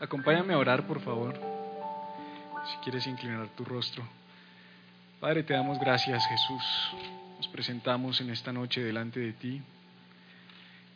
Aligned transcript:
Acompáñame 0.00 0.54
a 0.54 0.58
orar, 0.58 0.86
por 0.86 1.00
favor. 1.00 1.34
Si 2.72 2.76
quieres 2.78 3.06
inclinar 3.06 3.48
tu 3.48 3.66
rostro. 3.66 4.02
Padre, 5.20 5.42
te 5.42 5.52
damos 5.52 5.78
gracias, 5.78 6.26
Jesús. 6.26 6.62
Nos 7.36 7.48
presentamos 7.48 8.18
en 8.22 8.30
esta 8.30 8.50
noche 8.50 8.82
delante 8.82 9.20
de 9.20 9.34
ti. 9.34 9.60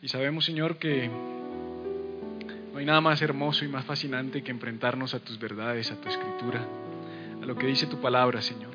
Y 0.01 0.07
sabemos, 0.07 0.45
Señor, 0.45 0.79
que 0.79 1.07
no 1.07 2.79
hay 2.79 2.85
nada 2.85 2.99
más 2.99 3.21
hermoso 3.21 3.63
y 3.63 3.67
más 3.67 3.85
fascinante 3.85 4.43
que 4.43 4.49
enfrentarnos 4.49 5.13
a 5.13 5.19
tus 5.19 5.37
verdades, 5.37 5.91
a 5.91 6.01
tu 6.01 6.09
escritura, 6.09 6.65
a 7.41 7.45
lo 7.45 7.55
que 7.55 7.67
dice 7.67 7.85
tu 7.85 8.01
palabra, 8.01 8.41
Señor. 8.41 8.73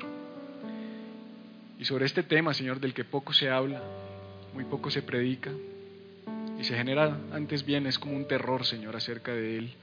Y 1.77 1.83
sobre 1.83 2.05
este 2.05 2.23
tema, 2.23 2.53
Señor, 2.53 2.79
del 2.79 2.93
que 2.93 3.03
poco 3.03 3.33
se 3.33 3.49
habla, 3.49 3.81
muy 4.53 4.63
poco 4.63 4.89
se 4.89 5.01
predica, 5.01 5.51
y 6.57 6.63
se 6.63 6.77
genera 6.77 7.17
antes 7.33 7.65
bien, 7.65 7.85
es 7.85 7.99
como 7.99 8.15
un 8.15 8.29
terror, 8.29 8.65
Señor, 8.65 8.95
acerca 8.95 9.33
de 9.33 9.57
él. 9.57 9.75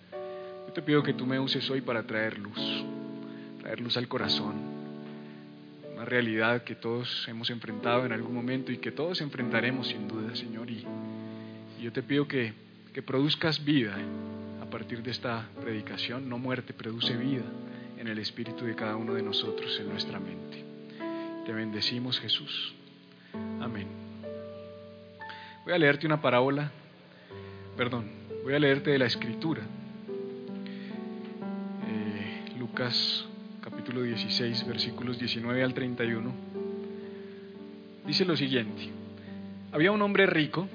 Yo 0.69 0.75
te 0.75 0.83
pido 0.83 1.03
que 1.03 1.15
tú 1.15 1.25
me 1.25 1.41
uses 1.41 1.71
hoy 1.71 1.81
para 1.81 2.03
traer 2.03 2.39
luz, 2.39 2.61
traer 3.59 3.81
luz 3.81 3.97
al 3.97 4.07
corazón, 4.07 4.55
una 5.95 6.05
realidad 6.05 6.63
que 6.63 6.75
todos 6.75 7.27
hemos 7.27 7.49
enfrentado 7.49 8.05
en 8.05 8.13
algún 8.13 8.35
momento 8.35 8.71
y 8.71 8.77
que 8.77 8.93
todos 8.93 9.23
enfrentaremos 9.23 9.89
sin 9.89 10.07
duda, 10.07 10.37
Señor. 10.37 10.69
Y, 10.71 10.85
yo 11.81 11.91
te 11.91 12.03
pido 12.03 12.29
que, 12.29 12.53
que 12.93 13.01
produzcas 13.01 13.65
vida 13.65 13.97
a 14.61 14.67
partir 14.67 15.03
de 15.03 15.11
esta 15.11 15.49
predicación, 15.59 16.29
no 16.29 16.37
muerte, 16.37 16.75
produce 16.75 17.17
vida 17.17 17.45
en 17.97 18.07
el 18.07 18.19
espíritu 18.19 18.67
de 18.67 18.75
cada 18.75 18.95
uno 18.97 19.15
de 19.15 19.23
nosotros, 19.23 19.75
en 19.81 19.89
nuestra 19.89 20.21
mente. 20.21 20.67
Te 21.47 21.53
bendecimos, 21.55 22.21
Jesús. 22.21 22.75
Amén. 23.63 23.89
Voy 25.65 25.73
a 25.73 25.79
leerte 25.79 26.07
una 26.07 26.21
parábola, 26.21 26.71
perdón, 27.75 28.11
voy 28.45 28.53
a 28.53 28.59
leerte 28.59 28.91
de 28.91 28.99
la 28.99 29.07
escritura. 29.07 29.63
Lucas 32.69 33.25
capítulo 33.63 34.03
16, 34.03 34.67
versículos 34.67 35.19
19 35.19 35.65
al 35.65 35.73
31, 35.73 36.31
dice 38.07 38.27
lo 38.27 38.37
siguiente. 38.37 38.91
Había 39.73 39.91
un 39.91 40.03
hombre 40.03 40.27
rico 40.27 40.69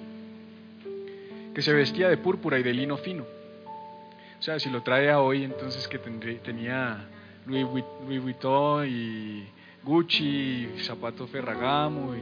que 1.53 1.61
se 1.61 1.71
vestía 1.71 2.09
de 2.09 2.17
púrpura 2.17 2.57
y 2.57 2.63
de 2.63 2.73
lino 2.73 2.97
fino. 2.97 3.23
O 3.23 4.41
sea, 4.41 4.59
si 4.59 4.71
lo 4.71 4.81
trae 4.81 5.11
a 5.11 5.19
hoy, 5.19 5.43
entonces 5.43 5.87
que 5.87 5.99
tenía 5.99 7.05
Louis 7.45 8.21
Vuitton 8.21 8.87
y 8.87 9.43
Gucci, 9.83 10.69
y 10.75 10.79
zapato 10.79 11.27
Ferragamo 11.27 12.15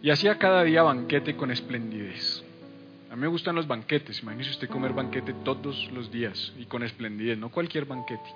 y, 0.00 0.06
y 0.06 0.10
hacía 0.10 0.38
cada 0.38 0.64
día 0.64 0.82
banquete 0.82 1.36
con 1.36 1.50
esplendidez. 1.50 2.47
Mí 3.18 3.22
me 3.22 3.26
gustan 3.26 3.56
los 3.56 3.66
banquetes. 3.66 4.22
Imagínese 4.22 4.50
usted 4.50 4.68
comer 4.68 4.92
banquete 4.92 5.34
todos 5.42 5.90
los 5.90 6.08
días 6.12 6.52
y 6.56 6.66
con 6.66 6.84
esplendidez, 6.84 7.36
no 7.36 7.48
cualquier 7.48 7.84
banquete. 7.84 8.30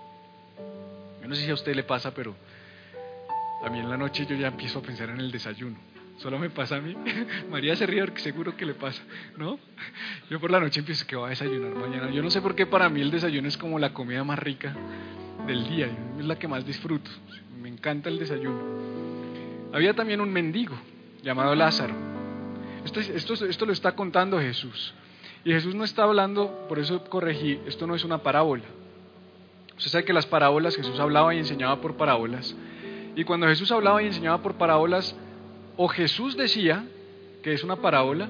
Yo 1.23 1.29
no 1.29 1.37
sé 1.37 1.45
si 1.45 1.51
a 1.53 1.55
usted 1.55 1.77
le 1.77 1.85
pasa, 1.85 2.13
pero 2.13 2.35
a 3.65 3.71
mí 3.71 3.79
en 3.79 3.89
la 3.89 3.97
noche 3.97 4.27
yo 4.27 4.35
ya 4.35 4.49
empiezo 4.49 4.81
a 4.81 4.83
pensar 4.83 5.11
en 5.11 5.21
el 5.21 5.31
desayuno. 5.31 5.77
Solo 6.19 6.37
me 6.37 6.51
pasa 6.51 6.79
a 6.79 6.81
mí. 6.81 6.97
María 7.51 7.77
se 7.77 7.87
ríe 7.87 8.01
porque 8.05 8.23
seguro 8.23 8.57
que 8.57 8.67
le 8.67 8.75
pasa, 8.75 9.01
¿no? 9.39 9.57
Yo 10.29 10.41
por 10.41 10.51
la 10.51 10.59
noche 10.59 10.81
empiezo 10.81 11.07
que 11.07 11.15
va 11.15 11.29
a 11.29 11.31
desayunar 11.31 11.77
mañana. 11.77 12.11
Yo 12.11 12.21
no 12.21 12.31
sé 12.31 12.43
por 12.43 12.57
qué 12.57 12.67
para 12.67 12.89
mí 12.89 13.03
el 13.03 13.13
desayuno 13.13 13.47
es 13.47 13.57
como 13.57 13.79
la 13.79 13.95
comida 13.95 14.25
más 14.25 14.41
rica 14.41 14.75
del 15.47 15.69
día. 15.69 15.97
Es 16.19 16.25
la 16.25 16.41
que 16.41 16.49
más 16.49 16.67
disfruto. 16.67 17.09
Me 17.57 17.69
encanta 17.69 18.09
el 18.09 18.19
desayuno. 18.19 18.61
Había 19.73 19.95
también 19.95 20.21
un 20.21 20.33
mendigo 20.33 20.75
llamado 21.23 21.55
Lázaro 21.55 22.12
esto, 22.85 23.01
esto, 23.01 23.35
esto 23.47 23.67
lo 23.67 23.73
está 23.73 23.93
contando 23.93 24.39
Jesús. 24.41 24.95
Y 25.45 25.53
Jesús 25.53 25.75
no 25.75 25.85
está 25.85 26.05
hablando, 26.05 26.67
por 26.69 26.79
eso 26.79 27.03
corregí, 27.05 27.59
esto 27.67 27.87
no 27.87 27.95
es 27.95 28.05
una 28.05 28.19
parábola. 28.19 28.65
Usted 29.77 29.91
sabe 29.91 30.05
que 30.05 30.13
las 30.13 30.27
parábolas, 30.27 30.77
Jesús 30.77 31.01
hablaba 31.01 31.35
y 31.35 31.39
enseñaba 31.39 31.81
por 31.81 31.97
parábolas. 31.97 32.55
Y 33.17 33.25
cuando 33.25 33.47
Jesús 33.49 33.73
hablaba 33.73 34.03
y 34.03 34.07
enseñaba 34.07 34.43
por 34.43 34.55
parábolas, 34.55 35.17
o 35.77 35.89
Jesús 35.89 36.37
decía 36.37 36.85
que 37.43 37.53
es 37.53 37.65
una 37.65 37.77
parábola, 37.77 38.29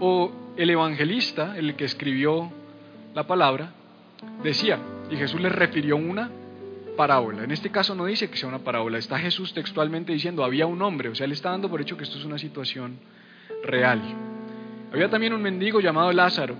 o 0.00 0.32
el 0.56 0.70
evangelista, 0.70 1.56
el 1.56 1.76
que 1.76 1.84
escribió 1.84 2.50
la 3.14 3.26
palabra, 3.26 3.72
decía, 4.42 4.78
y 5.10 5.16
Jesús 5.16 5.40
le 5.40 5.48
refirió 5.48 5.96
una 5.96 6.30
parábola. 6.96 7.44
En 7.44 7.52
este 7.52 7.70
caso 7.70 7.94
no 7.94 8.06
dice 8.06 8.28
que 8.28 8.36
sea 8.36 8.48
una 8.48 8.58
parábola, 8.58 8.98
está 8.98 9.18
Jesús 9.20 9.54
textualmente 9.54 10.12
diciendo, 10.12 10.42
había 10.42 10.66
un 10.66 10.82
hombre, 10.82 11.10
o 11.10 11.14
sea, 11.14 11.26
él 11.26 11.32
está 11.32 11.50
dando 11.50 11.70
por 11.70 11.80
hecho 11.80 11.96
que 11.96 12.02
esto 12.02 12.18
es 12.18 12.24
una 12.24 12.38
situación 12.38 12.98
real. 13.64 14.00
Había 14.92 15.10
también 15.10 15.32
un 15.32 15.42
mendigo 15.42 15.80
llamado 15.80 16.12
Lázaro, 16.12 16.56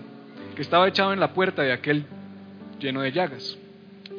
que 0.54 0.62
estaba 0.62 0.88
echado 0.88 1.12
en 1.12 1.20
la 1.20 1.32
puerta 1.32 1.62
de 1.62 1.72
aquel 1.72 2.04
lleno 2.78 3.02
de 3.02 3.12
llagas, 3.12 3.58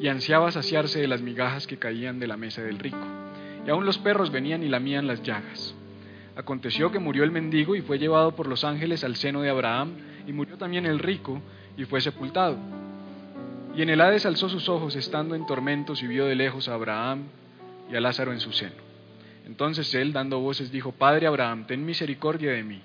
y 0.00 0.08
ansiaba 0.08 0.50
saciarse 0.50 1.00
de 1.00 1.08
las 1.08 1.22
migajas 1.22 1.66
que 1.66 1.78
caían 1.78 2.18
de 2.18 2.26
la 2.26 2.36
mesa 2.36 2.62
del 2.62 2.78
rico. 2.78 2.98
Y 3.66 3.70
aún 3.70 3.84
los 3.84 3.98
perros 3.98 4.30
venían 4.30 4.62
y 4.62 4.68
lamían 4.68 5.06
las 5.06 5.22
llagas. 5.22 5.74
Aconteció 6.36 6.90
que 6.90 6.98
murió 6.98 7.24
el 7.24 7.30
mendigo 7.30 7.76
y 7.76 7.82
fue 7.82 7.98
llevado 7.98 8.34
por 8.34 8.46
los 8.46 8.64
ángeles 8.64 9.04
al 9.04 9.16
seno 9.16 9.42
de 9.42 9.50
Abraham, 9.50 9.92
y 10.26 10.32
murió 10.32 10.56
también 10.56 10.86
el 10.86 10.98
rico 10.98 11.40
y 11.76 11.84
fue 11.84 12.00
sepultado. 12.00 12.56
Y 13.76 13.82
en 13.82 13.90
el 13.90 14.00
Hades 14.00 14.26
alzó 14.26 14.48
sus 14.48 14.68
ojos 14.68 14.96
estando 14.96 15.34
en 15.34 15.46
tormentos 15.46 16.02
y 16.02 16.06
vio 16.06 16.26
de 16.26 16.34
lejos 16.34 16.68
a 16.68 16.74
Abraham 16.74 17.24
y 17.90 17.96
a 17.96 18.00
Lázaro 18.00 18.32
en 18.32 18.40
su 18.40 18.52
seno. 18.52 18.89
Entonces 19.50 19.92
él, 19.96 20.12
dando 20.12 20.38
voces, 20.38 20.70
dijo, 20.70 20.92
Padre 20.92 21.26
Abraham, 21.26 21.66
ten 21.66 21.84
misericordia 21.84 22.52
de 22.52 22.62
mí, 22.62 22.80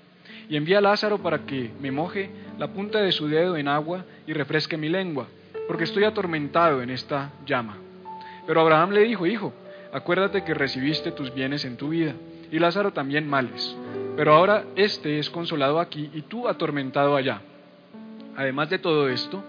y 0.48 0.56
envía 0.56 0.78
a 0.78 0.80
Lázaro 0.80 1.18
para 1.18 1.46
que 1.46 1.70
me 1.80 1.92
moje 1.92 2.28
la 2.58 2.66
punta 2.66 2.98
de 2.98 3.12
su 3.12 3.28
dedo 3.28 3.56
en 3.56 3.68
agua 3.68 4.04
y 4.26 4.32
refresque 4.32 4.76
mi 4.76 4.88
lengua, 4.88 5.28
porque 5.68 5.84
estoy 5.84 6.02
atormentado 6.02 6.82
en 6.82 6.90
esta 6.90 7.30
llama. 7.46 7.76
Pero 8.48 8.60
Abraham 8.60 8.90
le 8.90 9.02
dijo, 9.02 9.26
Hijo, 9.26 9.54
acuérdate 9.92 10.42
que 10.42 10.54
recibiste 10.54 11.12
tus 11.12 11.32
bienes 11.32 11.64
en 11.64 11.76
tu 11.76 11.90
vida, 11.90 12.14
y 12.50 12.58
Lázaro 12.58 12.92
también 12.92 13.28
males, 13.28 13.76
pero 14.16 14.34
ahora 14.34 14.64
éste 14.74 15.20
es 15.20 15.30
consolado 15.30 15.78
aquí 15.78 16.10
y 16.14 16.22
tú 16.22 16.48
atormentado 16.48 17.14
allá. 17.14 17.42
Además 18.36 18.70
de 18.70 18.80
todo 18.80 19.08
esto, 19.08 19.40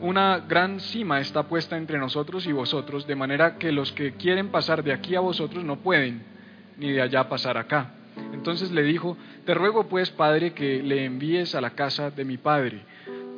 una 0.00 0.38
gran 0.38 0.78
cima 0.78 1.18
está 1.18 1.42
puesta 1.42 1.76
entre 1.76 1.98
nosotros 1.98 2.46
y 2.46 2.52
vosotros, 2.52 3.04
de 3.08 3.16
manera 3.16 3.58
que 3.58 3.72
los 3.72 3.90
que 3.90 4.12
quieren 4.12 4.50
pasar 4.50 4.84
de 4.84 4.92
aquí 4.92 5.16
a 5.16 5.20
vosotros 5.20 5.64
no 5.64 5.78
pueden 5.80 6.30
ni 6.78 6.92
de 6.92 7.02
allá 7.02 7.28
pasar 7.28 7.56
acá. 7.56 7.94
Entonces 8.32 8.70
le 8.70 8.82
dijo, 8.82 9.16
te 9.44 9.54
ruego 9.54 9.88
pues, 9.88 10.10
padre, 10.10 10.52
que 10.52 10.82
le 10.82 11.04
envíes 11.04 11.54
a 11.54 11.60
la 11.60 11.70
casa 11.70 12.10
de 12.10 12.24
mi 12.24 12.36
padre, 12.36 12.80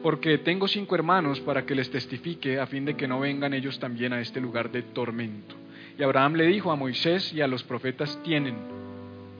porque 0.03 0.39
tengo 0.39 0.69
cinco 0.69 0.95
hermanos 0.95 1.41
para 1.41 1.65
que 1.65 1.75
les 1.75 1.91
testifique, 1.91 2.59
a 2.59 2.67
fin 2.67 2.84
de 2.84 2.95
que 2.95 3.09
no 3.09 3.21
vengan 3.21 3.55
ellos 3.55 3.78
también 3.78 4.12
a 4.12 4.21
este 4.21 4.41
lugar 4.41 4.71
de 4.71 4.83
tormento. 4.83 5.55
Y 5.99 6.03
Abraham 6.03 6.34
le 6.34 6.47
dijo 6.47 6.72
a 6.72 6.77
Moisés 6.77 7.33
y 7.33 7.41
a 7.41 7.47
los 7.47 7.62
profetas 7.62 8.19
tienen, 8.25 8.56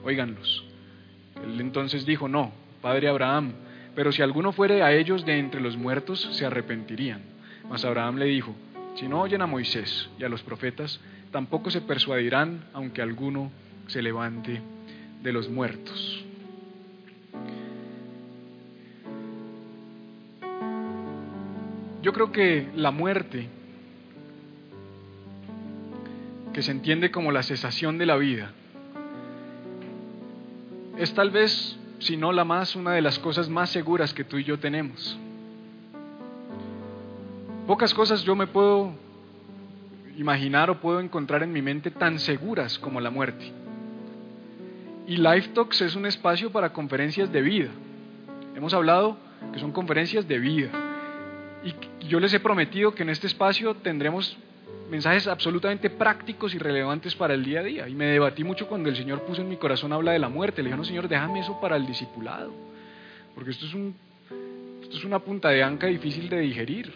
oíganlos. 0.03 0.65
Él 1.43 1.59
entonces 1.59 2.05
dijo, 2.05 2.27
no, 2.27 2.53
padre 2.81 3.09
Abraham, 3.09 3.53
pero 3.95 4.11
si 4.11 4.21
alguno 4.21 4.51
fuere 4.51 4.83
a 4.83 4.93
ellos 4.93 5.25
de 5.25 5.37
entre 5.37 5.61
los 5.61 5.77
muertos, 5.77 6.21
se 6.31 6.45
arrepentirían. 6.45 7.21
Mas 7.69 7.83
Abraham 7.83 8.17
le 8.17 8.25
dijo, 8.25 8.55
si 8.95 9.07
no 9.07 9.21
oyen 9.21 9.41
a 9.41 9.47
Moisés 9.47 10.09
y 10.19 10.23
a 10.23 10.29
los 10.29 10.43
profetas, 10.43 11.01
tampoco 11.31 11.69
se 11.69 11.81
persuadirán, 11.81 12.65
aunque 12.73 13.01
alguno 13.01 13.51
se 13.87 14.01
levante 14.01 14.61
de 15.21 15.33
los 15.33 15.49
muertos. 15.49 16.23
Yo 22.01 22.13
creo 22.13 22.31
que 22.31 22.69
la 22.75 22.91
muerte, 22.91 23.49
que 26.53 26.61
se 26.61 26.69
entiende 26.69 27.09
como 27.09 27.31
la 27.31 27.41
cesación 27.41 27.97
de 27.97 28.05
la 28.05 28.15
vida, 28.15 28.51
es 30.97 31.13
tal 31.15 31.31
vez, 31.31 31.77
si 31.97 32.15
no 32.15 32.31
la 32.31 32.45
más, 32.45 32.75
una 32.75 32.91
de 32.91 33.01
las 33.01 33.17
cosas 33.17 33.49
más 33.49 33.71
seguras 33.71 34.13
que 34.13 34.23
tú 34.23 34.37
y 34.37 34.43
yo 34.43 34.59
tenemos. 34.59 35.17
Pocas 37.65 37.93
cosas 37.95 38.21
yo 38.21 38.35
me 38.35 38.45
puedo 38.45 38.93
imaginar 40.15 40.69
o 40.69 40.79
puedo 40.79 40.99
encontrar 40.99 41.41
en 41.41 41.51
mi 41.51 41.63
mente 41.63 41.89
tan 41.89 42.19
seguras 42.19 42.77
como 42.77 43.01
la 43.01 43.09
muerte. 43.09 43.64
Y 45.07 45.17
Life 45.17 45.49
Talks 45.49 45.81
es 45.81 45.95
un 45.95 46.05
espacio 46.05 46.51
para 46.51 46.73
conferencias 46.73 47.31
de 47.31 47.41
vida. 47.41 47.69
Hemos 48.55 48.73
hablado 48.73 49.17
que 49.53 49.59
son 49.59 49.71
conferencias 49.71 50.27
de 50.27 50.39
vida. 50.39 50.69
Y 51.63 52.07
yo 52.07 52.19
les 52.19 52.33
he 52.33 52.39
prometido 52.39 52.93
que 52.95 53.03
en 53.03 53.09
este 53.09 53.27
espacio 53.27 53.75
tendremos 53.75 54.37
mensajes 54.89 55.27
absolutamente 55.27 55.89
prácticos 55.89 56.53
y 56.53 56.57
relevantes 56.57 57.15
para 57.15 57.33
el 57.33 57.43
día 57.43 57.59
a 57.59 57.63
día. 57.63 57.89
Y 57.89 57.95
me 57.95 58.05
debatí 58.05 58.43
mucho 58.43 58.67
cuando 58.67 58.89
el 58.89 58.95
Señor 58.95 59.21
puso 59.23 59.41
en 59.41 59.49
mi 59.49 59.57
corazón 59.57 59.93
habla 59.93 60.11
de 60.11 60.19
la 60.19 60.29
muerte. 60.29 60.61
Le 60.61 60.69
dije, 60.69 60.77
no, 60.77 60.85
Señor, 60.85 61.07
déjame 61.07 61.39
eso 61.39 61.59
para 61.59 61.75
el 61.75 61.85
discipulado. 61.85 62.51
Porque 63.33 63.51
esto 63.51 63.65
es, 63.65 63.73
un, 63.73 63.95
esto 64.81 64.97
es 64.97 65.03
una 65.03 65.19
punta 65.19 65.49
de 65.49 65.63
anca 65.63 65.87
difícil 65.87 66.29
de 66.29 66.39
digerir. 66.39 66.93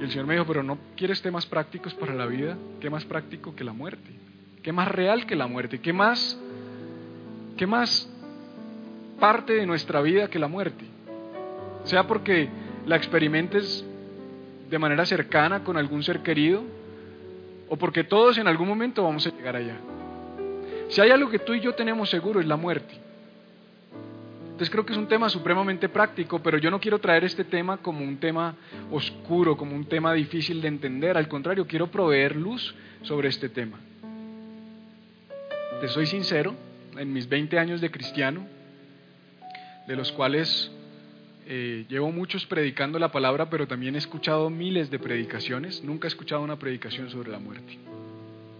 Y 0.00 0.02
el 0.02 0.10
Señor 0.10 0.26
me 0.26 0.34
dijo, 0.34 0.46
pero 0.46 0.62
no 0.62 0.78
quieres 0.96 1.22
temas 1.22 1.46
prácticos 1.46 1.94
para 1.94 2.14
la 2.14 2.26
vida. 2.26 2.56
¿Qué 2.80 2.90
más 2.90 3.04
práctico 3.04 3.54
que 3.54 3.64
la 3.64 3.72
muerte? 3.72 4.10
¿Qué 4.62 4.72
más 4.72 4.88
real 4.88 5.26
que 5.26 5.36
la 5.36 5.46
muerte? 5.46 5.80
¿Qué 5.80 5.92
más, 5.92 6.38
qué 7.60 7.66
más 7.66 8.08
parte 9.20 9.52
de 9.52 9.66
nuestra 9.66 10.00
vida 10.00 10.28
que 10.28 10.38
la 10.38 10.48
muerte? 10.48 10.82
Sea 11.84 12.06
porque 12.06 12.48
la 12.86 12.96
experimentes 12.96 13.84
de 14.70 14.78
manera 14.78 15.04
cercana 15.04 15.62
con 15.62 15.76
algún 15.76 16.02
ser 16.02 16.20
querido 16.20 16.62
o 17.68 17.76
porque 17.76 18.02
todos 18.02 18.38
en 18.38 18.48
algún 18.48 18.66
momento 18.66 19.04
vamos 19.04 19.26
a 19.26 19.30
llegar 19.36 19.56
allá. 19.56 19.76
Si 20.88 21.02
hay 21.02 21.10
algo 21.10 21.28
que 21.28 21.38
tú 21.38 21.52
y 21.52 21.60
yo 21.60 21.74
tenemos 21.74 22.08
seguro 22.08 22.40
es 22.40 22.46
la 22.46 22.56
muerte. 22.56 22.94
Entonces 24.44 24.70
creo 24.70 24.86
que 24.86 24.94
es 24.94 24.98
un 24.98 25.08
tema 25.08 25.28
supremamente 25.28 25.90
práctico, 25.90 26.38
pero 26.38 26.56
yo 26.56 26.70
no 26.70 26.80
quiero 26.80 26.98
traer 26.98 27.24
este 27.24 27.44
tema 27.44 27.76
como 27.76 28.02
un 28.02 28.16
tema 28.16 28.54
oscuro, 28.90 29.58
como 29.58 29.76
un 29.76 29.84
tema 29.84 30.14
difícil 30.14 30.62
de 30.62 30.68
entender. 30.68 31.18
Al 31.18 31.28
contrario, 31.28 31.66
quiero 31.66 31.88
proveer 31.88 32.36
luz 32.36 32.74
sobre 33.02 33.28
este 33.28 33.50
tema. 33.50 33.78
Te 35.82 35.88
soy 35.88 36.06
sincero, 36.06 36.54
en 36.96 37.12
mis 37.12 37.28
20 37.28 37.58
años 37.58 37.80
de 37.80 37.90
cristiano, 37.90 38.46
de 39.86 39.96
los 39.96 40.12
cuales 40.12 40.70
eh, 41.46 41.84
llevo 41.88 42.12
muchos 42.12 42.46
predicando 42.46 42.98
la 42.98 43.10
palabra, 43.10 43.50
pero 43.50 43.66
también 43.66 43.94
he 43.94 43.98
escuchado 43.98 44.50
miles 44.50 44.90
de 44.90 44.98
predicaciones. 44.98 45.82
Nunca 45.82 46.06
he 46.06 46.10
escuchado 46.10 46.42
una 46.42 46.58
predicación 46.58 47.10
sobre 47.10 47.30
la 47.30 47.38
muerte. 47.38 47.78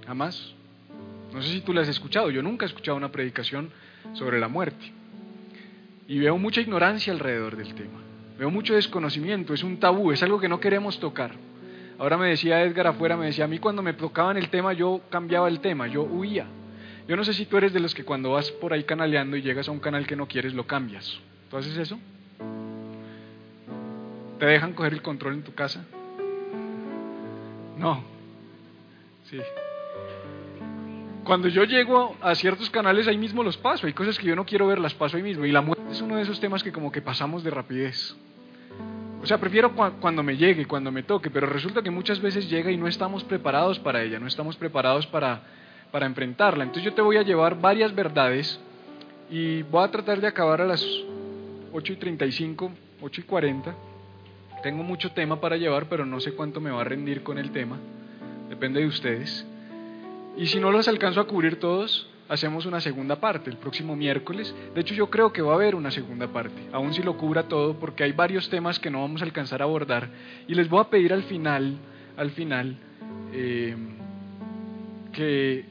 Jamás. 0.07 0.55
No 1.33 1.41
sé 1.43 1.53
si 1.53 1.61
tú 1.61 1.73
la 1.73 1.83
has 1.83 1.89
escuchado. 1.89 2.31
Yo 2.31 2.43
nunca 2.43 2.65
he 2.65 2.69
escuchado 2.69 2.97
una 2.97 3.13
predicación 3.13 3.71
sobre 4.15 4.41
la 4.41 4.49
muerte. 4.49 4.93
Y 6.09 6.19
veo 6.19 6.37
mucha 6.39 6.61
ignorancia 6.61 7.13
alrededor 7.13 7.57
del 7.57 7.75
tema. 7.75 8.01
Veo 8.39 8.51
mucho 8.51 8.75
desconocimiento. 8.75 9.55
Es 9.55 9.63
un 9.63 9.79
tabú. 9.79 10.11
Es 10.11 10.23
algo 10.25 10.41
que 10.41 10.49
no 10.49 10.59
queremos 10.59 10.99
tocar. 10.99 11.33
Ahora 12.01 12.17
me 12.17 12.29
decía 12.29 12.63
Edgar 12.63 12.87
afuera, 12.87 13.17
me 13.17 13.27
decía, 13.27 13.45
a 13.45 13.49
mí 13.49 13.59
cuando 13.59 13.83
me 13.83 13.93
tocaban 13.93 14.39
el 14.39 14.49
tema 14.49 14.73
yo 14.73 15.03
cambiaba 15.11 15.49
el 15.49 15.61
tema, 15.61 15.87
yo 15.87 16.03
huía. 16.03 16.47
Yo 17.09 17.17
no 17.17 17.25
sé 17.25 17.33
si 17.33 17.47
tú 17.47 17.57
eres 17.57 17.73
de 17.73 17.81
los 17.81 17.95
que 17.95 18.05
cuando 18.05 18.33
vas 18.33 18.51
por 18.53 18.73
ahí 18.73 18.85
canaleando 18.85 19.37
y 19.37 19.43
llegas 19.43 19.69
a 19.69 19.73
un 19.73 19.81
canal 19.81 20.07
que 20.07 20.17
no 20.17 20.27
quieres, 20.27 20.55
lo 20.55 20.67
cambias. 20.67 21.19
¿Tú 21.51 21.57
haces 21.57 21.77
eso? 21.77 21.99
¿Te 24.39 24.47
dejan 24.47 24.73
coger 24.73 24.93
el 24.93 25.03
control 25.03 25.35
en 25.35 25.43
tu 25.43 25.55
casa? 25.55 25.85
No. 27.77 28.05
Sí. 29.25 29.39
Cuando 31.25 31.49
yo 31.49 31.65
llego 31.65 32.17
a 32.21 32.35
ciertos 32.35 32.71
canales, 32.71 33.07
ahí 33.07 33.19
mismo 33.19 33.43
los 33.43 33.57
paso. 33.57 33.87
Hay 33.87 33.93
cosas 33.93 34.19
que 34.19 34.27
yo 34.27 34.37
no 34.37 34.47
quiero 34.47 34.67
ver, 34.67 34.79
las 34.79 34.95
paso 34.95 35.17
ahí 35.17 35.23
mismo. 35.23 35.45
Y 35.45 35.53
la 35.53 35.61
muerte 35.61 35.85
es 35.91 36.01
uno 36.01 36.17
de 36.17 36.23
esos 36.23 36.41
temas 36.41 36.63
que 36.63 36.73
como 36.73 36.91
que 36.91 37.03
pasamos 37.03 37.45
de 37.45 37.51
rapidez. 37.51 38.17
O 39.23 39.27
sea, 39.27 39.39
prefiero 39.39 39.73
cuando 39.75 40.23
me 40.23 40.37
llegue, 40.37 40.67
cuando 40.67 40.91
me 40.91 41.03
toque, 41.03 41.31
pero 41.31 41.47
resulta 41.47 41.83
que 41.83 41.91
muchas 41.91 42.21
veces 42.21 42.49
llega 42.49 42.71
y 42.71 42.79
no 42.79 42.89
estamos 42.89 43.23
preparados 43.25 43.79
para 43.79 44.03
ella, 44.03 44.19
no 44.19 44.27
estamos 44.27 44.57
preparados 44.57 45.07
para, 45.09 45.43
para 45.91 46.07
enfrentarla. 46.07 46.65
Entonces 46.65 46.85
yo 46.85 46.95
te 46.95 47.03
voy 47.03 47.17
a 47.17 47.23
llevar 47.23 47.61
varias 47.61 47.95
verdades 47.95 48.61
y 49.31 49.63
voy 49.63 49.85
a 49.85 49.91
tratar 49.91 50.21
de 50.21 50.27
acabar 50.27 50.61
a 50.61 50.67
las 50.67 50.85
8 51.73 51.93
y 51.93 51.97
35, 51.97 52.71
8 53.03 53.21
y 53.21 53.25
40 53.25 53.75
tengo 54.63 54.83
mucho 54.83 55.11
tema 55.13 55.41
para 55.41 55.57
llevar, 55.57 55.87
pero 55.89 56.05
no 56.05 56.21
sé 56.21 56.33
cuánto 56.33 56.61
me 56.61 56.71
va 56.71 56.83
a 56.83 56.85
rendir 56.85 57.23
con 57.23 57.39
el 57.39 57.51
tema. 57.51 57.79
Depende 58.49 58.81
de 58.81 58.87
ustedes. 58.87 59.47
Y 60.37 60.47
si 60.47 60.61
no 60.61 60.71
los 60.71 60.87
alcanzo 60.87 61.21
a 61.21 61.27
cubrir 61.27 61.59
todos, 61.59 62.09
hacemos 62.29 62.67
una 62.67 62.81
segunda 62.81 63.17
parte 63.17 63.49
el 63.49 63.57
próximo 63.57 63.97
miércoles. 63.97 64.55
De 64.75 64.83
hecho, 64.83 64.95
yo 64.95 65.09
creo 65.09 65.33
que 65.33 65.43
va 65.43 65.53
a 65.53 65.55
haber 65.55 65.75
una 65.75 65.91
segunda 65.91 66.29
parte, 66.29 66.69
aun 66.73 66.93
si 66.93 67.03
lo 67.03 67.17
cubra 67.17 67.45
todo, 67.45 67.75
porque 67.79 68.05
hay 68.05 68.13
varios 68.13 68.51
temas 68.51 68.79
que 68.79 68.91
no 68.91 69.01
vamos 69.01 69.23
a 69.23 69.25
alcanzar 69.25 69.63
a 69.63 69.65
abordar. 69.65 70.09
Y 70.47 70.55
les 70.55 70.69
voy 70.69 70.81
a 70.81 70.91
pedir 70.91 71.13
al 71.13 71.23
final, 71.23 71.79
al 72.17 72.31
final, 72.31 72.77
eh, 73.33 73.77
que 75.13 75.65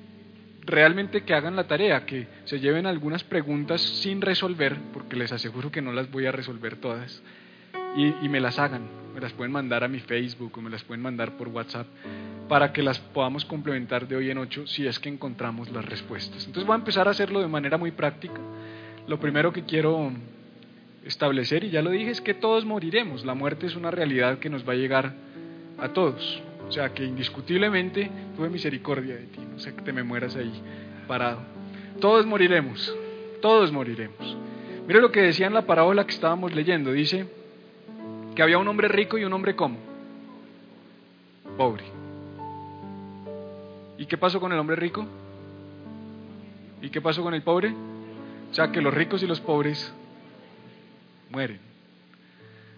realmente 0.69 1.21
que 1.21 1.33
hagan 1.33 1.55
la 1.55 1.65
tarea, 1.65 2.05
que 2.05 2.27
se 2.45 2.59
lleven 2.59 2.85
algunas 2.85 3.23
preguntas 3.23 3.81
sin 3.81 4.21
resolver, 4.21 4.77
porque 4.93 5.15
les 5.15 5.31
aseguro 5.31 5.71
que 5.71 5.81
no 5.81 5.91
las 5.91 6.09
voy 6.11 6.25
a 6.25 6.31
resolver 6.31 6.75
todas 6.77 7.21
y, 7.95 8.29
me 8.29 8.39
las 8.39 8.59
hagan. 8.59 8.83
Me 9.13 9.21
las 9.21 9.33
pueden 9.33 9.51
mandar 9.51 9.83
a 9.83 9.87
mi 9.87 9.99
Facebook 9.99 10.53
o 10.57 10.61
me 10.61 10.69
las 10.69 10.83
pueden 10.83 11.01
mandar 11.01 11.35
por 11.37 11.47
WhatsApp 11.49 11.87
para 12.47 12.71
que 12.71 12.83
las 12.83 12.99
podamos 12.99 13.45
complementar 13.45 14.07
de 14.07 14.15
hoy 14.15 14.29
en 14.29 14.37
ocho 14.37 14.65
si 14.67 14.87
es 14.87 14.99
que 14.99 15.09
encontramos 15.09 15.69
las 15.71 15.85
respuestas. 15.85 16.45
Entonces 16.45 16.65
voy 16.65 16.75
a 16.75 16.79
empezar 16.79 17.07
a 17.07 17.11
hacerlo 17.11 17.41
de 17.41 17.47
manera 17.47 17.77
muy 17.77 17.91
práctica. 17.91 18.39
Lo 19.07 19.19
primero 19.19 19.51
que 19.51 19.63
quiero 19.63 20.11
establecer, 21.03 21.63
y 21.63 21.71
ya 21.71 21.81
lo 21.81 21.89
dije, 21.89 22.11
es 22.11 22.21
que 22.21 22.33
todos 22.33 22.65
moriremos. 22.65 23.25
La 23.25 23.33
muerte 23.33 23.65
es 23.65 23.75
una 23.75 23.91
realidad 23.91 24.39
que 24.39 24.49
nos 24.49 24.67
va 24.67 24.73
a 24.73 24.77
llegar 24.77 25.13
a 25.77 25.89
todos. 25.89 26.41
O 26.69 26.71
sea 26.71 26.93
que 26.93 27.03
indiscutiblemente 27.03 28.11
tuve 28.35 28.47
misericordia 28.47 29.15
de 29.15 29.25
ti, 29.25 29.39
no 29.39 29.59
sé 29.59 29.73
que 29.73 29.81
te 29.81 29.91
me 29.91 30.03
mueras 30.03 30.35
ahí 30.35 30.53
parado. 31.07 31.39
Todos 31.99 32.27
moriremos, 32.27 32.95
todos 33.41 33.71
moriremos. 33.71 34.37
Mire 34.87 35.01
lo 35.01 35.11
que 35.11 35.21
decía 35.21 35.47
en 35.47 35.55
la 35.55 35.65
parábola 35.65 36.05
que 36.05 36.13
estábamos 36.13 36.53
leyendo, 36.53 36.91
dice, 36.91 37.25
que 38.35 38.43
había 38.43 38.59
un 38.59 38.67
hombre 38.67 38.87
rico 38.87 39.17
y 39.17 39.25
un 39.25 39.33
hombre 39.33 39.55
como 39.55 39.77
pobre. 41.57 41.83
¿Y 43.97 44.05
qué 44.05 44.17
pasó 44.17 44.39
con 44.39 44.53
el 44.53 44.59
hombre 44.59 44.75
rico? 44.75 45.07
¿Y 46.83 46.89
qué 46.89 47.01
pasó 47.01 47.23
con 47.23 47.33
el 47.33 47.41
pobre? 47.41 47.73
O 48.51 48.53
sea, 48.53 48.71
que 48.71 48.79
los 48.79 48.93
ricos 48.93 49.23
y 49.23 49.27
los 49.27 49.41
pobres 49.41 49.91
mueren. 51.31 51.68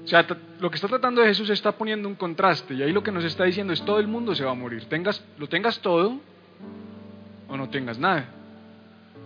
O 0.03 0.07
sea, 0.07 0.25
lo 0.59 0.69
que 0.69 0.75
está 0.75 0.87
tratando 0.87 1.21
de 1.21 1.27
Jesús 1.27 1.49
está 1.49 1.71
poniendo 1.71 2.07
un 2.07 2.15
contraste 2.15 2.73
y 2.73 2.81
ahí 2.81 2.91
lo 2.91 3.03
que 3.03 3.11
nos 3.11 3.23
está 3.23 3.43
diciendo 3.43 3.71
es 3.71 3.83
todo 3.83 3.99
el 3.99 4.07
mundo 4.07 4.33
se 4.33 4.43
va 4.43 4.51
a 4.51 4.55
morir. 4.55 4.85
Tengas, 4.85 5.23
lo 5.37 5.47
tengas 5.47 5.79
todo 5.79 6.19
o 7.47 7.57
no 7.57 7.69
tengas 7.69 7.99
nada. 7.99 8.25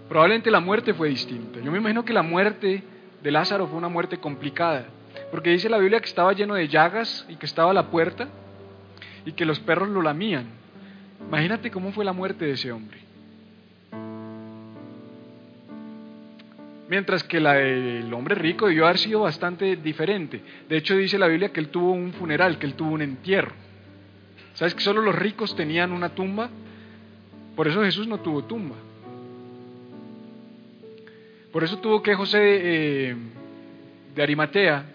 Probablemente 0.09 0.51
la 0.51 0.59
muerte 0.59 0.93
fue 0.93 1.09
distinta. 1.09 1.59
Yo 1.59 1.71
me 1.71 1.77
imagino 1.77 2.03
que 2.03 2.13
la 2.13 2.23
muerte 2.23 2.83
de 3.23 3.31
Lázaro 3.31 3.67
fue 3.67 3.77
una 3.77 3.87
muerte 3.87 4.17
complicada. 4.17 4.85
Porque 5.31 5.49
dice 5.49 5.69
la 5.69 5.77
Biblia 5.77 5.99
que 5.99 6.07
estaba 6.07 6.33
lleno 6.33 6.55
de 6.55 6.67
llagas 6.67 7.25
y 7.29 7.35
que 7.37 7.45
estaba 7.45 7.71
a 7.71 7.73
la 7.73 7.89
puerta 7.89 8.27
y 9.25 9.31
que 9.31 9.45
los 9.45 9.59
perros 9.59 9.89
lo 9.89 10.01
lamían. 10.01 10.45
Imagínate 11.27 11.71
cómo 11.71 11.91
fue 11.91 12.05
la 12.05 12.13
muerte 12.13 12.45
de 12.45 12.51
ese 12.51 12.71
hombre. 12.71 13.04
Mientras 16.87 17.23
que 17.23 17.39
la 17.39 17.53
del 17.53 18.13
hombre 18.13 18.35
rico 18.35 18.67
debió 18.67 18.85
haber 18.85 18.99
sido 18.99 19.21
bastante 19.21 19.75
diferente. 19.75 20.41
De 20.69 20.77
hecho, 20.77 20.95
dice 20.95 21.17
la 21.17 21.27
Biblia 21.27 21.49
que 21.49 21.59
él 21.59 21.69
tuvo 21.69 21.91
un 21.91 22.13
funeral, 22.13 22.59
que 22.59 22.67
él 22.67 22.75
tuvo 22.75 22.91
un 22.91 23.01
entierro. 23.01 23.53
¿Sabes 24.53 24.75
que 24.75 24.81
solo 24.81 25.01
los 25.01 25.15
ricos 25.15 25.55
tenían 25.55 25.91
una 25.91 26.09
tumba? 26.09 26.49
Por 27.55 27.67
eso 27.67 27.81
Jesús 27.83 28.07
no 28.07 28.19
tuvo 28.19 28.43
tumba. 28.43 28.75
Por 31.51 31.63
eso 31.63 31.79
tuvo 31.79 32.03
que 32.03 32.13
José 32.13 32.39
eh, 32.41 33.15
de 34.13 34.23
Arimatea 34.23 34.85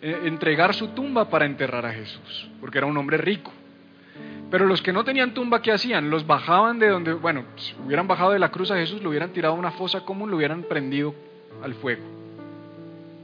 eh, 0.00 0.20
entregar 0.24 0.74
su 0.74 0.88
tumba 0.88 1.28
para 1.28 1.46
enterrar 1.46 1.86
a 1.86 1.92
Jesús, 1.92 2.50
porque 2.60 2.78
era 2.78 2.86
un 2.86 2.96
hombre 2.96 3.16
rico. 3.16 3.52
Pero 4.50 4.66
los 4.66 4.82
que 4.82 4.92
no 4.92 5.04
tenían 5.04 5.32
tumba, 5.32 5.62
¿qué 5.62 5.72
hacían? 5.72 6.10
Los 6.10 6.26
bajaban 6.26 6.78
de 6.78 6.88
donde, 6.88 7.14
bueno, 7.14 7.44
si 7.56 7.74
hubieran 7.84 8.06
bajado 8.06 8.32
de 8.32 8.38
la 8.38 8.50
cruz 8.50 8.70
a 8.70 8.76
Jesús, 8.76 9.02
lo 9.02 9.08
hubieran 9.08 9.32
tirado 9.32 9.54
a 9.54 9.58
una 9.58 9.70
fosa 9.72 10.02
común, 10.02 10.30
lo 10.30 10.36
hubieran 10.36 10.64
prendido 10.64 11.14
al 11.62 11.74
fuego 11.74 12.02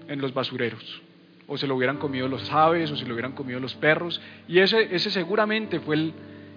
en 0.09 0.21
los 0.21 0.35
basureros. 0.35 1.03
O 1.47 1.57
se 1.57 1.67
lo 1.67 1.77
hubieran 1.77 1.97
comido 1.97 2.29
los 2.29 2.51
aves, 2.51 2.91
o 2.91 2.97
se 2.97 3.07
lo 3.07 3.15
hubieran 3.15 3.33
comido 3.33 3.61
los 3.61 3.75
perros. 3.75 4.21
Y 4.49 4.59
ese, 4.59 4.95
ese 4.95 5.11
seguramente 5.11 5.81
fue 5.81 5.95
el, 5.97 6.13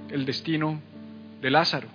el 0.10 0.26
destino 0.26 0.82
de 1.42 1.50
Lázaro. 1.50 1.88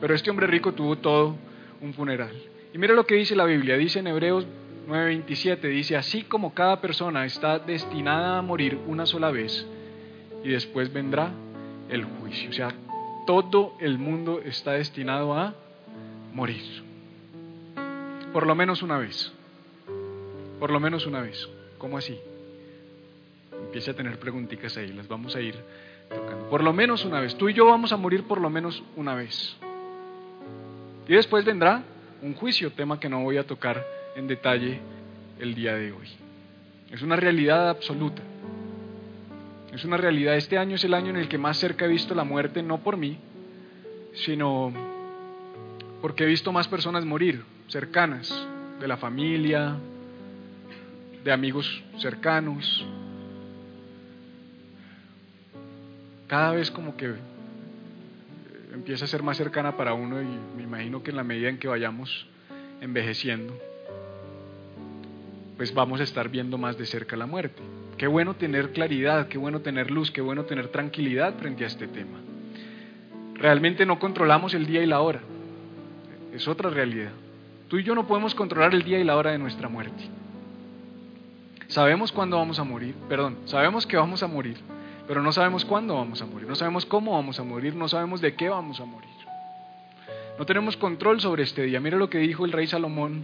Pero 0.00 0.14
este 0.14 0.30
hombre 0.30 0.46
rico 0.46 0.72
tuvo 0.72 0.96
todo 0.96 1.36
un 1.80 1.92
funeral. 1.92 2.32
Y 2.72 2.78
mira 2.78 2.94
lo 2.94 3.06
que 3.06 3.14
dice 3.14 3.36
la 3.36 3.44
Biblia, 3.44 3.76
dice 3.76 3.98
en 3.98 4.06
Hebreos 4.06 4.46
9:27 4.86 5.60
dice, 5.68 5.96
así 5.96 6.22
como 6.22 6.52
cada 6.54 6.80
persona 6.80 7.24
está 7.24 7.58
destinada 7.58 8.38
a 8.38 8.42
morir 8.42 8.78
una 8.86 9.06
sola 9.06 9.30
vez 9.30 9.66
y 10.42 10.48
después 10.48 10.92
vendrá 10.92 11.30
el 11.88 12.04
juicio. 12.04 12.50
O 12.50 12.52
sea, 12.52 12.74
todo 13.26 13.74
el 13.80 13.98
mundo 13.98 14.40
está 14.44 14.72
destinado 14.72 15.34
a 15.34 15.54
morir. 16.32 16.83
Por 18.34 18.48
lo 18.48 18.56
menos 18.56 18.82
una 18.82 18.98
vez. 18.98 19.32
Por 20.58 20.72
lo 20.72 20.80
menos 20.80 21.06
una 21.06 21.20
vez. 21.20 21.48
¿Cómo 21.78 21.96
así? 21.96 22.18
Empiece 23.52 23.92
a 23.92 23.94
tener 23.94 24.18
preguntitas 24.18 24.76
ahí, 24.76 24.92
las 24.92 25.06
vamos 25.06 25.36
a 25.36 25.40
ir 25.40 25.54
tocando. 26.08 26.50
Por 26.50 26.64
lo 26.64 26.72
menos 26.72 27.04
una 27.04 27.20
vez. 27.20 27.36
Tú 27.36 27.48
y 27.48 27.54
yo 27.54 27.64
vamos 27.64 27.92
a 27.92 27.96
morir 27.96 28.24
por 28.24 28.40
lo 28.40 28.50
menos 28.50 28.82
una 28.96 29.14
vez. 29.14 29.56
Y 31.06 31.12
después 31.12 31.44
vendrá 31.44 31.84
un 32.22 32.34
juicio, 32.34 32.72
tema 32.72 32.98
que 32.98 33.08
no 33.08 33.22
voy 33.22 33.36
a 33.36 33.46
tocar 33.46 33.86
en 34.16 34.26
detalle 34.26 34.80
el 35.38 35.54
día 35.54 35.76
de 35.76 35.92
hoy. 35.92 36.08
Es 36.90 37.02
una 37.02 37.14
realidad 37.14 37.68
absoluta. 37.68 38.20
Es 39.72 39.84
una 39.84 39.96
realidad. 39.96 40.34
Este 40.34 40.58
año 40.58 40.74
es 40.74 40.82
el 40.82 40.94
año 40.94 41.10
en 41.10 41.18
el 41.18 41.28
que 41.28 41.38
más 41.38 41.56
cerca 41.56 41.84
he 41.84 41.88
visto 41.88 42.16
la 42.16 42.24
muerte, 42.24 42.64
no 42.64 42.78
por 42.78 42.96
mí, 42.96 43.16
sino 44.12 44.72
porque 46.02 46.24
he 46.24 46.26
visto 46.26 46.50
más 46.50 46.66
personas 46.66 47.04
morir, 47.04 47.53
cercanas, 47.68 48.32
de 48.80 48.88
la 48.88 48.96
familia, 48.96 49.76
de 51.24 51.32
amigos 51.32 51.82
cercanos. 51.98 52.84
Cada 56.26 56.52
vez 56.52 56.70
como 56.70 56.96
que 56.96 57.14
empieza 58.72 59.04
a 59.04 59.08
ser 59.08 59.22
más 59.22 59.36
cercana 59.36 59.76
para 59.76 59.94
uno 59.94 60.20
y 60.20 60.26
me 60.56 60.64
imagino 60.64 61.02
que 61.02 61.10
en 61.10 61.16
la 61.16 61.24
medida 61.24 61.48
en 61.48 61.58
que 61.58 61.68
vayamos 61.68 62.26
envejeciendo, 62.80 63.58
pues 65.56 65.72
vamos 65.72 66.00
a 66.00 66.02
estar 66.02 66.28
viendo 66.28 66.58
más 66.58 66.76
de 66.76 66.84
cerca 66.84 67.16
la 67.16 67.26
muerte. 67.26 67.62
Qué 67.96 68.06
bueno 68.08 68.34
tener 68.34 68.72
claridad, 68.72 69.28
qué 69.28 69.38
bueno 69.38 69.60
tener 69.60 69.90
luz, 69.90 70.10
qué 70.10 70.20
bueno 70.20 70.44
tener 70.44 70.68
tranquilidad 70.68 71.34
frente 71.38 71.64
a 71.64 71.68
este 71.68 71.86
tema. 71.86 72.18
Realmente 73.34 73.86
no 73.86 73.98
controlamos 73.98 74.52
el 74.54 74.66
día 74.66 74.82
y 74.82 74.86
la 74.86 75.00
hora. 75.00 75.20
Es 76.32 76.48
otra 76.48 76.70
realidad. 76.70 77.12
Tú 77.68 77.78
y 77.78 77.84
yo 77.84 77.94
no 77.94 78.06
podemos 78.06 78.34
controlar 78.34 78.74
el 78.74 78.82
día 78.82 78.98
y 78.98 79.04
la 79.04 79.16
hora 79.16 79.32
de 79.32 79.38
nuestra 79.38 79.68
muerte. 79.68 80.04
Sabemos 81.68 82.12
cuándo 82.12 82.36
vamos 82.36 82.58
a 82.58 82.64
morir, 82.64 82.94
perdón, 83.08 83.38
sabemos 83.46 83.86
que 83.86 83.96
vamos 83.96 84.22
a 84.22 84.26
morir, 84.26 84.58
pero 85.08 85.22
no 85.22 85.32
sabemos 85.32 85.64
cuándo 85.64 85.94
vamos 85.94 86.20
a 86.22 86.26
morir, 86.26 86.46
no 86.46 86.54
sabemos 86.54 86.86
cómo 86.86 87.12
vamos 87.12 87.40
a 87.40 87.42
morir, 87.42 87.74
no 87.74 87.88
sabemos 87.88 88.20
de 88.20 88.34
qué 88.34 88.48
vamos 88.48 88.80
a 88.80 88.84
morir. 88.84 89.14
No 90.38 90.46
tenemos 90.46 90.76
control 90.76 91.20
sobre 91.20 91.44
este 91.44 91.62
día. 91.62 91.80
Mira 91.80 91.96
lo 91.96 92.10
que 92.10 92.18
dijo 92.18 92.44
el 92.44 92.52
rey 92.52 92.66
Salomón 92.66 93.22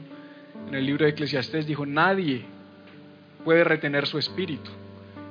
en 0.68 0.74
el 0.74 0.86
libro 0.86 1.04
de 1.04 1.10
Eclesiastés. 1.10 1.66
Dijo, 1.66 1.84
nadie 1.84 2.44
puede 3.44 3.64
retener 3.64 4.06
su 4.06 4.18
espíritu 4.18 4.70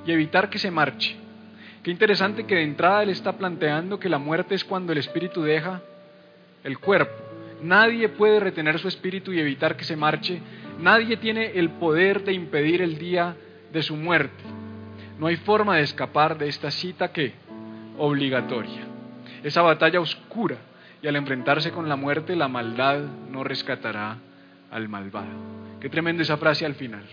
y 0.06 0.12
evitar 0.12 0.50
que 0.50 0.58
se 0.58 0.70
marche. 0.70 1.16
Qué 1.82 1.90
interesante 1.90 2.44
que 2.44 2.56
de 2.56 2.64
entrada 2.64 3.02
él 3.02 3.08
está 3.08 3.38
planteando 3.38 3.98
que 3.98 4.10
la 4.10 4.18
muerte 4.18 4.54
es 4.54 4.64
cuando 4.64 4.92
el 4.92 4.98
espíritu 4.98 5.42
deja 5.42 5.80
el 6.64 6.78
cuerpo. 6.78 7.29
Nadie 7.62 8.08
puede 8.08 8.40
retener 8.40 8.78
su 8.78 8.88
espíritu 8.88 9.32
y 9.32 9.40
evitar 9.40 9.76
que 9.76 9.84
se 9.84 9.96
marche. 9.96 10.40
Nadie 10.80 11.16
tiene 11.16 11.52
el 11.58 11.70
poder 11.70 12.24
de 12.24 12.32
impedir 12.32 12.82
el 12.82 12.98
día 12.98 13.36
de 13.72 13.82
su 13.82 13.96
muerte. 13.96 14.42
No 15.18 15.26
hay 15.26 15.36
forma 15.36 15.76
de 15.76 15.82
escapar 15.82 16.38
de 16.38 16.48
esta 16.48 16.70
cita 16.70 17.12
que 17.12 17.34
obligatoria. 17.98 18.86
Esa 19.42 19.62
batalla 19.62 20.00
oscura 20.00 20.56
y 21.02 21.08
al 21.08 21.16
enfrentarse 21.16 21.70
con 21.70 21.88
la 21.88 21.96
muerte 21.96 22.36
la 22.36 22.48
maldad 22.48 23.00
no 23.30 23.44
rescatará 23.44 24.18
al 24.70 24.88
malvado. 24.88 25.28
Qué 25.80 25.88
tremenda 25.88 26.22
esa 26.22 26.36
frase 26.36 26.64
al 26.66 26.74
final. 26.74 27.04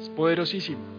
Es 0.00 0.08
poderosísimo. 0.10 0.94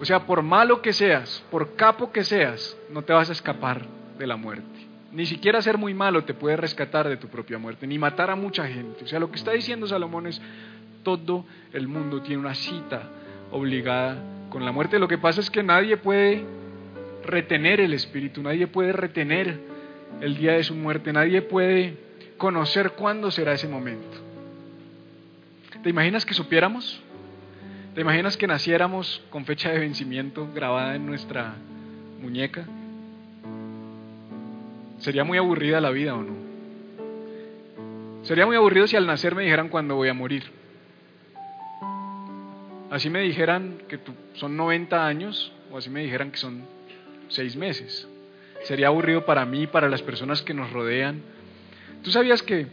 O 0.00 0.04
sea, 0.04 0.26
por 0.26 0.42
malo 0.42 0.80
que 0.80 0.92
seas, 0.92 1.44
por 1.50 1.74
capo 1.74 2.12
que 2.12 2.24
seas, 2.24 2.76
no 2.90 3.02
te 3.02 3.12
vas 3.12 3.28
a 3.30 3.32
escapar 3.32 3.84
de 4.18 4.26
la 4.26 4.36
muerte. 4.36 4.77
Ni 5.12 5.24
siquiera 5.24 5.62
ser 5.62 5.78
muy 5.78 5.94
malo 5.94 6.24
te 6.24 6.34
puede 6.34 6.56
rescatar 6.56 7.08
de 7.08 7.16
tu 7.16 7.28
propia 7.28 7.58
muerte, 7.58 7.86
ni 7.86 7.98
matar 7.98 8.30
a 8.30 8.36
mucha 8.36 8.66
gente. 8.66 9.04
O 9.04 9.06
sea, 9.06 9.18
lo 9.18 9.30
que 9.30 9.36
está 9.36 9.52
diciendo 9.52 9.86
Salomón 9.86 10.26
es, 10.26 10.40
todo 11.02 11.46
el 11.72 11.88
mundo 11.88 12.20
tiene 12.20 12.42
una 12.42 12.54
cita 12.54 13.02
obligada 13.50 14.18
con 14.50 14.64
la 14.64 14.72
muerte. 14.72 14.98
Lo 14.98 15.08
que 15.08 15.18
pasa 15.18 15.40
es 15.40 15.50
que 15.50 15.62
nadie 15.62 15.96
puede 15.96 16.44
retener 17.24 17.80
el 17.80 17.94
espíritu, 17.94 18.42
nadie 18.42 18.66
puede 18.66 18.92
retener 18.92 19.58
el 20.20 20.36
día 20.36 20.52
de 20.52 20.64
su 20.64 20.74
muerte, 20.74 21.12
nadie 21.12 21.42
puede 21.42 21.96
conocer 22.36 22.92
cuándo 22.92 23.30
será 23.30 23.54
ese 23.54 23.68
momento. 23.68 24.18
¿Te 25.82 25.90
imaginas 25.90 26.26
que 26.26 26.34
supiéramos? 26.34 27.00
¿Te 27.94 28.00
imaginas 28.00 28.36
que 28.36 28.46
naciéramos 28.46 29.22
con 29.30 29.44
fecha 29.44 29.70
de 29.70 29.78
vencimiento 29.78 30.48
grabada 30.54 30.96
en 30.96 31.06
nuestra 31.06 31.54
muñeca? 32.20 32.64
Sería 34.98 35.24
muy 35.24 35.38
aburrida 35.38 35.80
la 35.80 35.90
vida 35.90 36.14
o 36.14 36.22
no. 36.22 36.34
Sería 38.22 38.46
muy 38.46 38.56
aburrido 38.56 38.86
si 38.86 38.96
al 38.96 39.06
nacer 39.06 39.34
me 39.34 39.44
dijeran 39.44 39.68
cuándo 39.68 39.94
voy 39.94 40.08
a 40.08 40.14
morir. 40.14 40.44
Así 42.90 43.10
me 43.10 43.20
dijeran 43.20 43.78
que 43.88 44.00
son 44.34 44.56
90 44.56 45.06
años 45.06 45.52
o 45.70 45.78
así 45.78 45.88
me 45.90 46.02
dijeran 46.02 46.30
que 46.30 46.38
son 46.38 46.64
6 47.28 47.56
meses. 47.56 48.08
Sería 48.64 48.88
aburrido 48.88 49.24
para 49.24 49.44
mí 49.46 49.66
para 49.66 49.88
las 49.88 50.02
personas 50.02 50.42
que 50.42 50.52
nos 50.52 50.72
rodean. 50.72 51.22
¿Tú 52.02 52.10
sabías 52.10 52.42
que 52.42 52.66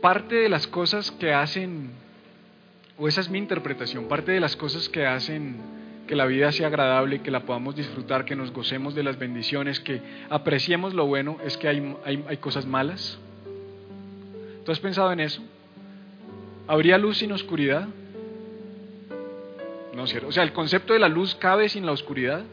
parte 0.00 0.36
de 0.36 0.48
las 0.48 0.66
cosas 0.66 1.10
que 1.10 1.32
hacen, 1.32 1.90
o 2.98 3.08
esa 3.08 3.20
es 3.20 3.28
mi 3.28 3.38
interpretación, 3.38 4.08
parte 4.08 4.32
de 4.32 4.40
las 4.40 4.56
cosas 4.56 4.88
que 4.88 5.06
hacen 5.06 5.56
que 6.06 6.14
la 6.14 6.26
vida 6.26 6.52
sea 6.52 6.68
agradable, 6.68 7.20
que 7.20 7.30
la 7.30 7.40
podamos 7.40 7.74
disfrutar, 7.74 8.24
que 8.24 8.36
nos 8.36 8.52
gocemos 8.52 8.94
de 8.94 9.02
las 9.02 9.18
bendiciones, 9.18 9.80
que 9.80 10.00
apreciemos 10.30 10.94
lo 10.94 11.06
bueno, 11.06 11.38
es 11.44 11.56
que 11.56 11.68
hay, 11.68 11.96
hay, 12.04 12.36
cosas 12.36 12.64
malas? 12.64 13.18
¿Tú 14.64 14.72
has 14.72 14.80
pensado 14.80 15.12
en 15.12 15.20
eso? 15.20 15.42
¿Habría 16.68 16.96
luz 16.98 17.18
sin 17.18 17.32
oscuridad? 17.32 17.88
No, 19.94 20.06
cierto. 20.06 20.28
O 20.28 20.32
sea, 20.32 20.42
el 20.42 20.52
concepto 20.52 20.92
de 20.92 20.98
la 20.98 21.08
luz 21.08 21.34
cabe 21.34 21.68
sin 21.68 21.86
la 21.86 21.92
oscuridad. 21.92 22.44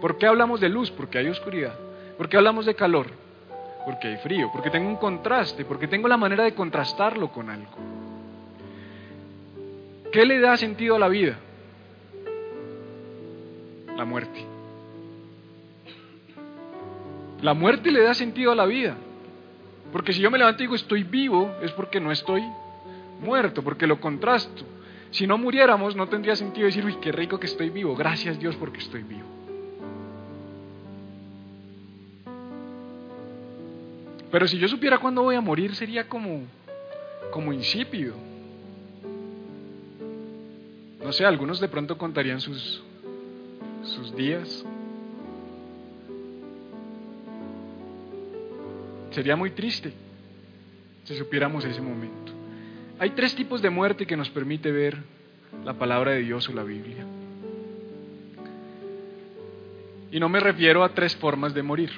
¿Por 0.00 0.18
qué 0.18 0.26
hablamos 0.26 0.60
de 0.60 0.68
luz? 0.68 0.90
Porque 0.90 1.18
hay 1.18 1.28
oscuridad. 1.28 1.74
¿Por 2.16 2.28
qué 2.28 2.36
hablamos 2.36 2.66
de 2.66 2.74
calor? 2.74 3.06
Porque 3.84 4.08
hay 4.08 4.16
frío. 4.18 4.50
Porque 4.52 4.70
tengo 4.70 4.88
un 4.88 4.96
contraste. 4.96 5.64
Porque 5.64 5.88
tengo 5.88 6.08
la 6.08 6.16
manera 6.16 6.44
de 6.44 6.54
contrastarlo 6.54 7.28
con 7.28 7.48
algo. 7.48 7.70
¿Qué 10.12 10.26
le 10.26 10.40
da 10.40 10.56
sentido 10.56 10.96
a 10.96 10.98
la 10.98 11.08
vida? 11.08 11.38
La 14.00 14.06
muerte. 14.06 14.46
La 17.42 17.52
muerte 17.52 17.90
le 17.90 18.02
da 18.02 18.14
sentido 18.14 18.50
a 18.50 18.54
la 18.54 18.64
vida. 18.64 18.96
Porque 19.92 20.14
si 20.14 20.22
yo 20.22 20.30
me 20.30 20.38
levanto 20.38 20.62
y 20.62 20.64
digo 20.64 20.74
estoy 20.74 21.02
vivo, 21.02 21.54
es 21.60 21.70
porque 21.72 22.00
no 22.00 22.10
estoy 22.10 22.42
muerto, 23.20 23.62
porque 23.62 23.86
lo 23.86 24.00
contrasto. 24.00 24.64
Si 25.10 25.26
no 25.26 25.36
muriéramos, 25.36 25.96
no 25.96 26.08
tendría 26.08 26.34
sentido 26.34 26.64
decir, 26.64 26.82
uy, 26.82 26.96
qué 27.02 27.12
rico 27.12 27.38
que 27.38 27.44
estoy 27.44 27.68
vivo. 27.68 27.94
Gracias 27.94 28.40
Dios 28.40 28.56
porque 28.56 28.78
estoy 28.78 29.02
vivo. 29.02 29.26
Pero 34.32 34.48
si 34.48 34.56
yo 34.56 34.66
supiera 34.66 34.96
cuándo 34.96 35.24
voy 35.24 35.34
a 35.34 35.42
morir, 35.42 35.74
sería 35.74 36.08
como, 36.08 36.44
como 37.30 37.52
insípido. 37.52 38.14
No 41.04 41.12
sé, 41.12 41.26
algunos 41.26 41.60
de 41.60 41.68
pronto 41.68 41.98
contarían 41.98 42.40
sus, 42.40 42.82
sus 43.84 44.14
días. 44.14 44.64
Sería 49.10 49.36
muy 49.36 49.50
triste 49.50 49.92
si 51.04 51.16
supiéramos 51.16 51.64
ese 51.64 51.80
momento. 51.80 52.32
Hay 52.98 53.10
tres 53.10 53.34
tipos 53.34 53.62
de 53.62 53.70
muerte 53.70 54.06
que 54.06 54.16
nos 54.16 54.30
permite 54.30 54.70
ver 54.70 54.98
la 55.64 55.74
palabra 55.74 56.12
de 56.12 56.20
Dios 56.20 56.48
o 56.48 56.52
la 56.52 56.62
Biblia. 56.62 57.04
Y 60.12 60.20
no 60.20 60.28
me 60.28 60.40
refiero 60.40 60.84
a 60.84 60.90
tres 60.90 61.16
formas 61.16 61.54
de 61.54 61.62
morir. 61.62 61.90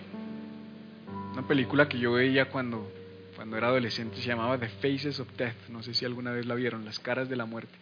Una 1.33 1.47
película 1.47 1.89
que 1.89 1.99
yo 1.99 2.13
veía 2.13 2.47
cuando, 2.51 2.91
cuando 3.37 3.57
era 3.57 3.69
adolescente 3.69 4.17
se 4.17 4.29
llamaba 4.29 4.59
The 4.59 4.69
Faces 4.69 5.19
of 5.19 5.29
Death. 5.37 5.69
No 5.71 5.83
sé 5.83 5.95
si 5.95 6.05
alguna 6.05 6.33
vez 6.33 6.47
la 6.47 6.55
vieron, 6.55 6.85
Las 6.85 6.99
caras 6.99 7.29
de 7.29 7.37
la 7.37 7.47
muerte. 7.47 7.75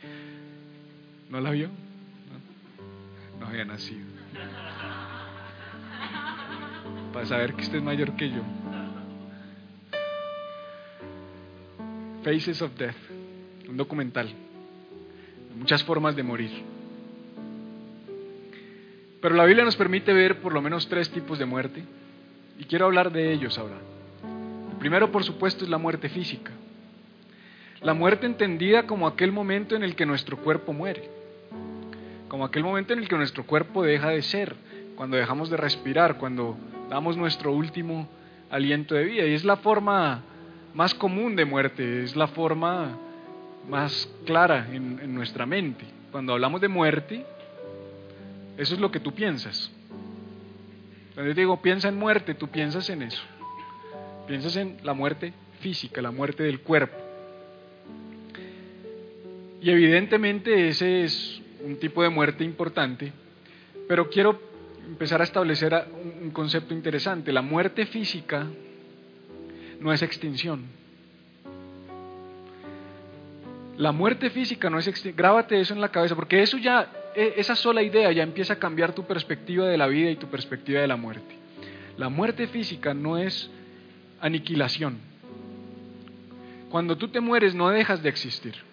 ¿No 1.29 1.41
la 1.41 1.51
vio? 1.51 1.69
No, 3.41 3.47
había 3.47 3.65
nacido. 3.65 4.07
Para 7.13 7.27
saber 7.27 7.55
que 7.55 7.63
usted 7.63 7.79
es 7.79 7.83
mayor 7.83 8.15
que 8.15 8.31
yo. 8.31 8.43
Faces 12.23 12.61
of 12.63 12.77
Death, 12.77 12.95
un 13.69 13.77
documental. 13.77 14.31
Muchas 15.57 15.83
formas 15.83 16.15
de 16.15 16.23
morir. 16.23 16.51
Pero 19.21 19.35
la 19.35 19.45
Biblia 19.45 19.65
nos 19.65 19.77
permite 19.77 20.13
ver 20.13 20.41
por 20.41 20.53
lo 20.53 20.63
menos 20.63 20.89
tres 20.89 21.11
tipos 21.11 21.39
de 21.39 21.45
muerte 21.45 21.83
y 22.59 22.65
quiero 22.65 22.87
hablar 22.87 23.11
de 23.11 23.33
ellos 23.33 23.59
ahora. 23.59 23.77
El 24.73 24.79
primero, 24.79 25.11
por 25.11 25.25
supuesto, 25.25 25.65
es 25.65 25.71
la 25.71 25.79
muerte 25.79 26.09
física. 26.09 26.53
La 27.83 27.95
muerte 27.95 28.27
entendida 28.27 28.87
como 28.87 29.07
aquel 29.07 29.33
momento 29.33 29.75
en 29.75 29.83
el 29.83 29.97
que 29.97 30.05
nuestro 30.05 30.37
cuerpo 30.37 30.73
muere, 30.73 31.11
como 32.31 32.45
aquel 32.45 32.63
momento 32.63 32.93
en 32.93 33.01
el 33.01 33.09
que 33.09 33.17
nuestro 33.17 33.45
cuerpo 33.45 33.83
deja 33.83 34.11
de 34.11 34.23
ser, 34.23 34.55
cuando 34.95 35.17
dejamos 35.17 35.51
de 35.51 35.57
respirar, 35.57 36.17
cuando 36.17 36.57
damos 36.89 37.17
nuestro 37.17 37.53
último 37.53 38.09
aliento 38.51 38.95
de 38.95 39.05
vida. 39.05 39.27
Y 39.27 39.35
es 39.35 39.45
la 39.45 39.57
forma 39.57 40.23
más 40.73 40.95
común 40.95 41.35
de 41.35 41.45
muerte, 41.45 42.05
es 42.05 42.15
la 42.15 42.29
forma 42.29 42.97
más 43.69 44.09
clara 44.27 44.69
en, 44.73 45.13
nuestra 45.13 45.45
mente. 45.45 45.85
Cuando 46.13 46.33
hablamos 46.33 46.61
de 46.61 46.69
muerte, 46.69 47.27
eso 48.57 48.75
es 48.75 48.81
lo 48.81 48.93
que 48.93 49.01
tú 49.01 49.13
piensas. 49.13 49.73
Cuando 51.15 51.33
yo 51.33 51.35
digo 51.35 51.61
piensa 51.61 51.89
en 51.89 51.99
muerte, 51.99 52.35
tú 52.35 52.47
piensas 52.47 52.89
en 52.91 53.03
eso. 53.03 53.23
Piensas 54.29 54.55
en 54.55 54.77
la 54.85 54.93
muerte 54.93 55.33
física, 55.59 56.01
la 56.01 56.13
muerte 56.13 56.45
del 56.45 56.61
cuerpo. 56.61 56.97
Y 59.61 59.69
evidentemente 59.69 60.69
ese 60.69 61.03
es 61.03 61.43
un 61.65 61.77
tipo 61.79 62.03
de 62.03 62.09
muerte 62.09 62.45
importante, 62.45 63.13
pero 63.89 64.09
quiero 64.09 64.41
empezar 64.87 65.21
a 65.21 65.25
establecer 65.25 65.87
un 66.23 66.31
concepto 66.31 66.75
interesante. 66.75 67.33
La 67.33 67.43
muerte 67.43 67.87
física 67.87 68.47
no 69.81 69.93
es 69.93 70.03
extinción. 70.03 70.65
La 73.77 73.93
muerte 73.93 74.31
física 74.31 74.69
no 74.69 74.79
es 74.79 74.87
extinción. 74.87 75.17
Grábate 75.17 75.61
eso 75.61 75.75
en 75.75 75.81
la 75.81 75.89
cabeza, 75.89 76.15
porque 76.15 76.43
eso 76.43 76.59
ya, 76.59 76.91
e, 77.15 77.35
esa 77.37 77.57
sola 77.57 77.83
idea 77.83 78.13
ya 78.13 78.23
empieza 78.23 78.55
a 78.55 78.59
cambiar 78.59 78.95
tu 78.95 79.05
perspectiva 79.07 79.67
de 79.67 79.79
la 79.79 79.87
vida 79.87 80.11
y 80.11 80.17
tu 80.17 80.27
perspectiva 80.27 80.81
de 80.81 80.87
la 80.87 80.97
muerte. 80.97 81.35
La 81.97 82.09
muerte 82.09 82.47
física 82.47 82.95
no 82.95 83.19
es 83.19 83.51
aniquilación. 84.21 84.99
Cuando 86.71 86.97
tú 86.97 87.09
te 87.09 87.21
mueres 87.21 87.55
no 87.55 87.69
dejas 87.71 88.03
de 88.03 88.09
existir. 88.09 88.70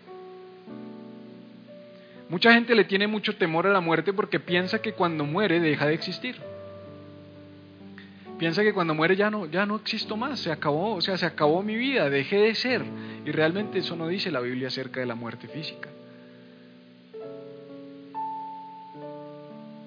Mucha 2.29 2.53
gente 2.53 2.75
le 2.75 2.83
tiene 2.83 3.07
mucho 3.07 3.35
temor 3.37 3.67
a 3.67 3.71
la 3.71 3.79
muerte 3.79 4.11
porque 4.11 4.39
piensa 4.39 4.81
que 4.81 4.93
cuando 4.93 5.23
muere 5.23 5.59
deja 5.59 5.85
de 5.87 5.93
existir. 5.93 6.35
Piensa 8.37 8.63
que 8.63 8.73
cuando 8.73 8.93
muere 8.93 9.15
ya 9.15 9.31
no, 9.31 9.45
ya 9.45 9.65
no 9.65 9.77
existo 9.77 10.17
más, 10.17 10.39
se 10.39 10.51
acabó, 10.51 10.95
o 10.95 11.01
sea, 11.01 11.17
se 11.17 11.25
acabó 11.25 11.63
mi 11.63 11.75
vida, 11.75 12.09
dejé 12.09 12.37
de 12.37 12.53
ser. 12.53 12.83
Y 13.25 13.31
realmente 13.31 13.79
eso 13.79 13.95
no 13.95 14.07
dice 14.07 14.29
la 14.29 14.41
Biblia 14.41 14.67
acerca 14.67 14.99
de 14.99 15.05
la 15.05 15.15
muerte 15.15 15.47
física. 15.47 15.89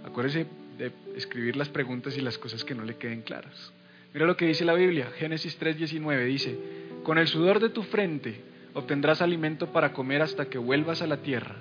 Acuérdese 0.04 0.46
de 0.78 0.92
escribir 1.16 1.56
las 1.56 1.68
preguntas 1.68 2.16
y 2.16 2.22
las 2.22 2.38
cosas 2.38 2.64
que 2.64 2.74
no 2.74 2.84
le 2.84 2.96
queden 2.96 3.20
claras. 3.20 3.72
Mira 4.12 4.26
lo 4.26 4.36
que 4.36 4.46
dice 4.46 4.64
la 4.64 4.74
Biblia, 4.74 5.10
Génesis 5.18 5.60
3:19 5.60 6.24
dice, 6.24 6.58
con 7.04 7.18
el 7.18 7.28
sudor 7.28 7.60
de 7.60 7.68
tu 7.68 7.82
frente 7.84 8.40
obtendrás 8.74 9.20
alimento 9.22 9.68
para 9.68 9.92
comer 9.92 10.22
hasta 10.22 10.46
que 10.46 10.58
vuelvas 10.58 11.02
a 11.02 11.06
la 11.06 11.18
tierra 11.18 11.56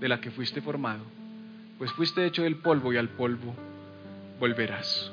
de 0.00 0.08
la 0.08 0.20
que 0.20 0.30
fuiste 0.30 0.60
formado, 0.60 1.04
pues 1.78 1.90
fuiste 1.92 2.24
hecho 2.24 2.42
del 2.42 2.56
polvo 2.56 2.92
y 2.92 2.96
al 2.96 3.08
polvo 3.10 3.54
volverás. 4.38 5.12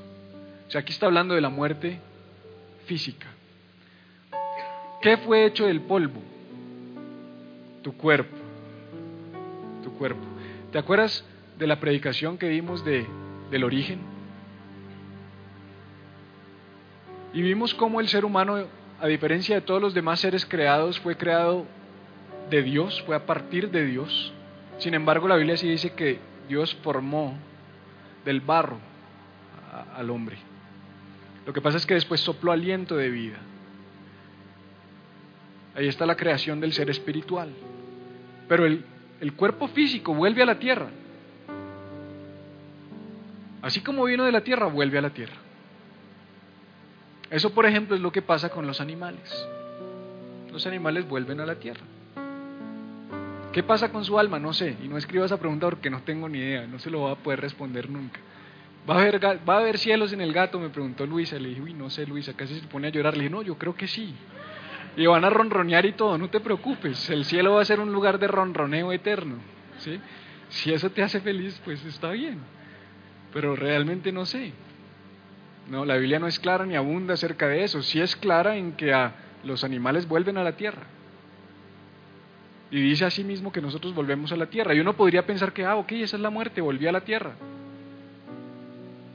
O 0.67 0.71
sea, 0.71 0.81
aquí 0.81 0.93
está 0.93 1.05
hablando 1.05 1.35
de 1.35 1.41
la 1.41 1.49
muerte 1.49 1.99
física. 2.85 3.27
¿Qué 5.01 5.17
fue 5.17 5.45
hecho 5.45 5.65
del 5.65 5.81
polvo? 5.81 6.21
Tu 7.81 7.91
cuerpo. 7.97 8.37
Tu 9.83 9.91
cuerpo. 9.93 10.23
¿Te 10.71 10.77
acuerdas 10.77 11.25
de 11.57 11.67
la 11.67 11.79
predicación 11.79 12.37
que 12.37 12.47
vimos 12.47 12.85
de, 12.85 13.05
del 13.49 13.63
origen? 13.63 13.99
Y 17.33 17.41
vimos 17.41 17.73
cómo 17.73 17.99
el 17.99 18.07
ser 18.09 18.25
humano, 18.25 18.65
a 18.99 19.07
diferencia 19.07 19.55
de 19.55 19.61
todos 19.61 19.81
los 19.81 19.93
demás 19.93 20.19
seres 20.19 20.45
creados, 20.45 20.99
fue 20.99 21.17
creado 21.17 21.65
de 22.49 22.61
Dios, 22.61 23.01
fue 23.03 23.15
a 23.15 23.25
partir 23.25 23.71
de 23.71 23.85
Dios. 23.85 24.33
Sin 24.81 24.95
embargo, 24.95 25.27
la 25.27 25.35
Biblia 25.35 25.55
sí 25.57 25.69
dice 25.69 25.93
que 25.93 26.17
Dios 26.49 26.75
formó 26.81 27.35
del 28.25 28.41
barro 28.41 28.79
al 29.95 30.09
hombre. 30.09 30.37
Lo 31.45 31.53
que 31.53 31.61
pasa 31.61 31.77
es 31.77 31.85
que 31.85 31.93
después 31.93 32.19
sopló 32.19 32.51
aliento 32.51 32.97
de 32.97 33.09
vida. 33.09 33.37
Ahí 35.75 35.87
está 35.87 36.07
la 36.07 36.15
creación 36.15 36.59
del 36.59 36.73
ser 36.73 36.89
espiritual. 36.89 37.53
Pero 38.47 38.65
el, 38.65 38.83
el 39.19 39.33
cuerpo 39.33 39.67
físico 39.67 40.15
vuelve 40.15 40.41
a 40.41 40.47
la 40.47 40.57
tierra. 40.57 40.87
Así 43.61 43.81
como 43.81 44.05
vino 44.05 44.25
de 44.25 44.31
la 44.31 44.41
tierra, 44.41 44.65
vuelve 44.65 44.97
a 44.97 45.03
la 45.03 45.11
tierra. 45.11 45.37
Eso, 47.29 47.53
por 47.53 47.67
ejemplo, 47.67 47.95
es 47.95 48.01
lo 48.01 48.11
que 48.11 48.23
pasa 48.23 48.49
con 48.49 48.65
los 48.65 48.81
animales. 48.81 49.47
Los 50.51 50.65
animales 50.65 51.07
vuelven 51.07 51.39
a 51.39 51.45
la 51.45 51.59
tierra. 51.59 51.85
¿Qué 53.51 53.63
pasa 53.63 53.91
con 53.91 54.05
su 54.05 54.17
alma? 54.17 54.39
No 54.39 54.53
sé. 54.53 54.77
Y 54.83 54.87
no 54.87 54.97
escriba 54.97 55.25
esa 55.25 55.37
pregunta 55.37 55.67
porque 55.67 55.89
no 55.89 56.01
tengo 56.03 56.29
ni 56.29 56.39
idea. 56.39 56.67
No 56.67 56.79
se 56.79 56.89
lo 56.89 56.99
voy 56.99 57.11
a 57.11 57.15
poder 57.15 57.41
responder 57.41 57.89
nunca. 57.89 58.19
¿Va 58.89 58.95
a, 58.95 58.99
haber, 59.01 59.23
¿Va 59.23 59.55
a 59.55 59.59
haber 59.59 59.77
cielos 59.77 60.13
en 60.13 60.21
el 60.21 60.33
gato? 60.33 60.59
Me 60.59 60.69
preguntó 60.69 61.05
Luisa. 61.05 61.37
Le 61.37 61.49
dije, 61.49 61.61
uy, 61.61 61.73
no 61.73 61.89
sé, 61.89 62.05
Luisa. 62.07 62.33
Casi 62.33 62.59
se 62.59 62.67
pone 62.67 62.87
a 62.87 62.91
llorar. 62.91 63.13
Le 63.13 63.23
dije, 63.23 63.29
no, 63.29 63.41
yo 63.41 63.57
creo 63.57 63.75
que 63.75 63.87
sí. 63.87 64.15
Y 64.95 65.05
van 65.05 65.25
a 65.25 65.29
ronronear 65.29 65.85
y 65.85 65.93
todo. 65.93 66.17
No 66.17 66.29
te 66.29 66.39
preocupes. 66.39 67.09
El 67.09 67.25
cielo 67.25 67.55
va 67.55 67.61
a 67.61 67.65
ser 67.65 67.79
un 67.79 67.91
lugar 67.91 68.19
de 68.19 68.27
ronroneo 68.27 68.91
eterno. 68.93 69.35
¿sí? 69.79 69.99
Si 70.49 70.71
eso 70.71 70.89
te 70.89 71.03
hace 71.03 71.19
feliz, 71.19 71.59
pues 71.65 71.83
está 71.85 72.11
bien. 72.11 72.39
Pero 73.33 73.55
realmente 73.55 74.11
no 74.11 74.25
sé. 74.25 74.53
No, 75.69 75.85
la 75.85 75.97
Biblia 75.97 76.19
no 76.19 76.27
es 76.27 76.39
clara 76.39 76.65
ni 76.65 76.75
abunda 76.75 77.13
acerca 77.13 77.47
de 77.47 77.63
eso. 77.63 77.81
Sí 77.81 77.99
es 77.99 78.15
clara 78.15 78.55
en 78.55 78.73
que 78.73 78.93
a 78.93 79.13
los 79.43 79.63
animales 79.63 80.07
vuelven 80.07 80.37
a 80.37 80.43
la 80.43 80.53
tierra. 80.53 80.83
Y 82.71 82.79
dice 82.79 83.03
así 83.03 83.25
mismo 83.25 83.51
que 83.51 83.61
nosotros 83.61 83.93
volvemos 83.93 84.31
a 84.31 84.37
la 84.37 84.45
tierra. 84.45 84.73
Y 84.73 84.79
uno 84.79 84.93
podría 84.93 85.25
pensar 85.25 85.51
que, 85.51 85.65
ah, 85.65 85.75
ok, 85.75 85.91
esa 85.91 86.15
es 86.15 86.21
la 86.21 86.29
muerte, 86.29 86.61
volví 86.61 86.87
a 86.87 86.93
la 86.93 87.01
tierra. 87.01 87.33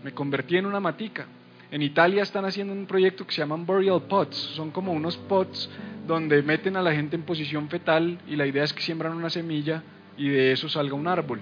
Me 0.05 0.12
convertí 0.12 0.59
en 0.59 0.66
una 0.66 0.79
matica. 0.79 1.27
En 1.71 1.81
Italia 1.81 2.23
están 2.23 2.45
haciendo 2.45 2.75
un 2.75 2.87
proyecto 2.87 3.27
que 3.27 3.33
se 3.33 3.38
llaman 3.38 3.64
burial 3.64 4.03
pots. 4.03 4.37
Son 4.37 4.71
como 4.71 4.92
unos 4.92 5.16
pots 5.16 5.71
donde 6.07 6.42
meten 6.42 6.77
a 6.77 6.83
la 6.83 6.92
gente 6.92 7.16
en 7.16 7.23
posición 7.23 7.69
fetal 7.71 8.19
y 8.29 8.37
la 8.37 8.47
idea 8.47 8.62
es 8.62 8.75
que 8.75 8.83
siembran 8.83 9.14
una 9.14 9.31
semilla 9.31 9.83
y 10.19 10.29
de 10.29 10.53
eso 10.53 10.69
salga 10.69 10.95
un 10.95 11.09
árbol. 11.09 11.40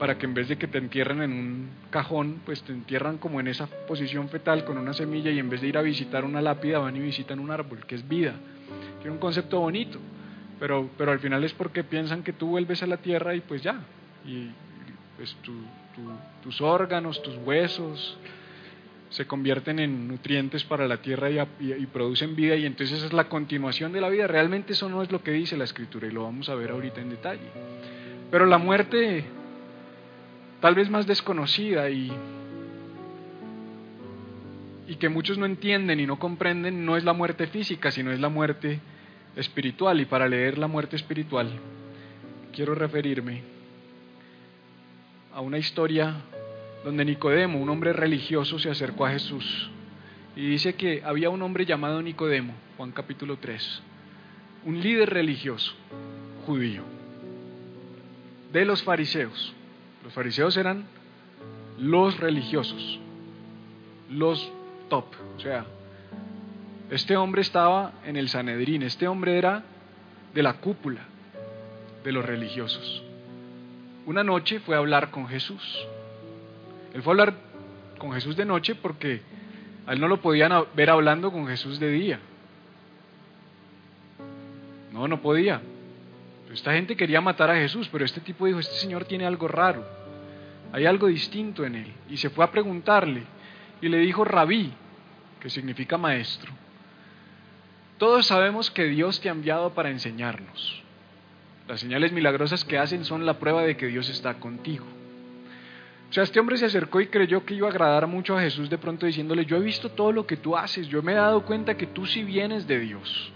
Para 0.00 0.18
que 0.18 0.26
en 0.26 0.34
vez 0.34 0.48
de 0.48 0.58
que 0.58 0.66
te 0.66 0.78
entierren 0.78 1.22
en 1.22 1.32
un 1.32 1.68
cajón, 1.90 2.40
pues 2.44 2.62
te 2.62 2.72
entierran 2.72 3.18
como 3.18 3.38
en 3.38 3.46
esa 3.46 3.66
posición 3.86 4.28
fetal 4.28 4.64
con 4.64 4.78
una 4.78 4.94
semilla 4.94 5.30
y 5.30 5.38
en 5.38 5.48
vez 5.48 5.60
de 5.60 5.68
ir 5.68 5.78
a 5.78 5.82
visitar 5.82 6.24
una 6.24 6.42
lápida 6.42 6.80
van 6.80 6.96
y 6.96 7.00
visitan 7.00 7.38
un 7.38 7.50
árbol, 7.50 7.86
que 7.86 7.94
es 7.94 8.06
vida. 8.08 8.34
Tiene 9.00 9.12
un 9.12 9.20
concepto 9.20 9.60
bonito 9.60 9.98
pero, 10.60 10.90
pero 10.98 11.10
al 11.10 11.18
final 11.18 11.42
es 11.42 11.54
porque 11.54 11.82
piensan 11.82 12.22
que 12.22 12.34
tú 12.34 12.48
vuelves 12.48 12.82
a 12.82 12.86
la 12.86 12.98
tierra 12.98 13.34
y 13.34 13.40
pues 13.40 13.62
ya, 13.62 13.80
y 14.26 14.50
pues 15.16 15.34
tus 16.42 16.60
órganos, 16.60 17.22
tus 17.22 17.36
huesos 17.38 18.18
se 19.08 19.26
convierten 19.26 19.80
en 19.80 20.06
nutrientes 20.06 20.62
para 20.64 20.86
la 20.86 20.98
tierra 20.98 21.30
y, 21.30 21.86
producen 21.86 22.36
vida 22.36 22.54
y 22.54 22.64
entonces 22.64 23.02
es 23.02 23.12
la 23.12 23.28
continuación 23.28 23.92
de 23.92 24.00
la 24.00 24.08
vida. 24.08 24.26
Realmente 24.28 24.74
eso 24.74 24.88
no 24.88 25.02
es 25.02 25.10
lo 25.10 25.22
que 25.22 25.32
dice 25.32 25.56
la 25.56 25.64
escritura 25.64 26.06
y 26.06 26.12
lo 26.12 26.24
vamos 26.24 26.48
a 26.48 26.54
ver 26.54 26.70
ahorita 26.70 27.00
en 27.00 27.10
detalle. 27.10 27.50
Pero 28.30 28.46
la 28.46 28.58
muerte 28.58 29.24
tal 30.60 30.74
vez 30.74 30.88
más 30.90 31.06
desconocida 31.06 31.90
y 31.90 32.12
que 34.98 35.08
muchos 35.08 35.38
no 35.38 35.46
entienden 35.46 35.98
y 35.98 36.06
no 36.06 36.18
comprenden 36.18 36.84
no 36.84 36.96
es 36.96 37.04
la 37.04 37.14
muerte 37.14 37.46
física, 37.46 37.90
sino 37.90 38.12
es 38.12 38.20
la 38.20 38.28
muerte 38.28 38.80
espiritual 39.36 40.00
y 40.00 40.04
para 40.04 40.28
leer 40.28 40.58
la 40.58 40.66
muerte 40.66 40.96
espiritual 40.96 41.50
quiero 42.52 42.74
referirme 42.74 43.42
a 45.32 45.40
una 45.40 45.58
historia 45.58 46.16
donde 46.84 47.04
Nicodemo, 47.04 47.58
un 47.60 47.68
hombre 47.68 47.92
religioso, 47.92 48.58
se 48.58 48.70
acercó 48.70 49.06
a 49.06 49.10
Jesús 49.10 49.70
y 50.34 50.46
dice 50.46 50.74
que 50.74 51.02
había 51.04 51.30
un 51.30 51.42
hombre 51.42 51.66
llamado 51.66 52.02
Nicodemo, 52.02 52.54
Juan 52.76 52.92
capítulo 52.92 53.36
3, 53.36 53.82
un 54.64 54.80
líder 54.80 55.10
religioso 55.10 55.74
judío 56.46 56.82
de 58.52 58.64
los 58.64 58.82
fariseos. 58.82 59.54
Los 60.02 60.12
fariseos 60.12 60.56
eran 60.56 60.84
los 61.78 62.18
religiosos, 62.18 62.98
los 64.10 64.50
top, 64.88 65.06
o 65.36 65.40
sea, 65.40 65.66
este 66.90 67.16
hombre 67.16 67.42
estaba 67.42 67.92
en 68.04 68.16
el 68.16 68.28
Sanedrín, 68.28 68.82
este 68.82 69.06
hombre 69.06 69.38
era 69.38 69.62
de 70.34 70.42
la 70.42 70.54
cúpula 70.54 71.00
de 72.04 72.12
los 72.12 72.24
religiosos. 72.24 73.02
Una 74.06 74.24
noche 74.24 74.60
fue 74.60 74.74
a 74.74 74.78
hablar 74.78 75.10
con 75.10 75.28
Jesús. 75.28 75.86
Él 76.92 77.02
fue 77.02 77.12
a 77.12 77.14
hablar 77.14 77.34
con 77.98 78.12
Jesús 78.12 78.36
de 78.36 78.44
noche 78.44 78.74
porque 78.74 79.22
a 79.86 79.92
él 79.92 80.00
no 80.00 80.08
lo 80.08 80.20
podían 80.20 80.52
ver 80.74 80.90
hablando 80.90 81.30
con 81.30 81.46
Jesús 81.46 81.78
de 81.78 81.90
día. 81.90 82.18
No, 84.92 85.06
no 85.06 85.20
podía. 85.20 85.60
Esta 86.52 86.72
gente 86.72 86.96
quería 86.96 87.20
matar 87.20 87.50
a 87.50 87.54
Jesús, 87.54 87.88
pero 87.92 88.04
este 88.04 88.20
tipo 88.20 88.46
dijo, 88.46 88.58
este 88.58 88.74
señor 88.74 89.04
tiene 89.04 89.24
algo 89.24 89.46
raro, 89.46 89.86
hay 90.72 90.84
algo 90.84 91.06
distinto 91.06 91.64
en 91.64 91.76
él. 91.76 91.92
Y 92.08 92.16
se 92.16 92.30
fue 92.30 92.44
a 92.44 92.50
preguntarle 92.50 93.22
y 93.80 93.88
le 93.88 93.98
dijo, 93.98 94.24
rabí, 94.24 94.72
que 95.38 95.48
significa 95.48 95.96
maestro, 95.96 96.52
todos 98.00 98.24
sabemos 98.24 98.70
que 98.70 98.84
Dios 98.86 99.20
te 99.20 99.28
ha 99.28 99.32
enviado 99.32 99.74
para 99.74 99.90
enseñarnos. 99.90 100.82
Las 101.68 101.80
señales 101.80 102.12
milagrosas 102.12 102.64
que 102.64 102.78
hacen 102.78 103.04
son 103.04 103.26
la 103.26 103.38
prueba 103.38 103.62
de 103.62 103.76
que 103.76 103.88
Dios 103.88 104.08
está 104.08 104.40
contigo. 104.40 104.86
O 106.08 106.12
sea, 106.14 106.22
este 106.22 106.40
hombre 106.40 106.56
se 106.56 106.64
acercó 106.64 107.02
y 107.02 107.08
creyó 107.08 107.44
que 107.44 107.52
iba 107.52 107.68
a 107.68 107.70
agradar 107.70 108.06
mucho 108.06 108.38
a 108.38 108.40
Jesús 108.40 108.70
de 108.70 108.78
pronto 108.78 109.04
diciéndole, 109.04 109.44
yo 109.44 109.58
he 109.58 109.60
visto 109.60 109.90
todo 109.90 110.12
lo 110.12 110.26
que 110.26 110.38
tú 110.38 110.56
haces, 110.56 110.88
yo 110.88 111.02
me 111.02 111.12
he 111.12 111.16
dado 111.16 111.44
cuenta 111.44 111.76
que 111.76 111.86
tú 111.86 112.06
sí 112.06 112.24
vienes 112.24 112.66
de 112.66 112.80
Dios. 112.80 113.32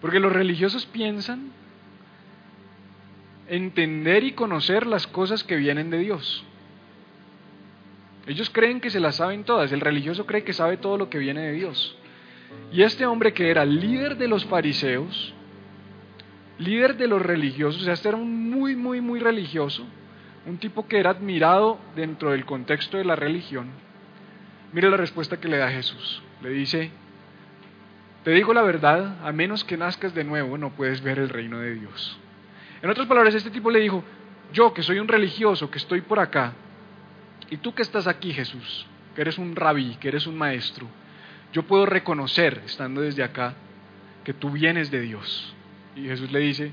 Porque 0.00 0.18
los 0.18 0.32
religiosos 0.32 0.84
piensan 0.84 1.52
entender 3.46 4.24
y 4.24 4.32
conocer 4.32 4.88
las 4.88 5.06
cosas 5.06 5.44
que 5.44 5.54
vienen 5.54 5.90
de 5.90 6.00
Dios. 6.00 6.44
Ellos 8.26 8.50
creen 8.50 8.80
que 8.80 8.90
se 8.90 8.98
las 8.98 9.14
saben 9.14 9.44
todas, 9.44 9.70
el 9.70 9.80
religioso 9.80 10.26
cree 10.26 10.42
que 10.42 10.52
sabe 10.52 10.78
todo 10.78 10.98
lo 10.98 11.10
que 11.10 11.18
viene 11.18 11.42
de 11.42 11.52
Dios. 11.52 11.96
Y 12.72 12.82
este 12.82 13.06
hombre 13.06 13.32
que 13.32 13.50
era 13.50 13.64
líder 13.64 14.16
de 14.16 14.28
los 14.28 14.44
fariseos 14.44 15.34
líder 16.58 16.96
de 16.96 17.06
los 17.06 17.22
religiosos, 17.22 17.82
o 17.82 17.84
sea, 17.84 17.94
este 17.94 18.08
era 18.08 18.16
un 18.16 18.50
muy, 18.50 18.76
muy, 18.76 19.00
muy 19.00 19.20
religioso, 19.20 19.86
un 20.46 20.58
tipo 20.58 20.86
que 20.86 20.98
era 20.98 21.10
admirado 21.10 21.78
dentro 21.94 22.30
del 22.30 22.44
contexto 22.44 22.96
de 22.96 23.04
la 23.04 23.16
religión. 23.16 23.68
Mire 24.72 24.90
la 24.90 24.96
respuesta 24.96 25.38
que 25.38 25.48
le 25.48 25.58
da 25.58 25.70
Jesús. 25.70 26.22
Le 26.42 26.50
dice, 26.50 26.90
te 28.24 28.30
digo 28.30 28.52
la 28.52 28.62
verdad, 28.62 29.16
a 29.26 29.32
menos 29.32 29.64
que 29.64 29.76
nazcas 29.76 30.14
de 30.14 30.24
nuevo 30.24 30.58
no 30.58 30.70
puedes 30.70 31.02
ver 31.02 31.18
el 31.18 31.28
reino 31.28 31.58
de 31.60 31.74
Dios. 31.74 32.18
En 32.82 32.90
otras 32.90 33.06
palabras, 33.06 33.34
este 33.34 33.50
tipo 33.50 33.70
le 33.70 33.80
dijo, 33.80 34.04
yo 34.52 34.72
que 34.72 34.82
soy 34.82 34.98
un 34.98 35.08
religioso, 35.08 35.70
que 35.70 35.78
estoy 35.78 36.02
por 36.02 36.20
acá, 36.20 36.52
y 37.50 37.58
tú 37.58 37.74
que 37.74 37.82
estás 37.82 38.06
aquí, 38.06 38.32
Jesús, 38.32 38.86
que 39.14 39.20
eres 39.20 39.38
un 39.38 39.56
rabí, 39.56 39.96
que 39.96 40.08
eres 40.08 40.26
un 40.26 40.36
maestro, 40.36 40.86
yo 41.56 41.62
puedo 41.62 41.86
reconocer, 41.86 42.60
estando 42.66 43.00
desde 43.00 43.24
acá, 43.24 43.54
que 44.24 44.34
tú 44.34 44.50
vienes 44.50 44.90
de 44.90 45.00
Dios. 45.00 45.54
Y 45.94 46.02
Jesús 46.02 46.30
le 46.30 46.40
dice, 46.40 46.70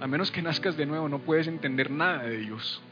a 0.00 0.08
menos 0.08 0.32
que 0.32 0.42
nazcas 0.42 0.76
de 0.76 0.86
nuevo, 0.86 1.08
no 1.08 1.20
puedes 1.20 1.46
entender 1.46 1.88
nada 1.88 2.24
de 2.24 2.38
Dios. 2.38 2.82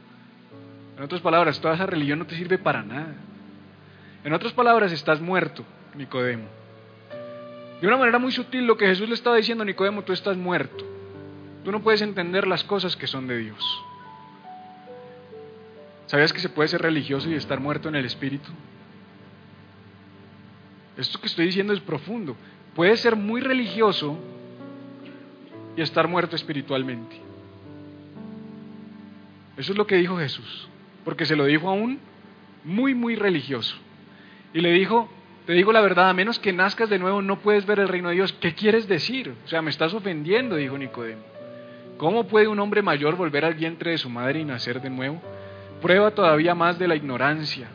En 0.96 1.02
otras 1.02 1.20
palabras, 1.22 1.60
toda 1.60 1.74
esa 1.74 1.84
religión 1.84 2.20
no 2.20 2.28
te 2.28 2.36
sirve 2.36 2.58
para 2.58 2.84
nada. 2.84 3.12
En 4.22 4.34
otras 4.34 4.52
palabras, 4.52 4.92
estás 4.92 5.20
muerto, 5.20 5.64
Nicodemo. 5.96 6.46
De 7.80 7.88
una 7.88 7.96
manera 7.96 8.20
muy 8.20 8.30
sutil, 8.30 8.64
lo 8.64 8.76
que 8.76 8.86
Jesús 8.86 9.08
le 9.08 9.16
estaba 9.16 9.34
diciendo 9.34 9.62
a 9.62 9.66
Nicodemo, 9.66 10.02
tú 10.02 10.12
estás 10.12 10.36
muerto. 10.36 10.84
Tú 11.64 11.72
no 11.72 11.82
puedes 11.82 12.02
entender 12.02 12.46
las 12.46 12.62
cosas 12.62 12.94
que 12.94 13.08
son 13.08 13.26
de 13.26 13.38
Dios. 13.38 13.84
¿Sabías 16.06 16.32
que 16.32 16.38
se 16.38 16.50
puede 16.50 16.68
ser 16.68 16.82
religioso 16.82 17.28
y 17.28 17.34
estar 17.34 17.58
muerto 17.58 17.88
en 17.88 17.96
el 17.96 18.04
espíritu? 18.04 18.52
Esto 20.96 21.20
que 21.20 21.26
estoy 21.26 21.46
diciendo 21.46 21.72
es 21.72 21.80
profundo. 21.80 22.36
Puedes 22.74 23.00
ser 23.00 23.16
muy 23.16 23.40
religioso 23.40 24.18
y 25.76 25.82
estar 25.82 26.08
muerto 26.08 26.36
espiritualmente. 26.36 27.16
Eso 29.56 29.72
es 29.72 29.78
lo 29.78 29.86
que 29.86 29.96
dijo 29.96 30.18
Jesús, 30.18 30.68
porque 31.04 31.24
se 31.24 31.36
lo 31.36 31.44
dijo 31.44 31.68
a 31.68 31.72
un 31.72 31.98
muy, 32.64 32.94
muy 32.94 33.16
religioso. 33.16 33.76
Y 34.52 34.60
le 34.60 34.72
dijo, 34.72 35.08
te 35.46 35.52
digo 35.52 35.72
la 35.72 35.80
verdad, 35.80 36.10
a 36.10 36.14
menos 36.14 36.38
que 36.38 36.52
nazcas 36.52 36.90
de 36.90 36.98
nuevo 36.98 37.22
no 37.22 37.40
puedes 37.40 37.66
ver 37.66 37.80
el 37.80 37.88
reino 37.88 38.08
de 38.08 38.16
Dios. 38.16 38.32
¿Qué 38.34 38.54
quieres 38.54 38.88
decir? 38.88 39.34
O 39.44 39.48
sea, 39.48 39.62
me 39.62 39.70
estás 39.70 39.94
ofendiendo, 39.94 40.56
dijo 40.56 40.76
Nicodemo. 40.76 41.22
¿Cómo 41.96 42.26
puede 42.26 42.48
un 42.48 42.60
hombre 42.60 42.82
mayor 42.82 43.16
volver 43.16 43.44
al 43.44 43.54
vientre 43.54 43.92
de 43.92 43.98
su 43.98 44.10
madre 44.10 44.40
y 44.40 44.44
nacer 44.44 44.82
de 44.82 44.90
nuevo? 44.90 45.20
Prueba 45.80 46.10
todavía 46.10 46.54
más 46.54 46.78
de 46.78 46.88
la 46.88 46.96
ignorancia 46.96 47.68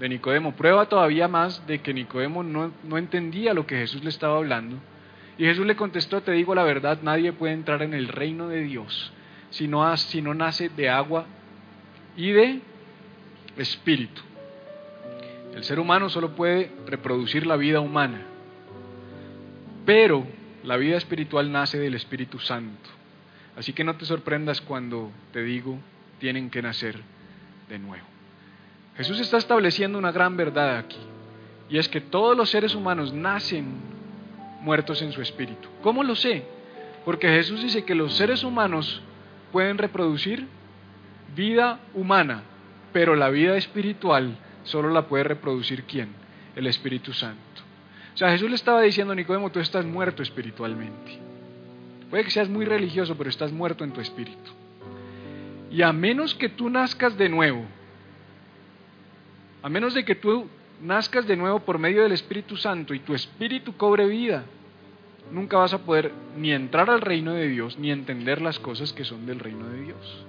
de 0.00 0.08
Nicodemo, 0.08 0.56
prueba 0.56 0.86
todavía 0.86 1.28
más 1.28 1.64
de 1.66 1.80
que 1.80 1.94
Nicodemo 1.94 2.42
no, 2.42 2.72
no 2.82 2.98
entendía 2.98 3.54
lo 3.54 3.66
que 3.66 3.76
Jesús 3.76 4.02
le 4.02 4.10
estaba 4.10 4.38
hablando. 4.38 4.76
Y 5.38 5.44
Jesús 5.44 5.66
le 5.66 5.76
contestó, 5.76 6.22
te 6.22 6.32
digo 6.32 6.54
la 6.54 6.64
verdad, 6.64 6.98
nadie 7.02 7.32
puede 7.32 7.52
entrar 7.52 7.82
en 7.82 7.94
el 7.94 8.08
reino 8.08 8.48
de 8.48 8.62
Dios 8.62 9.12
si 9.50 9.68
no, 9.68 9.96
si 9.96 10.22
no 10.22 10.34
nace 10.34 10.68
de 10.68 10.88
agua 10.88 11.26
y 12.16 12.30
de 12.32 12.60
espíritu. 13.56 14.22
El 15.54 15.64
ser 15.64 15.80
humano 15.80 16.08
solo 16.08 16.34
puede 16.34 16.70
reproducir 16.86 17.46
la 17.46 17.56
vida 17.56 17.80
humana, 17.80 18.22
pero 19.84 20.26
la 20.62 20.76
vida 20.76 20.96
espiritual 20.96 21.50
nace 21.50 21.78
del 21.78 21.94
Espíritu 21.94 22.38
Santo. 22.38 22.88
Así 23.56 23.72
que 23.72 23.82
no 23.82 23.96
te 23.96 24.04
sorprendas 24.04 24.60
cuando 24.60 25.10
te 25.32 25.42
digo, 25.42 25.78
tienen 26.20 26.50
que 26.50 26.62
nacer 26.62 27.00
de 27.68 27.78
nuevo. 27.78 28.06
Jesús 28.96 29.20
está 29.20 29.38
estableciendo 29.38 29.98
una 29.98 30.12
gran 30.12 30.36
verdad 30.36 30.76
aquí, 30.76 30.98
y 31.68 31.78
es 31.78 31.88
que 31.88 32.00
todos 32.00 32.36
los 32.36 32.50
seres 32.50 32.74
humanos 32.74 33.12
nacen 33.12 33.66
muertos 34.60 35.02
en 35.02 35.12
su 35.12 35.22
espíritu. 35.22 35.68
¿Cómo 35.82 36.02
lo 36.04 36.14
sé? 36.14 36.44
Porque 37.04 37.28
Jesús 37.28 37.62
dice 37.62 37.84
que 37.84 37.94
los 37.94 38.14
seres 38.14 38.44
humanos 38.44 39.00
pueden 39.52 39.78
reproducir 39.78 40.46
vida 41.34 41.80
humana, 41.94 42.42
pero 42.92 43.16
la 43.16 43.30
vida 43.30 43.56
espiritual 43.56 44.36
solo 44.64 44.90
la 44.90 45.06
puede 45.06 45.24
reproducir 45.24 45.84
quién? 45.84 46.10
El 46.56 46.66
Espíritu 46.66 47.12
Santo. 47.12 47.40
O 48.14 48.18
sea, 48.18 48.30
Jesús 48.30 48.50
le 48.50 48.56
estaba 48.56 48.82
diciendo 48.82 49.14
Nicodemo, 49.14 49.50
tú 49.50 49.60
estás 49.60 49.84
muerto 49.84 50.22
espiritualmente. 50.22 51.18
Puede 52.10 52.24
que 52.24 52.30
seas 52.30 52.48
muy 52.48 52.64
religioso, 52.64 53.16
pero 53.16 53.30
estás 53.30 53.52
muerto 53.52 53.84
en 53.84 53.92
tu 53.92 54.00
espíritu. 54.00 54.50
Y 55.70 55.82
a 55.82 55.92
menos 55.92 56.34
que 56.34 56.48
tú 56.48 56.68
nazcas 56.68 57.16
de 57.16 57.28
nuevo, 57.28 57.64
a 59.62 59.68
menos 59.68 59.94
de 59.94 60.04
que 60.04 60.14
tú 60.14 60.48
nazcas 60.82 61.26
de 61.26 61.36
nuevo 61.36 61.60
por 61.60 61.78
medio 61.78 62.02
del 62.02 62.12
Espíritu 62.12 62.56
Santo 62.56 62.94
y 62.94 63.00
tu 63.00 63.14
espíritu 63.14 63.76
cobre 63.76 64.06
vida, 64.06 64.44
nunca 65.30 65.58
vas 65.58 65.74
a 65.74 65.78
poder 65.78 66.12
ni 66.36 66.52
entrar 66.52 66.90
al 66.90 67.00
reino 67.00 67.34
de 67.34 67.48
Dios 67.48 67.78
ni 67.78 67.90
entender 67.90 68.40
las 68.40 68.58
cosas 68.58 68.92
que 68.92 69.04
son 69.04 69.26
del 69.26 69.38
reino 69.38 69.68
de 69.68 69.82
Dios. 69.82 70.26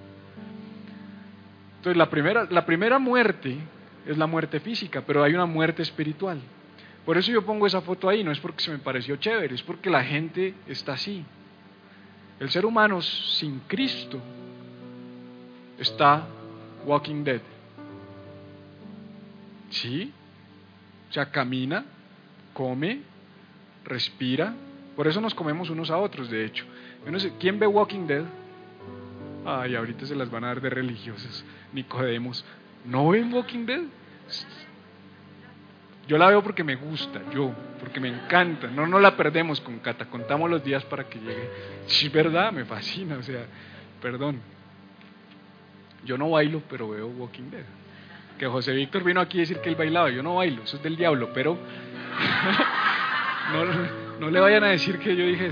Entonces 1.78 1.98
la 1.98 2.10
primera, 2.10 2.48
la 2.50 2.66
primera 2.66 3.00
muerte 3.00 3.58
es 4.06 4.18
la 4.18 4.28
muerte 4.28 4.60
física, 4.60 5.04
pero 5.06 5.24
hay 5.24 5.34
una 5.34 5.46
muerte 5.46 5.82
espiritual. 5.82 6.40
Por 7.06 7.18
eso 7.18 7.32
yo 7.32 7.44
pongo 7.44 7.66
esa 7.66 7.82
foto 7.82 8.08
ahí, 8.10 8.24
no 8.24 8.32
es 8.32 8.40
porque 8.40 8.64
se 8.64 8.72
me 8.72 8.78
pareció 8.78 9.16
chévere, 9.16 9.56
es 9.56 9.64
porque 9.64 9.90
la 9.90 10.04
gente 10.04 10.54
está 10.68 10.94
así. 10.94 11.26
El 12.40 12.50
ser 12.50 12.66
humano 12.66 13.02
sin 13.02 13.62
Cristo 13.62 14.20
está 15.80 16.28
walking 16.86 17.24
dead. 17.24 17.42
¿Sí? 19.72 20.14
O 21.10 21.14
sea, 21.14 21.32
camina, 21.32 21.86
come, 22.54 23.02
respira. 23.84 24.54
Por 24.96 25.08
eso 25.08 25.20
nos 25.20 25.34
comemos 25.34 25.70
unos 25.70 25.90
a 25.90 25.98
otros, 25.98 26.30
de 26.30 26.46
hecho. 26.46 26.66
Yo 27.06 27.12
no 27.12 27.20
sé, 27.20 27.34
¿quién 27.40 27.58
ve 27.60 27.68
Walking 27.68 28.06
Dead? 28.06 28.24
Ay, 29.46 29.76
ahorita 29.76 30.06
se 30.06 30.16
las 30.16 30.30
van 30.30 30.44
a 30.44 30.48
dar 30.48 30.62
de 30.62 30.70
religiosas. 30.70 31.44
Nicodemos. 31.74 32.46
¿No 32.86 33.10
ven 33.10 33.34
Walking 33.34 33.66
Dead? 33.66 33.82
Yo 36.08 36.18
la 36.18 36.28
veo 36.28 36.44
porque 36.44 36.64
me 36.64 36.76
gusta, 36.76 37.22
yo, 37.34 37.54
porque 37.80 38.00
me 38.00 38.10
encanta. 38.10 38.68
No 38.68 38.86
no 38.86 39.00
la 39.00 39.16
perdemos 39.16 39.62
con 39.62 39.80
Cata, 39.80 40.06
contamos 40.06 40.50
los 40.50 40.64
días 40.64 40.84
para 40.86 41.06
que 41.06 41.20
llegue. 41.20 41.50
Sí, 41.88 42.10
verdad, 42.10 42.52
me 42.52 42.66
fascina, 42.66 43.18
o 43.18 43.24
sea, 43.24 43.46
perdón. 44.02 44.40
Yo 46.04 46.18
no 46.18 46.32
bailo, 46.32 46.62
pero 46.70 46.90
veo 46.90 47.08
Walking 47.08 47.50
Dead. 47.52 47.81
Que 48.38 48.48
José 48.48 48.74
Víctor 48.74 49.04
vino 49.04 49.22
aquí 49.22 49.38
a 49.38 49.42
decir 49.42 49.60
que 49.60 49.70
él 49.70 49.76
bailaba, 49.76 50.10
yo 50.10 50.24
no 50.24 50.36
bailo, 50.36 50.64
eso 50.64 50.78
es 50.78 50.84
del 50.84 50.96
diablo, 50.96 51.30
pero 51.34 51.58
no, 53.54 53.66
no 54.20 54.32
le 54.32 54.40
vayan 54.40 54.64
a 54.64 54.68
decir 54.68 54.98
que 55.00 55.16
yo 55.16 55.26
dije, 55.26 55.52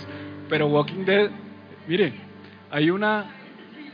pero 0.49 0.67
Walking 0.67 1.05
Dead, 1.05 1.29
mire, 1.87 2.13
hay 2.71 2.89
una, 2.89 3.25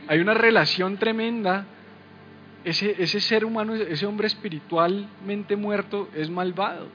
hay 0.08 0.20
una 0.20 0.34
relación 0.34 0.96
tremenda 0.96 1.66
ese, 2.64 2.96
ese, 2.98 3.20
ser 3.20 3.44
humano, 3.44 3.74
ese 3.74 4.06
hombre 4.06 4.26
espiritualmente 4.26 5.54
muerto 5.54 6.08
es 6.14 6.28
malvado. 6.28 6.88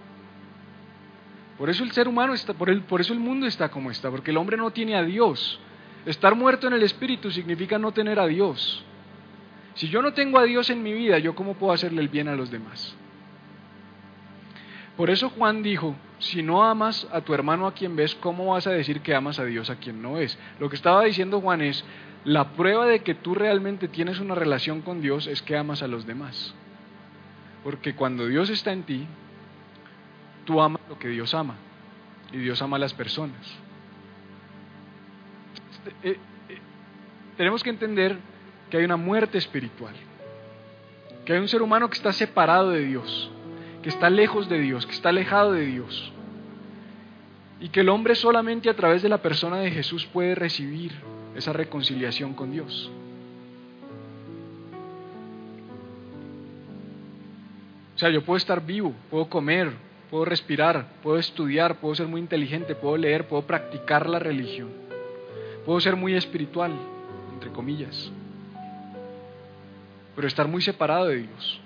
Por 1.57 1.69
eso 1.69 1.83
el 1.83 1.91
ser 1.91 2.07
humano 2.07 2.33
está, 2.33 2.53
por, 2.53 2.69
el, 2.69 2.81
por 2.81 2.99
eso 2.99 3.13
el 3.13 3.19
mundo 3.19 3.45
está 3.45 3.69
como 3.69 3.89
está, 3.89 4.09
porque 4.09 4.31
el 4.31 4.37
hombre 4.37 4.57
no 4.57 4.71
tiene 4.71 4.95
a 4.95 5.03
Dios. 5.03 5.59
Estar 6.05 6.35
muerto 6.35 6.67
en 6.67 6.73
el 6.73 6.83
espíritu 6.83 7.31
significa 7.31 7.77
no 7.77 7.91
tener 7.91 8.19
a 8.19 8.27
Dios. 8.27 8.83
Si 9.75 9.87
yo 9.89 10.01
no 10.01 10.13
tengo 10.13 10.37
a 10.37 10.43
Dios 10.43 10.69
en 10.69 10.83
mi 10.83 10.93
vida, 10.93 11.17
¿yo 11.19 11.35
cómo 11.35 11.53
puedo 11.55 11.73
hacerle 11.73 12.01
el 12.01 12.09
bien 12.09 12.27
a 12.27 12.35
los 12.35 12.51
demás? 12.51 12.95
Por 14.97 15.09
eso 15.09 15.29
Juan 15.29 15.63
dijo, 15.63 15.95
si 16.19 16.43
no 16.43 16.63
amas 16.63 17.07
a 17.11 17.21
tu 17.21 17.33
hermano 17.33 17.65
a 17.65 17.73
quien 17.73 17.95
ves, 17.95 18.13
¿cómo 18.15 18.47
vas 18.47 18.67
a 18.67 18.71
decir 18.71 19.01
que 19.01 19.15
amas 19.15 19.39
a 19.39 19.45
Dios 19.45 19.69
a 19.69 19.77
quien 19.77 20.01
no 20.01 20.13
ves? 20.13 20.37
Lo 20.59 20.69
que 20.69 20.75
estaba 20.75 21.03
diciendo 21.03 21.41
Juan 21.41 21.61
es, 21.61 21.83
la 22.23 22.49
prueba 22.53 22.85
de 22.85 22.99
que 22.99 23.15
tú 23.15 23.33
realmente 23.33 23.87
tienes 23.87 24.19
una 24.19 24.35
relación 24.35 24.81
con 24.81 25.01
Dios 25.01 25.25
es 25.25 25.41
que 25.41 25.57
amas 25.57 25.81
a 25.81 25.87
los 25.87 26.05
demás. 26.05 26.53
Porque 27.63 27.95
cuando 27.95 28.27
Dios 28.27 28.49
está 28.49 28.73
en 28.73 28.83
ti, 28.83 29.07
tú 30.45 30.61
amas 30.61 30.81
lo 30.89 30.99
que 30.99 31.07
Dios 31.07 31.33
ama. 31.33 31.55
Y 32.31 32.37
Dios 32.37 32.61
ama 32.61 32.77
a 32.77 32.79
las 32.79 32.93
personas. 32.93 33.39
Eh, 36.03 36.17
eh, 36.49 36.59
tenemos 37.37 37.63
que 37.63 37.71
entender 37.71 38.17
que 38.71 38.77
hay 38.77 38.85
una 38.85 38.97
muerte 38.97 39.37
espiritual. 39.37 39.93
Que 41.25 41.33
hay 41.33 41.39
un 41.39 41.49
ser 41.49 41.61
humano 41.61 41.89
que 41.89 41.97
está 41.97 42.13
separado 42.13 42.71
de 42.71 42.85
Dios. 42.85 43.29
Que 43.83 43.89
está 43.89 44.09
lejos 44.09 44.49
de 44.49 44.59
Dios. 44.59 44.85
Que 44.85 44.93
está 44.93 45.09
alejado 45.09 45.51
de 45.51 45.65
Dios. 45.65 46.11
Y 47.59 47.69
que 47.69 47.81
el 47.81 47.89
hombre 47.89 48.15
solamente 48.15 48.69
a 48.69 48.73
través 48.73 49.03
de 49.03 49.09
la 49.09 49.19
persona 49.19 49.57
de 49.57 49.69
Jesús 49.69 50.07
puede 50.07 50.33
recibir 50.33 50.93
esa 51.35 51.53
reconciliación 51.53 52.33
con 52.33 52.51
Dios. 52.51 52.89
O 57.95 57.99
sea, 57.99 58.09
yo 58.09 58.23
puedo 58.23 58.37
estar 58.37 58.65
vivo, 58.65 58.95
puedo 59.11 59.29
comer, 59.29 59.73
puedo 60.09 60.25
respirar, 60.25 60.87
puedo 61.03 61.19
estudiar, 61.19 61.79
puedo 61.79 61.93
ser 61.93 62.07
muy 62.07 62.19
inteligente, 62.19 62.73
puedo 62.73 62.97
leer, 62.97 63.27
puedo 63.27 63.43
practicar 63.43 64.09
la 64.09 64.17
religión, 64.17 64.69
puedo 65.65 65.79
ser 65.79 65.95
muy 65.95 66.15
espiritual, 66.15 66.71
entre 67.35 67.51
comillas, 67.51 68.11
pero 70.15 70.27
estar 70.27 70.47
muy 70.47 70.61
separado 70.61 71.07
de 71.07 71.17
Dios. 71.17 71.61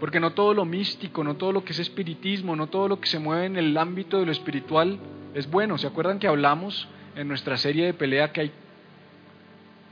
Porque 0.00 0.20
no 0.20 0.32
todo 0.32 0.54
lo 0.54 0.64
místico, 0.64 1.24
no 1.24 1.36
todo 1.36 1.52
lo 1.52 1.64
que 1.64 1.72
es 1.72 1.78
espiritismo, 1.78 2.54
no 2.54 2.66
todo 2.66 2.88
lo 2.88 3.00
que 3.00 3.08
se 3.08 3.18
mueve 3.18 3.46
en 3.46 3.56
el 3.56 3.76
ámbito 3.76 4.18
de 4.18 4.26
lo 4.26 4.32
espiritual 4.32 4.98
es 5.34 5.50
bueno. 5.50 5.78
¿Se 5.78 5.86
acuerdan 5.86 6.18
que 6.18 6.28
hablamos 6.28 6.88
en 7.16 7.26
nuestra 7.26 7.56
serie 7.56 7.86
de 7.86 7.94
pelea 7.94 8.32
que 8.32 8.42
hay 8.42 8.52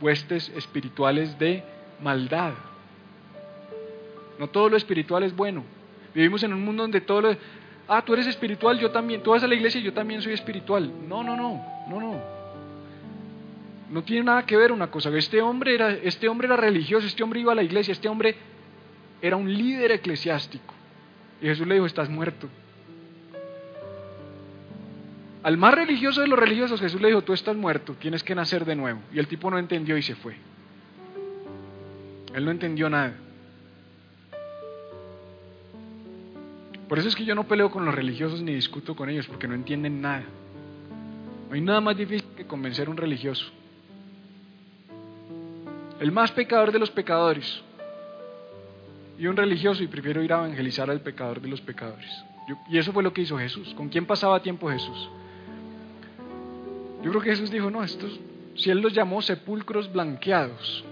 huestes 0.00 0.50
espirituales 0.54 1.38
de 1.38 1.62
maldad. 2.00 2.52
No 4.38 4.48
todo 4.48 4.68
lo 4.68 4.76
espiritual 4.76 5.22
es 5.22 5.34
bueno. 5.34 5.64
Vivimos 6.14 6.42
en 6.42 6.52
un 6.52 6.64
mundo 6.64 6.82
donde 6.82 7.00
todo 7.00 7.22
lo... 7.22 7.36
Ah, 7.88 8.02
tú 8.04 8.14
eres 8.14 8.26
espiritual, 8.26 8.78
yo 8.78 8.90
también. 8.90 9.22
Tú 9.22 9.30
vas 9.30 9.42
a 9.42 9.46
la 9.46 9.54
iglesia 9.54 9.80
y 9.80 9.84
yo 9.84 9.92
también 9.92 10.20
soy 10.20 10.32
espiritual. 10.32 10.90
No, 11.08 11.22
no, 11.22 11.36
no, 11.36 11.64
no, 11.88 12.00
no. 12.00 12.20
No 13.90 14.03
tiene 14.03 14.25
nada 14.25 14.44
que 14.44 14.57
ver 14.57 14.72
una 14.72 14.90
cosa. 14.90 15.11
Este 15.16 15.40
hombre 15.40 15.75
era, 15.75 15.92
este 15.92 16.29
hombre 16.29 16.46
era 16.46 16.57
religioso, 16.57 17.07
este 17.07 17.22
hombre 17.22 17.40
iba 17.40 17.53
a 17.53 17.55
la 17.55 17.62
iglesia, 17.62 17.92
este 17.92 18.09
hombre 18.09 18.37
era 19.22 19.37
un 19.37 19.53
líder 19.53 19.92
eclesiástico. 19.92 20.75
Y 21.40 21.46
Jesús 21.46 21.66
le 21.66 21.75
dijo, 21.75 21.87
estás 21.87 22.09
muerto. 22.09 22.49
Al 25.42 25.57
más 25.57 25.75
religioso 25.75 26.20
de 26.20 26.27
los 26.27 26.38
religiosos, 26.38 26.81
Jesús 26.81 27.01
le 27.01 27.09
dijo, 27.09 27.22
tú 27.22 27.33
estás 27.33 27.57
muerto, 27.57 27.94
tienes 28.01 28.25
que 28.25 28.35
nacer 28.35 28.64
de 28.64 28.75
nuevo. 28.75 29.01
Y 29.12 29.20
el 29.20 29.29
tipo 29.29 29.49
no 29.51 29.59
entendió 29.59 29.96
y 29.96 30.03
se 30.03 30.16
fue. 30.16 30.35
Él 32.35 32.44
no 32.44 32.51
entendió 32.51 32.90
nada. 32.90 33.14
Por 36.88 36.99
eso 36.99 37.09
es 37.09 37.16
que 37.16 37.25
yo 37.25 37.35
no 37.35 37.44
peleo 37.44 37.70
con 37.70 37.85
los 37.85 37.94
religiosos 37.94 38.42
ni 38.42 38.55
discuto 38.55 38.94
con 38.96 39.09
ellos, 39.09 39.27
porque 39.27 39.46
no 39.49 39.55
entienden 39.55 40.01
nada. 40.01 40.25
No 41.49 41.55
hay 41.55 41.61
nada 41.61 41.81
más 41.81 41.96
difícil 41.96 42.27
que 42.37 42.46
convencer 42.46 42.88
a 42.88 42.90
un 42.90 42.96
religioso. 42.96 43.46
El 46.00 46.12
más 46.12 46.32
pecador 46.32 46.72
de 46.72 46.78
los 46.78 46.90
pecadores. 46.90 47.62
Y 49.18 49.26
un 49.26 49.37
religioso 49.37 49.82
y 49.82 49.87
prefiero 49.87 50.22
ir 50.22 50.32
a 50.32 50.37
evangelizar 50.37 50.90
al 50.90 51.00
pecador 51.00 51.40
de 51.40 51.48
los 51.48 51.61
pecadores. 51.61 52.11
y 52.68 52.78
eso 52.78 52.92
fue 52.92 53.02
lo 53.02 53.12
que 53.12 53.22
hizo 53.22 53.38
Jesús. 53.38 53.74
¿Con 53.74 53.88
quién 53.88 54.06
pasaba 54.06 54.42
tiempo 54.42 54.70
Jesús? 54.70 55.09
Yo 57.02 57.11
creo 57.11 57.22
que 57.22 57.30
Jesús 57.30 57.50
dijo, 57.50 57.70
no, 57.70 57.82
estos, 57.82 58.18
si 58.56 58.70
Él 58.70 58.80
los 58.80 58.92
llamó 58.92 59.22
sepulcros 59.22 59.92
blanqueados. 59.92 60.85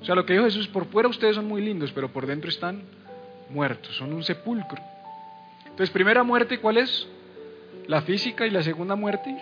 O 0.00 0.04
sea, 0.04 0.14
lo 0.14 0.26
que 0.26 0.34
dijo 0.34 0.44
Jesús, 0.44 0.68
por 0.68 0.84
fuera 0.86 1.08
ustedes 1.08 1.36
son 1.36 1.48
muy 1.48 1.62
lindos, 1.62 1.90
pero 1.92 2.10
por 2.12 2.26
dentro 2.26 2.50
están 2.50 2.82
muertos, 3.48 3.96
son 3.96 4.12
un 4.12 4.22
sepulcro. 4.22 4.82
Entonces, 5.64 5.90
primera 5.90 6.22
muerte, 6.22 6.60
¿cuál 6.60 6.76
es? 6.76 7.08
La 7.86 8.02
física 8.02 8.46
y 8.46 8.50
la 8.50 8.62
segunda 8.62 8.96
muerte. 8.96 9.34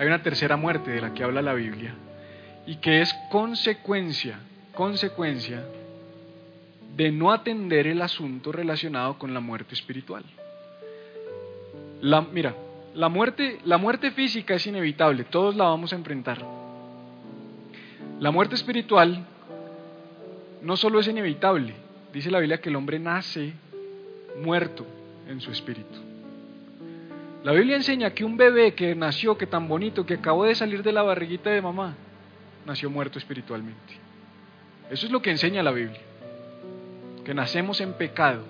Hay 0.00 0.06
una 0.06 0.22
tercera 0.22 0.56
muerte 0.56 0.92
de 0.92 1.02
la 1.02 1.12
que 1.12 1.22
habla 1.22 1.42
la 1.42 1.52
Biblia 1.52 1.92
y 2.66 2.76
que 2.76 3.02
es 3.02 3.12
consecuencia, 3.30 4.38
consecuencia 4.72 5.62
de 6.96 7.12
no 7.12 7.30
atender 7.30 7.86
el 7.86 8.00
asunto 8.00 8.50
relacionado 8.50 9.18
con 9.18 9.34
la 9.34 9.40
muerte 9.40 9.74
espiritual. 9.74 10.24
La, 12.00 12.22
mira, 12.22 12.54
la 12.94 13.10
muerte, 13.10 13.58
la 13.66 13.76
muerte 13.76 14.10
física 14.12 14.54
es 14.54 14.66
inevitable, 14.66 15.24
todos 15.24 15.54
la 15.54 15.64
vamos 15.64 15.92
a 15.92 15.96
enfrentar. 15.96 16.42
La 18.20 18.30
muerte 18.30 18.54
espiritual 18.54 19.26
no 20.62 20.78
solo 20.78 21.00
es 21.00 21.08
inevitable, 21.08 21.74
dice 22.10 22.30
la 22.30 22.38
Biblia 22.38 22.62
que 22.62 22.70
el 22.70 22.76
hombre 22.76 22.98
nace 22.98 23.52
muerto 24.42 24.86
en 25.28 25.42
su 25.42 25.50
espíritu. 25.50 26.09
La 27.42 27.52
Biblia 27.52 27.76
enseña 27.76 28.10
que 28.10 28.24
un 28.24 28.36
bebé 28.36 28.74
que 28.74 28.94
nació, 28.94 29.38
que 29.38 29.46
tan 29.46 29.66
bonito, 29.66 30.04
que 30.04 30.14
acabó 30.14 30.44
de 30.44 30.54
salir 30.54 30.82
de 30.82 30.92
la 30.92 31.02
barriguita 31.02 31.48
de 31.50 31.62
mamá, 31.62 31.94
nació 32.66 32.90
muerto 32.90 33.18
espiritualmente. 33.18 33.94
Eso 34.90 35.06
es 35.06 35.12
lo 35.12 35.22
que 35.22 35.30
enseña 35.30 35.62
la 35.62 35.70
Biblia, 35.70 36.00
que 37.24 37.32
nacemos 37.32 37.80
en 37.80 37.94
pecado. 37.94 38.44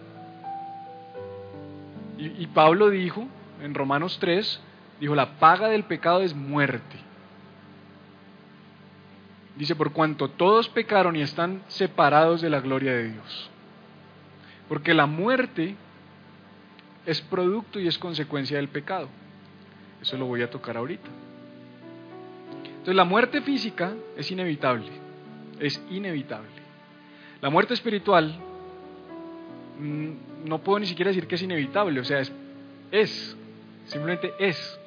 Y, 2.19 2.47
Pablo 2.49 2.91
dijo 2.91 3.27
en 3.63 3.75
Romanos 3.75 4.19
3, 4.21 4.61
dijo, 5.01 5.15
la 5.15 5.39
paga 5.39 5.69
del 5.69 5.85
pecado 5.85 6.21
es 6.23 6.35
muerte. 6.35 6.97
Dice, 9.57 9.75
por 9.77 9.93
cuanto 9.93 10.29
todos 10.29 10.69
pecaron 10.69 11.17
y 11.17 11.23
están 11.23 11.63
separados 11.69 12.43
de 12.43 12.51
la 12.51 12.61
gloria 12.61 12.93
de 12.93 13.13
Dios. 13.13 13.51
Porque 14.69 14.95
la 14.95 15.07
muerte 15.07 15.77
es 17.07 17.21
producto 17.21 17.81
y 17.81 17.89
es 17.89 17.99
consecuencia 17.99 18.57
del 18.57 18.69
pecado. 18.69 19.09
Eso 20.03 20.17
lo 20.17 20.27
voy 20.27 20.43
a 20.43 20.51
tocar 20.51 20.77
ahorita. 20.77 21.09
Entonces 22.65 22.95
la 22.95 23.05
muerte 23.05 23.43
física 23.43 23.93
es 24.17 24.31
inevitable, 24.31 24.89
es 25.59 25.81
inevitable. 25.91 26.49
La 27.41 27.51
muerte 27.51 27.75
espiritual 27.75 28.35
mm, 29.79 30.11
no 30.47 30.59
puedo 30.61 30.79
ni 30.79 30.87
siquiera 30.87 31.11
decir 31.11 31.27
que 31.27 31.35
es 31.35 31.43
inevitable, 31.43 32.01
o 32.01 32.05
sea, 32.05 32.21
es, 32.21 32.33
es 32.91 33.37
simplemente 33.87 34.33
es. 34.39 34.79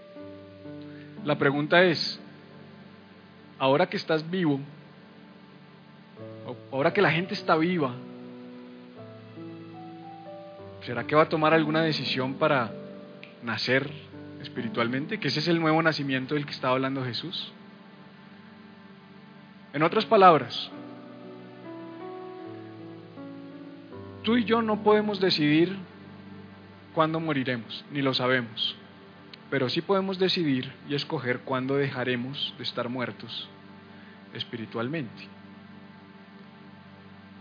La 1.23 1.37
pregunta 1.37 1.83
es, 1.83 2.19
ahora 3.59 3.87
que 3.87 3.97
estás 3.97 4.29
vivo, 4.29 4.59
ahora 6.71 6.91
que 6.93 7.01
la 7.01 7.11
gente 7.11 7.33
está 7.33 7.55
viva, 7.55 7.93
¿será 10.85 11.05
que 11.05 11.15
va 11.15 11.23
a 11.23 11.29
tomar 11.29 11.53
alguna 11.53 11.81
decisión 11.81 12.35
para 12.35 12.71
nacer 13.41 13.89
espiritualmente? 14.41 15.19
Que 15.19 15.29
ese 15.29 15.39
es 15.39 15.47
el 15.47 15.59
nuevo 15.59 15.81
nacimiento 15.81 16.35
del 16.35 16.45
que 16.45 16.51
estaba 16.51 16.73
hablando 16.73 17.03
Jesús. 17.03 17.51
En 19.73 19.81
otras 19.81 20.05
palabras, 20.05 20.69
tú 24.23 24.37
y 24.37 24.45
yo 24.45 24.61
no 24.61 24.83
podemos 24.83 25.19
decidir 25.19 25.75
cuándo 26.93 27.19
moriremos, 27.19 27.83
ni 27.91 28.01
lo 28.01 28.13
sabemos, 28.13 28.75
pero 29.49 29.69
sí 29.69 29.81
podemos 29.81 30.19
decidir 30.19 30.71
y 30.87 30.95
escoger 30.95 31.39
cuándo 31.39 31.75
dejaremos 31.75 32.53
de 32.57 32.63
estar 32.63 32.87
muertos 32.89 33.49
espiritualmente. 34.33 35.27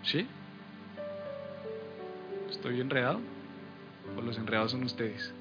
¿Sí? 0.04 0.26
¿Estoy 2.62 2.80
enredado? 2.80 3.18
¿O 4.16 4.22
los 4.22 4.38
enredados 4.38 4.70
son 4.70 4.84
ustedes? 4.84 5.34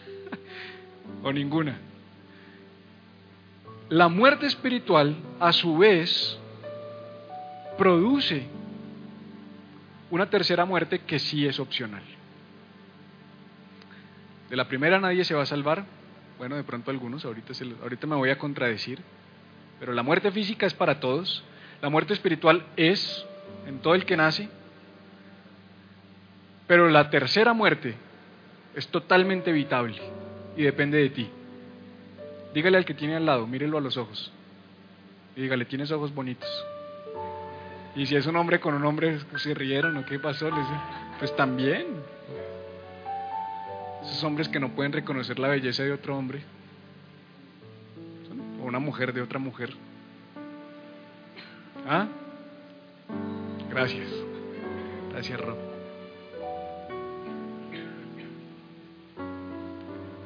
¿O 1.22 1.30
ninguna? 1.30 1.76
La 3.90 4.08
muerte 4.08 4.46
espiritual, 4.46 5.14
a 5.38 5.52
su 5.52 5.76
vez, 5.76 6.38
produce 7.76 8.46
una 10.10 10.30
tercera 10.30 10.64
muerte 10.64 11.00
que 11.00 11.18
sí 11.18 11.46
es 11.46 11.60
opcional. 11.60 12.02
De 14.48 14.56
la 14.56 14.68
primera 14.68 15.00
nadie 15.00 15.22
se 15.24 15.34
va 15.34 15.42
a 15.42 15.46
salvar, 15.46 15.84
bueno, 16.38 16.56
de 16.56 16.64
pronto 16.64 16.90
algunos, 16.90 17.26
ahorita, 17.26 17.52
ahorita 17.82 18.06
me 18.06 18.16
voy 18.16 18.30
a 18.30 18.38
contradecir, 18.38 19.02
pero 19.78 19.92
la 19.92 20.02
muerte 20.02 20.32
física 20.32 20.64
es 20.64 20.72
para 20.72 20.98
todos, 20.98 21.44
la 21.82 21.90
muerte 21.90 22.14
espiritual 22.14 22.64
es 22.78 23.26
en 23.66 23.80
todo 23.80 23.94
el 23.94 24.06
que 24.06 24.16
nace, 24.16 24.48
pero 26.70 26.88
la 26.88 27.10
tercera 27.10 27.52
muerte 27.52 27.96
es 28.76 28.86
totalmente 28.86 29.50
evitable 29.50 29.96
y 30.56 30.62
depende 30.62 30.98
de 30.98 31.10
ti. 31.10 31.28
Dígale 32.54 32.78
al 32.78 32.84
que 32.84 32.94
tiene 32.94 33.16
al 33.16 33.26
lado, 33.26 33.44
mírelo 33.44 33.76
a 33.76 33.80
los 33.80 33.96
ojos 33.96 34.32
y 35.34 35.40
dígale, 35.40 35.64
tienes 35.64 35.90
ojos 35.90 36.14
bonitos. 36.14 36.48
Y 37.96 38.06
si 38.06 38.14
es 38.14 38.24
un 38.24 38.36
hombre 38.36 38.60
con 38.60 38.74
un 38.74 38.84
hombre, 38.84 39.18
pues, 39.32 39.42
se 39.42 39.52
rieron 39.52 39.96
o 39.96 40.06
qué 40.06 40.20
pasó, 40.20 40.48
pues 41.18 41.34
también. 41.34 41.86
Esos 44.04 44.22
hombres 44.22 44.48
que 44.48 44.60
no 44.60 44.68
pueden 44.68 44.92
reconocer 44.92 45.40
la 45.40 45.48
belleza 45.48 45.82
de 45.82 45.90
otro 45.90 46.16
hombre 46.16 46.40
o 48.62 48.64
una 48.66 48.78
mujer 48.78 49.12
de 49.12 49.22
otra 49.22 49.40
mujer. 49.40 49.70
¿Ah? 51.88 52.06
Gracias. 53.68 54.08
Gracias, 55.10 55.40
Rob. 55.40 55.69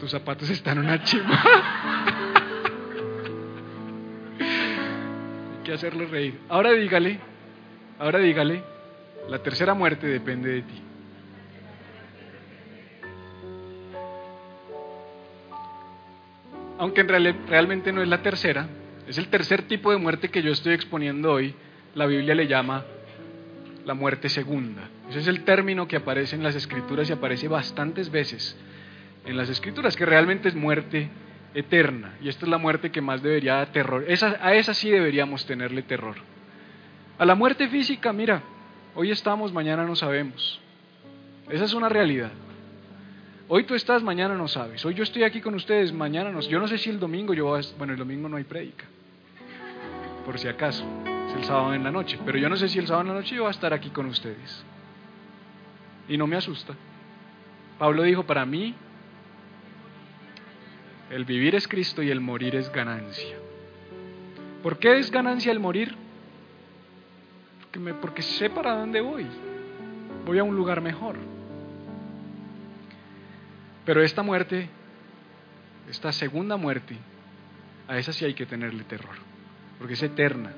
Tus 0.04 0.10
zapatos 0.10 0.50
están 0.50 0.76
una 0.76 1.02
chimba. 1.02 1.42
Hay 4.38 5.64
que 5.64 5.72
hacerlo 5.72 6.04
reír. 6.04 6.40
Ahora 6.50 6.72
dígale, 6.72 7.18
ahora 7.98 8.18
dígale, 8.18 8.62
la 9.30 9.38
tercera 9.38 9.72
muerte 9.72 10.06
depende 10.06 10.50
de 10.50 10.60
ti. 10.60 10.82
aunque 16.76 17.00
en 17.00 17.08
realmente 17.48 17.90
no 17.90 18.02
es 18.02 18.08
la 18.08 18.20
tercera, 18.20 18.68
es 19.08 19.16
el 19.16 19.28
tercer 19.28 19.62
tipo 19.62 19.90
de 19.90 19.96
muerte 19.96 20.28
que 20.28 20.42
yo 20.42 20.52
estoy 20.52 20.74
exponiendo 20.74 21.32
hoy, 21.32 21.54
la 21.94 22.04
Biblia 22.04 22.34
le 22.34 22.46
llama 22.46 22.84
la 23.86 23.94
muerte 23.94 24.28
segunda. 24.28 24.90
Ese 25.08 25.20
es 25.20 25.28
el 25.28 25.44
término 25.44 25.88
que 25.88 25.96
aparece 25.96 26.36
en 26.36 26.42
las 26.42 26.56
escrituras 26.56 27.08
y 27.08 27.14
aparece 27.14 27.48
bastantes 27.48 28.10
veces 28.10 28.54
en 29.24 29.36
las 29.36 29.48
escrituras, 29.48 29.96
que 29.96 30.06
realmente 30.06 30.48
es 30.48 30.54
muerte 30.54 31.08
eterna. 31.54 32.16
Y 32.20 32.28
esta 32.28 32.46
es 32.46 32.50
la 32.50 32.58
muerte 32.58 32.90
que 32.90 33.00
más 33.00 33.22
debería 33.22 33.54
dar 33.54 33.72
terror. 33.72 34.04
a 34.40 34.54
esa 34.54 34.74
sí 34.74 34.90
deberíamos 34.90 35.46
tenerle 35.46 35.82
terror. 35.82 36.16
A 37.18 37.24
la 37.24 37.34
muerte 37.34 37.68
física, 37.68 38.12
mira, 38.12 38.42
hoy 38.94 39.10
estamos, 39.10 39.52
mañana 39.52 39.84
no 39.84 39.94
sabemos. 39.96 40.60
Esa 41.48 41.64
es 41.64 41.74
una 41.74 41.88
realidad. 41.88 42.32
Hoy 43.46 43.64
tú 43.64 43.74
estás, 43.74 44.02
mañana 44.02 44.34
no 44.34 44.48
sabes. 44.48 44.84
Hoy 44.84 44.94
yo 44.94 45.02
estoy 45.02 45.22
aquí 45.22 45.40
con 45.40 45.54
ustedes, 45.54 45.92
mañana 45.92 46.30
no. 46.30 46.40
Yo 46.40 46.58
no 46.58 46.66
sé 46.66 46.78
si 46.78 46.90
el 46.90 46.98
domingo 46.98 47.34
yo 47.34 47.44
voy 47.44 47.60
a, 47.60 47.78
bueno, 47.78 47.92
el 47.92 47.98
domingo 47.98 48.28
no 48.28 48.36
hay 48.36 48.44
prédica. 48.44 48.86
Por 50.24 50.38
si 50.38 50.48
acaso, 50.48 50.84
es 51.28 51.34
el 51.36 51.44
sábado 51.44 51.74
en 51.74 51.84
la 51.84 51.90
noche, 51.90 52.18
pero 52.24 52.38
yo 52.38 52.48
no 52.48 52.56
sé 52.56 52.68
si 52.68 52.78
el 52.78 52.86
sábado 52.86 53.02
en 53.02 53.08
la 53.08 53.20
noche 53.20 53.36
yo 53.36 53.42
voy 53.42 53.48
a 53.48 53.50
estar 53.50 53.74
aquí 53.74 53.90
con 53.90 54.06
ustedes. 54.06 54.64
Y 56.08 56.16
no 56.16 56.26
me 56.26 56.36
asusta. 56.36 56.74
Pablo 57.78 58.02
dijo, 58.04 58.24
para 58.24 58.46
mí 58.46 58.74
el 61.10 61.24
vivir 61.24 61.54
es 61.54 61.68
Cristo 61.68 62.02
y 62.02 62.10
el 62.10 62.20
morir 62.20 62.56
es 62.56 62.72
ganancia. 62.72 63.36
¿Por 64.62 64.78
qué 64.78 64.98
es 64.98 65.10
ganancia 65.10 65.52
el 65.52 65.60
morir? 65.60 65.94
Porque, 68.00 68.22
sé 68.22 68.48
para 68.50 68.76
dónde 68.76 69.00
voy. 69.00 69.26
Voy 70.24 70.38
a 70.38 70.44
un 70.44 70.56
lugar 70.56 70.80
mejor. 70.80 71.16
Pero 73.84 74.02
esta 74.02 74.22
muerte, 74.22 74.68
esta 75.90 76.12
segunda 76.12 76.56
muerte, 76.56 76.96
a 77.88 77.98
esa 77.98 78.12
sí 78.12 78.24
hay 78.24 78.32
que 78.32 78.46
tenerle 78.46 78.84
terror, 78.84 79.16
porque 79.78 79.94
es 79.94 80.02
eterna. 80.02 80.52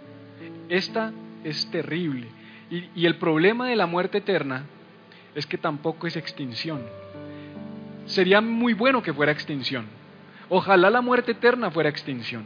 Esta 0.69 1.13
es 1.43 1.69
terrible. 1.71 2.29
Y, 2.71 2.89
y, 2.95 3.07
el 3.07 3.17
problema 3.17 3.69
de 3.69 3.77
la 3.77 3.87
muerte 3.87 4.19
eterna 4.19 4.65
es 5.35 5.47
que 5.47 5.59
tampoco 5.59 6.07
es 6.07 6.17
extinción. 6.17 6.83
Sería 8.07 8.41
muy 8.41 8.75
bueno 8.75 9.03
que 9.03 9.13
fuera 9.13 9.33
extinción. 9.33 9.87
Ojalá 10.49 10.91
la 10.91 11.01
muerte 11.01 11.33
eterna 11.33 11.71
fuera 11.71 11.89
extinción. 11.89 12.45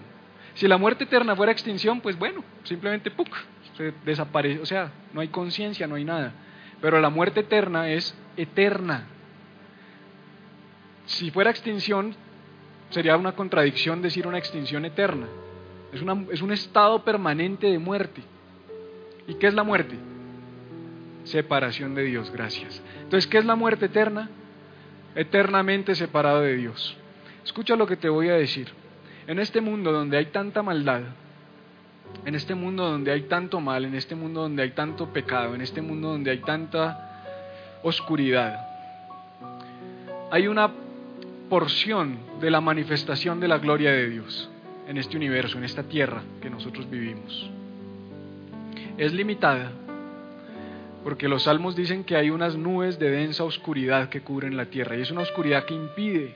Si 0.55 0.67
la 0.67 0.79
muerte 0.79 1.05
eterna 1.05 1.37
fuera 1.37 1.53
extinción, 1.53 2.01
pues 2.01 2.19
bueno, 2.19 2.43
simplemente 2.65 3.11
¡puc! 3.11 3.29
se 3.77 3.93
desaparece. 4.05 4.61
O 4.61 4.67
sea, 4.67 4.91
no 5.13 5.21
hay 5.21 5.29
conciencia, 5.29 5.87
no 5.87 5.95
hay 5.95 6.05
nada. 6.05 6.33
Pero 6.81 7.01
la 7.01 7.11
muerte 7.11 7.41
eterna 7.41 7.91
es 7.91 8.15
eterna. 8.37 9.07
Si 11.07 11.31
fuera 11.31 11.51
extinción, 11.51 12.15
sería 12.91 13.17
una 13.17 13.33
contradicción 13.33 14.03
decir 14.03 14.27
una 14.27 14.39
extinción 14.39 14.85
eterna. 14.85 15.27
Es, 15.93 16.03
es 16.33 16.43
un 16.43 16.53
estado 16.53 17.05
permanente 17.05 17.67
de 17.67 17.79
muerte. 17.79 18.23
¿Y 19.27 19.35
qué 19.35 19.47
es 19.47 19.55
la 19.55 19.63
muerte? 19.63 19.97
Separación 21.25 21.95
de 21.95 22.05
Dios, 22.05 22.31
gracias. 22.31 22.83
Entonces, 23.03 23.27
¿qué 23.27 23.39
es 23.39 23.45
la 23.45 23.57
muerte 23.57 23.87
eterna? 23.87 24.31
Eternamente 25.15 25.95
separado 25.95 26.41
de 26.41 26.57
Dios. 26.57 26.97
Escucha 27.45 27.77
lo 27.77 27.87
que 27.87 27.97
te 27.97 28.09
voy 28.09 28.29
a 28.29 28.35
decir. 28.35 28.69
En 29.27 29.39
este 29.39 29.61
mundo 29.61 29.93
donde 29.93 30.17
hay 30.17 30.27
tanta 30.27 30.63
maldad, 30.63 31.03
en 32.25 32.35
este 32.35 32.55
mundo 32.55 32.91
donde 32.91 33.13
hay 33.13 33.23
tanto 33.23 33.61
mal, 33.61 33.85
en 33.85 33.95
este 33.95 34.15
mundo 34.15 34.43
donde 34.43 34.63
hay 34.63 34.71
tanto 34.71 35.09
pecado, 35.09 35.55
en 35.55 35.61
este 35.61 35.81
mundo 35.81 36.09
donde 36.09 36.31
hay 36.31 36.39
tanta 36.39 37.23
oscuridad, 37.83 38.67
hay 40.31 40.49
una 40.49 40.71
porción 41.49 42.19
de 42.41 42.51
la 42.51 42.61
manifestación 42.61 43.41
de 43.41 43.49
la 43.49 43.59
gloria 43.59 43.91
de 43.93 44.09
Dios 44.09 44.49
en 44.89 44.97
este 44.97 45.17
universo, 45.17 45.59
en 45.59 45.65
esta 45.65 45.83
tierra 45.85 46.23
que 46.41 46.51
nosotros 46.51 46.89
vivimos. 46.91 47.51
Es 48.99 49.13
limitada, 49.13 49.73
porque 51.05 51.29
los 51.29 51.45
salmos 51.45 51.75
dicen 51.75 52.05
que 52.05 52.17
hay 52.17 52.31
unas 52.31 52.57
nubes 52.57 52.99
de 52.99 53.11
densa 53.11 53.45
oscuridad 53.45 54.09
que 54.09 54.21
cubren 54.21 54.57
la 54.57 54.67
tierra, 54.67 54.97
y 54.97 55.01
es 55.01 55.11
una 55.11 55.23
oscuridad 55.23 55.65
que 55.65 55.75
impide 55.75 56.35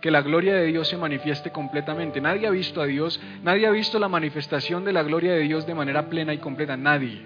que 0.00 0.10
la 0.10 0.22
gloria 0.22 0.54
de 0.54 0.66
Dios 0.66 0.88
se 0.88 0.96
manifieste 0.96 1.50
completamente. 1.50 2.20
Nadie 2.20 2.46
ha 2.46 2.50
visto 2.50 2.80
a 2.80 2.86
Dios, 2.86 3.20
nadie 3.42 3.66
ha 3.66 3.70
visto 3.70 3.98
la 3.98 4.08
manifestación 4.08 4.84
de 4.84 4.92
la 4.92 5.02
gloria 5.02 5.32
de 5.32 5.40
Dios 5.40 5.66
de 5.66 5.74
manera 5.74 6.08
plena 6.08 6.32
y 6.32 6.38
completa, 6.38 6.76
nadie, 6.76 7.22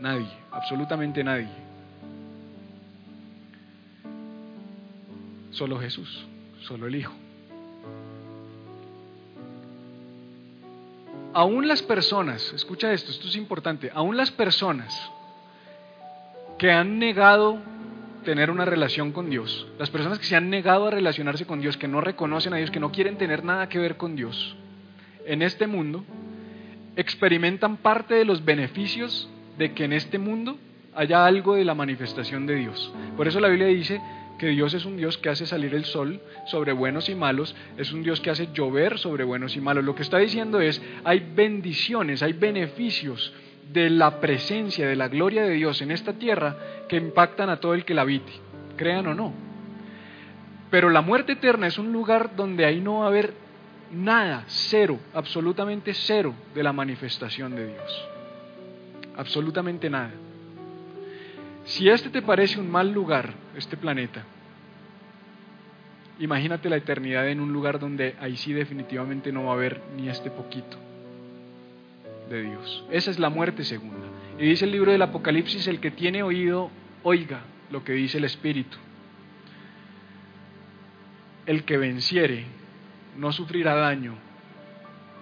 nadie, 0.00 0.28
absolutamente 0.50 1.22
nadie. 1.22 1.48
Solo 5.50 5.78
Jesús, 5.78 6.26
solo 6.62 6.86
el 6.86 6.96
Hijo. 6.96 7.12
Aún 11.32 11.66
las 11.66 11.82
personas, 11.82 12.52
escucha 12.52 12.92
esto, 12.92 13.10
esto 13.10 13.26
es 13.26 13.36
importante, 13.36 13.90
aún 13.92 14.16
las 14.16 14.30
personas 14.30 15.10
que 16.58 16.70
han 16.70 16.98
negado 16.98 17.58
tener 18.24 18.50
una 18.50 18.64
relación 18.64 19.12
con 19.12 19.30
Dios, 19.30 19.66
las 19.78 19.90
personas 19.90 20.18
que 20.18 20.24
se 20.24 20.36
han 20.36 20.50
negado 20.50 20.88
a 20.88 20.90
relacionarse 20.90 21.46
con 21.46 21.60
Dios, 21.60 21.76
que 21.76 21.88
no 21.88 22.00
reconocen 22.00 22.54
a 22.54 22.56
Dios, 22.56 22.70
que 22.70 22.80
no 22.80 22.90
quieren 22.90 23.16
tener 23.16 23.44
nada 23.44 23.68
que 23.68 23.78
ver 23.78 23.96
con 23.96 24.16
Dios, 24.16 24.56
en 25.26 25.42
este 25.42 25.66
mundo, 25.66 26.04
experimentan 26.96 27.76
parte 27.76 28.14
de 28.14 28.24
los 28.24 28.44
beneficios 28.44 29.28
de 29.58 29.72
que 29.72 29.84
en 29.84 29.92
este 29.92 30.18
mundo 30.18 30.58
haya 30.94 31.26
algo 31.26 31.54
de 31.54 31.64
la 31.64 31.74
manifestación 31.74 32.46
de 32.46 32.56
Dios. 32.56 32.92
Por 33.16 33.28
eso 33.28 33.40
la 33.40 33.48
Biblia 33.48 33.66
dice 33.66 34.00
que 34.38 34.48
Dios 34.48 34.74
es 34.74 34.84
un 34.84 34.96
Dios 34.96 35.18
que 35.18 35.28
hace 35.28 35.46
salir 35.46 35.74
el 35.74 35.84
sol 35.84 36.20
sobre 36.46 36.72
buenos 36.72 37.08
y 37.08 37.14
malos, 37.14 37.54
es 37.76 37.92
un 37.92 38.02
Dios 38.02 38.20
que 38.20 38.30
hace 38.30 38.48
llover 38.52 38.98
sobre 38.98 39.24
buenos 39.24 39.56
y 39.56 39.60
malos. 39.60 39.84
Lo 39.84 39.94
que 39.94 40.02
está 40.02 40.18
diciendo 40.18 40.60
es, 40.60 40.82
hay 41.04 41.24
bendiciones, 41.34 42.22
hay 42.22 42.32
beneficios 42.32 43.32
de 43.72 43.90
la 43.90 44.20
presencia, 44.20 44.86
de 44.86 44.96
la 44.96 45.08
gloria 45.08 45.42
de 45.42 45.54
Dios 45.54 45.82
en 45.82 45.90
esta 45.90 46.12
tierra 46.14 46.56
que 46.88 46.96
impactan 46.96 47.50
a 47.50 47.58
todo 47.58 47.74
el 47.74 47.84
que 47.84 47.94
la 47.94 48.02
habite, 48.02 48.32
crean 48.76 49.06
o 49.06 49.14
no. 49.14 49.32
Pero 50.70 50.90
la 50.90 51.00
muerte 51.00 51.32
eterna 51.32 51.66
es 51.66 51.78
un 51.78 51.92
lugar 51.92 52.34
donde 52.36 52.64
ahí 52.64 52.80
no 52.80 53.00
va 53.00 53.04
a 53.04 53.08
haber 53.08 53.34
nada, 53.92 54.44
cero, 54.46 54.98
absolutamente 55.12 55.94
cero 55.94 56.34
de 56.54 56.62
la 56.62 56.72
manifestación 56.72 57.54
de 57.54 57.68
Dios. 57.68 58.08
Absolutamente 59.16 59.88
nada. 59.88 60.12
Si 61.64 61.88
este 61.88 62.10
te 62.10 62.22
parece 62.22 62.60
un 62.60 62.70
mal 62.70 62.92
lugar, 62.92 63.32
este 63.56 63.76
planeta, 63.76 64.24
imagínate 66.18 66.68
la 66.68 66.76
eternidad 66.76 67.28
en 67.28 67.40
un 67.40 67.52
lugar 67.52 67.78
donde 67.78 68.16
ahí 68.20 68.36
sí 68.36 68.52
definitivamente 68.52 69.32
no 69.32 69.44
va 69.44 69.52
a 69.52 69.54
haber 69.54 69.80
ni 69.96 70.08
este 70.08 70.30
poquito 70.30 70.76
de 72.28 72.42
Dios. 72.42 72.84
Esa 72.90 73.10
es 73.10 73.18
la 73.18 73.30
muerte 73.30 73.64
segunda. 73.64 74.06
Y 74.38 74.46
dice 74.46 74.64
el 74.64 74.72
libro 74.72 74.92
del 74.92 75.02
Apocalipsis, 75.02 75.66
el 75.68 75.80
que 75.80 75.90
tiene 75.90 76.22
oído, 76.22 76.70
oiga 77.02 77.40
lo 77.70 77.84
que 77.84 77.92
dice 77.92 78.18
el 78.18 78.24
Espíritu. 78.24 78.76
El 81.46 81.64
que 81.64 81.76
venciere 81.76 82.46
no 83.16 83.32
sufrirá 83.32 83.74
daño 83.74 84.14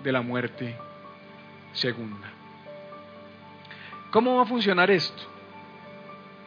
de 0.03 0.13
la 0.13 0.23
muerte 0.23 0.77
segunda. 1.73 2.31
¿Cómo 4.11 4.37
va 4.37 4.43
a 4.43 4.47
funcionar 4.47 4.91
esto? 4.91 5.33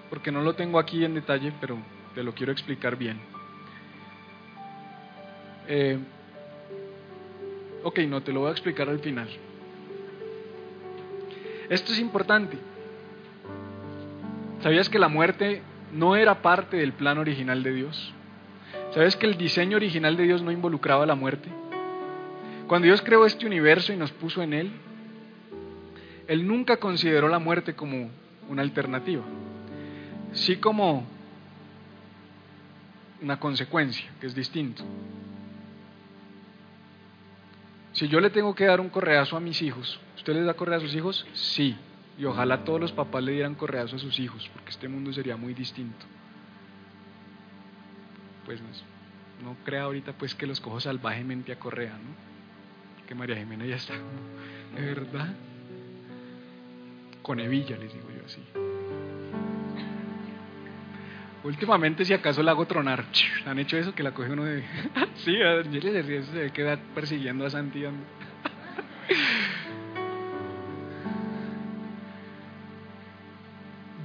porque 0.10 0.32
no 0.32 0.41
lo 0.41 0.54
tengo 0.54 0.80
aquí 0.80 1.04
en 1.04 1.13
detalle, 1.13 1.52
pero 1.60 1.78
te 2.13 2.24
lo 2.24 2.34
quiero 2.34 2.52
explicar 2.52 2.96
bien. 2.96 3.20
Eh, 5.68 6.00
ok, 7.84 8.00
no, 8.08 8.22
te 8.22 8.32
lo 8.32 8.41
voy 8.41 8.50
a 8.50 8.52
explicar 8.52 8.88
al 8.88 9.00
final. 9.00 9.28
Esto 11.69 11.91
es 11.91 11.99
importante. 11.99 12.58
¿Sabías 14.62 14.89
que 14.89 14.99
la 14.99 15.08
muerte 15.08 15.62
no 15.93 16.15
era 16.15 16.41
parte 16.41 16.78
del 16.78 16.93
plan 16.93 17.17
original 17.17 17.63
de 17.63 17.73
Dios? 17.73 18.13
¿Sabes 18.93 19.15
que 19.15 19.25
el 19.25 19.38
diseño 19.38 19.78
original 19.78 20.17
de 20.17 20.23
Dios 20.23 20.41
no 20.41 20.51
involucraba 20.51 21.06
la 21.06 21.15
muerte? 21.15 21.49
Cuando 22.67 22.86
Dios 22.86 23.01
creó 23.01 23.25
este 23.25 23.45
universo 23.45 23.93
y 23.93 23.97
nos 23.97 24.12
puso 24.12 24.41
en 24.41 24.54
él, 24.54 24.71
Él 26.28 26.47
nunca 26.47 26.78
consideró 26.78 27.28
la 27.28 27.39
muerte 27.39 27.75
como 27.75 28.10
una 28.49 28.62
alternativa 28.62 29.23
sí 30.36 30.58
como 30.58 31.06
una 33.21 33.39
consecuencia, 33.39 34.06
que 34.19 34.28
es 34.28 34.36
distinto. 34.36 34.84
Si 37.95 38.10
yo 38.10 38.19
le 38.19 38.29
tengo 38.29 38.53
que 38.53 38.65
dar 38.65 38.81
un 38.81 38.89
correazo 38.89 39.38
a 39.38 39.39
mis 39.39 39.62
hijos, 39.62 40.01
¿usted 40.17 40.34
les 40.34 40.45
da 40.45 40.53
correazo 40.53 40.84
a 40.84 40.88
sus 40.89 40.97
hijos? 40.97 41.25
Sí. 41.34 41.77
Y 42.17 42.25
ojalá 42.25 42.65
todos 42.65 42.79
los 42.79 42.91
papás 42.91 43.23
le 43.23 43.31
dieran 43.31 43.56
correazo 43.56 43.96
a 43.96 44.00
sus 44.00 44.19
hijos, 44.19 44.50
porque 44.54 44.71
este 44.71 44.89
mundo 44.89 45.13
sería 45.13 45.37
muy 45.37 45.54
distinto. 45.54 46.06
Pues 48.46 48.60
no, 49.41 49.56
crea 49.63 49.83
ahorita 49.83 50.12
pues 50.12 50.35
que 50.35 50.46
los 50.46 50.60
cojo 50.60 50.81
salvajemente 50.81 51.54
a 51.54 51.60
correa, 51.60 51.93
¿no? 51.93 53.06
Que 53.08 53.15
María 53.15 53.37
Jimena 53.37 53.65
ya 53.65 53.77
está, 53.77 53.93
¿de 54.75 54.81
verdad? 54.81 55.33
Con 57.21 57.39
hebilla, 57.39 57.77
les 57.77 57.93
digo 57.93 58.10
yo 58.10 58.25
así. 58.25 58.65
Últimamente, 61.46 62.04
si 62.06 62.13
acaso 62.13 62.41
la 62.41 62.52
hago 62.52 62.65
tronar, 62.65 63.06
¿han 63.46 63.60
hecho 63.60 63.77
eso? 63.77 63.93
Que 63.93 64.02
la 64.02 64.15
coge 64.15 64.31
uno 64.31 64.46
de. 64.46 64.63
sí, 65.17 65.39
a 65.43 65.63
se 65.63 66.52
queda 66.52 66.79
persiguiendo 66.96 67.46
a 67.46 67.52
Santi. 67.52 67.83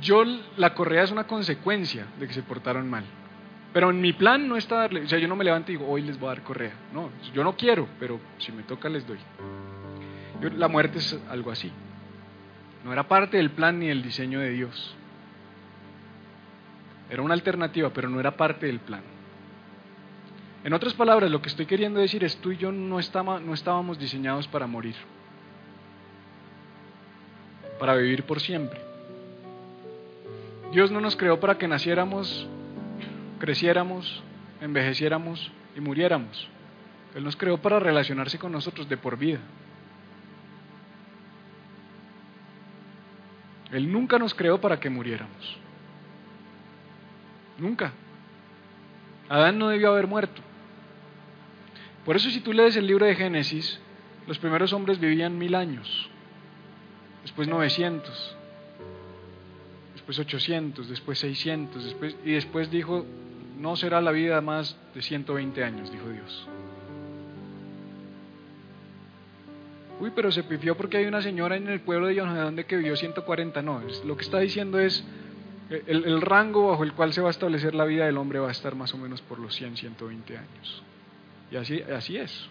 Yo, 0.03 0.23
la 0.59 0.75
correa 0.75 1.03
es 1.05 1.11
una 1.11 1.25
consecuencia 1.27 2.07
de 2.19 2.27
que 2.27 2.35
se 2.35 2.43
portaron 2.43 2.91
mal. 2.91 3.05
Pero 3.73 3.89
en 3.89 4.03
mi 4.03 4.13
plan 4.13 4.47
no 4.47 4.59
está 4.59 4.77
darle, 4.77 5.03
o 5.03 5.09
sea, 5.09 5.19
yo 5.19 5.29
no 5.29 5.37
me 5.37 5.45
levanto 5.45 5.71
y 5.71 5.77
digo, 5.77 5.89
hoy 5.89 6.03
les 6.03 6.19
voy 6.19 6.27
a 6.27 6.35
dar 6.35 6.43
correa. 6.43 6.73
No, 6.93 7.11
yo 7.33 7.45
no 7.45 7.57
quiero, 7.57 7.89
pero 7.99 8.21
si 8.39 8.53
me 8.53 8.65
toca 8.65 8.89
les 8.91 9.07
doy. 9.07 9.19
la 10.57 10.69
muerte 10.69 10.99
es 10.99 11.19
algo 11.31 11.51
así. 11.51 11.73
No 12.85 12.93
era 12.93 13.09
parte 13.09 13.37
del 13.39 13.51
plan 13.51 13.79
ni 13.79 13.87
del 13.89 14.03
diseño 14.03 14.41
de 14.41 14.51
Dios. 14.51 14.97
Era 17.11 17.23
una 17.23 17.35
alternativa, 17.35 17.91
pero 17.91 18.09
no 18.09 18.21
era 18.21 18.37
parte 18.37 18.67
del 18.67 18.79
plan. 18.79 19.03
En 20.63 20.73
otras 20.73 20.95
palabras, 20.95 21.31
lo 21.31 21.43
que 21.43 21.49
estoy 21.49 21.67
queriendo 21.67 22.01
decir 22.01 22.23
es 22.23 22.37
tú 22.37 22.53
y 22.53 22.57
yo 22.57 22.71
no, 22.71 23.01
estábamos 23.01 23.99
diseñados 23.99 24.47
para 24.47 24.67
morir, 24.67 24.95
para 27.79 27.95
vivir 27.95 28.25
por 28.25 28.41
siempre. 28.41 28.81
Dios 30.71 30.91
no 30.93 31.01
nos 31.01 31.17
creó 31.17 31.41
para 31.41 31.59
que 31.59 31.67
naciéramos, 31.67 32.47
creciéramos, 33.39 34.23
envejeciéramos 34.61 35.51
y 35.77 35.81
muriéramos. 35.81 36.49
Él 37.15 37.25
nos 37.25 37.35
creó 37.35 37.59
para 37.59 37.81
relacionarse 37.81 38.39
con 38.39 38.53
nosotros 38.53 38.89
de 38.89 38.97
por 38.97 39.17
vida. 39.17 39.41
Él 43.73 43.91
nunca 43.91 44.19
nos 44.19 44.35
creó 44.35 44.61
para 44.61 44.79
que 44.79 44.91
muriéramos. 44.91 45.59
Nunca. 47.61 47.93
Adán 49.29 49.59
no 49.59 49.69
debió 49.69 49.91
haber 49.91 50.07
muerto. 50.07 50.43
Por 52.05 52.17
eso 52.17 52.31
si 52.31 52.41
tú 52.41 52.53
lees 52.53 52.77
el 52.77 52.87
libro 52.87 53.07
de 53.07 53.15
Génesis, 53.15 53.79
los 54.27 54.39
primeros 54.39 54.73
hombres 54.73 54.99
vivían 54.99 55.39
mil 55.39 55.55
años, 55.55 56.09
después 57.23 57.47
900, 57.47 58.37
después 59.93 60.19
800, 60.19 60.89
después 60.89 61.19
600, 61.19 61.85
después, 61.85 62.17
y 62.25 62.33
después 62.33 62.71
dijo, 62.71 63.05
no 63.59 63.77
será 63.77 64.01
la 64.01 64.11
vida 64.11 64.41
más 64.41 64.77
de 64.95 65.03
120 65.03 65.63
años, 65.63 65.93
dijo 65.93 66.09
Dios. 66.09 66.49
Uy, 70.01 70.11
pero 70.17 70.33
se 70.33 70.43
pifió 70.43 70.77
porque 70.77 70.97
hay 70.97 71.05
una 71.05 71.21
señora 71.21 71.57
en 71.57 71.69
el 71.69 71.81
pueblo 71.81 72.07
de 72.07 72.15
yo 72.15 72.25
no 72.25 72.67
que 72.67 72.77
vivió 72.77 72.97
140. 72.97 73.61
No, 73.61 73.83
lo 74.07 74.17
que 74.17 74.25
está 74.25 74.39
diciendo 74.39 74.81
es 74.81 75.05
el, 75.71 76.21
rango 76.21 76.69
bajo 76.69 76.83
el 76.83 76.93
cual 76.93 77.13
se 77.13 77.21
va 77.21 77.29
a 77.29 77.31
establecer 77.31 77.75
la 77.75 77.85
vida 77.85 78.05
del 78.05 78.19
hombre 78.19 78.41
va 78.41 78.49
a 78.49 78.53
estar 78.53 78.75
más 78.75 78.93
o 78.93 78.99
menos 78.99 79.23
por 79.23 79.39
los 79.39 79.55
100, 79.55 79.77
120 79.77 80.37
años. 80.37 80.83
Y 81.51 81.57
así, 81.57 81.81
así 81.83 82.17
es. 82.17 82.49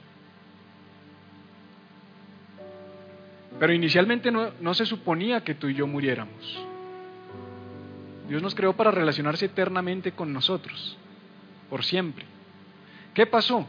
Pero 3.59 3.73
inicialmente 3.73 4.31
no, 4.31 4.51
no 4.61 4.73
se 4.73 4.85
suponía 4.85 5.43
que 5.43 5.53
tú 5.53 5.67
y 5.67 5.73
yo 5.73 5.85
muriéramos. 5.85 6.65
Dios 8.29 8.41
nos 8.41 8.55
creó 8.55 8.73
para 8.73 8.91
relacionarse 8.91 9.45
eternamente 9.45 10.13
con 10.13 10.31
nosotros, 10.31 10.97
por 11.69 11.83
siempre. 11.83 12.25
¿Qué 13.13 13.25
pasó? 13.25 13.67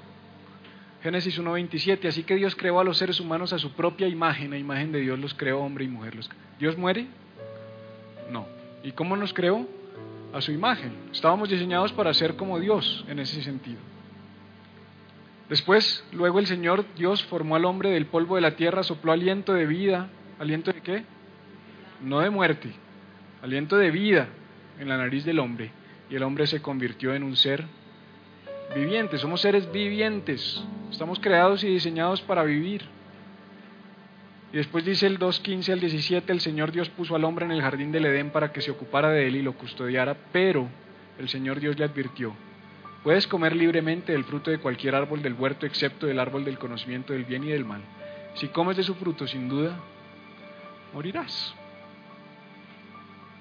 Génesis 1.03 1.41
1.27, 1.41 2.07
así 2.07 2.25
que 2.25 2.37
Dios 2.37 2.55
creó 2.55 2.79
a 2.79 2.85
los 2.85 2.99
seres 2.99 3.19
humanos 3.21 3.53
a 3.53 3.59
su 3.59 3.73
propia 3.73 4.07
imagen, 4.07 4.53
a 4.53 4.59
imagen 4.59 4.93
de 4.93 5.01
Dios 5.01 5.19
los 5.19 5.35
creó 5.35 5.61
hombre 5.61 5.85
y 5.85 5.89
mujer. 5.89 6.15
¿Dios 6.59 6.77
muere? 6.77 7.07
No. 8.31 8.60
¿Y 8.83 8.93
cómo 8.93 9.17
nos 9.17 9.33
creó? 9.33 9.67
A 10.33 10.41
su 10.41 10.53
imagen. 10.53 10.93
Estábamos 11.13 11.49
diseñados 11.49 11.93
para 11.93 12.15
ser 12.15 12.37
como 12.37 12.61
Dios 12.61 13.05
en 13.09 13.19
ese 13.19 13.43
sentido. 13.43 13.79
Después, 15.49 16.05
luego 16.13 16.39
el 16.39 16.47
Señor 16.47 16.85
Dios 16.97 17.25
formó 17.25 17.57
al 17.57 17.65
hombre 17.65 17.91
del 17.91 18.07
polvo 18.07 18.37
de 18.37 18.41
la 18.41 18.55
tierra, 18.55 18.85
sopló 18.85 19.11
aliento 19.11 19.53
de 19.53 19.67
vida. 19.67 20.09
¿Aliento 20.39 20.73
de 20.73 20.81
qué? 20.81 21.05
No 22.03 22.21
de 22.21 22.31
muerte, 22.31 22.71
aliento 23.43 23.77
de 23.77 23.91
vida 23.91 24.29
en 24.79 24.89
la 24.89 24.97
nariz 24.97 25.25
del 25.25 25.41
hombre. 25.41 25.73
Y 26.09 26.15
el 26.15 26.23
hombre 26.23 26.47
se 26.47 26.63
convirtió 26.63 27.15
en 27.15 27.25
un 27.25 27.37
ser 27.37 27.65
viviente. 28.75 29.19
Somos 29.19 29.41
seres 29.41 29.71
vivientes. 29.73 30.63
Estamos 30.91 31.19
creados 31.19 31.65
y 31.65 31.69
diseñados 31.69 32.23
para 32.23 32.45
vivir. 32.45 32.83
Y 34.53 34.57
después 34.57 34.85
dice 34.85 35.07
el 35.07 35.19
2.15 35.19 35.73
al 35.73 35.81
17, 35.81 36.33
el 36.33 36.41
Señor 36.41 36.73
Dios 36.73 36.89
puso 36.91 37.15
al 37.15 37.25
hombre 37.25 37.45
en 37.45 37.53
el 37.53 37.63
jardín 37.63 37.93
del 37.93 38.07
Edén 38.07 38.31
para 38.31 38.53
que 38.53 38.61
se 38.61 38.71
ocupara 38.71 39.11
de 39.11 39.29
él 39.29 39.37
y 39.37 39.43
lo 39.43 39.53
custodiara, 39.53 40.17
pero 40.33 40.69
el 41.19 41.29
Señor 41.29 41.61
Dios 41.61 41.79
le 41.79 41.85
advirtió, 41.85 42.35
Puedes 43.03 43.27
comer 43.27 43.57
libremente 43.57 44.13
del 44.13 44.25
fruto 44.25 44.51
de 44.51 44.59
cualquier 44.59 44.95
árbol 44.95 45.23
del 45.23 45.33
huerto 45.33 45.65
excepto 45.65 46.07
del 46.07 46.19
árbol 46.19 46.45
del 46.45 46.59
conocimiento 46.59 47.15
del 47.15 47.25
bien 47.25 47.45
y 47.45 47.49
del 47.49 47.65
mal. 47.65 47.81
Si 48.35 48.49
comes 48.49 48.77
de 48.77 48.83
su 48.83 48.95
fruto, 48.95 49.27
sin 49.27 49.49
duda, 49.49 49.75
morirás. 50.93 51.55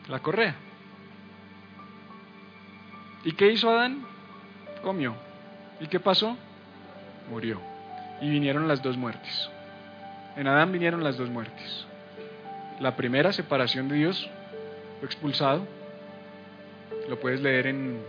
La 0.08 0.20
correa. 0.20 0.56
¿Y 3.26 3.34
qué 3.34 3.52
hizo 3.52 3.70
Adán? 3.70 4.06
Comió. 4.82 5.16
¿Y 5.82 5.88
qué 5.88 6.00
pasó? 6.00 6.38
Murió. 7.30 7.62
Y 8.22 8.30
vinieron 8.30 8.66
las 8.66 8.82
dos 8.82 8.96
muertes. 8.96 9.50
En 10.40 10.48
Adán 10.48 10.72
vinieron 10.72 11.04
las 11.04 11.18
dos 11.18 11.30
muertes. 11.30 11.86
La 12.80 12.96
primera, 12.96 13.34
separación 13.34 13.90
de 13.90 13.98
Dios, 13.98 14.30
fue 15.00 15.06
expulsado. 15.06 15.68
Lo 17.10 17.20
puedes 17.20 17.42
leer 17.42 17.68
en 17.68 18.00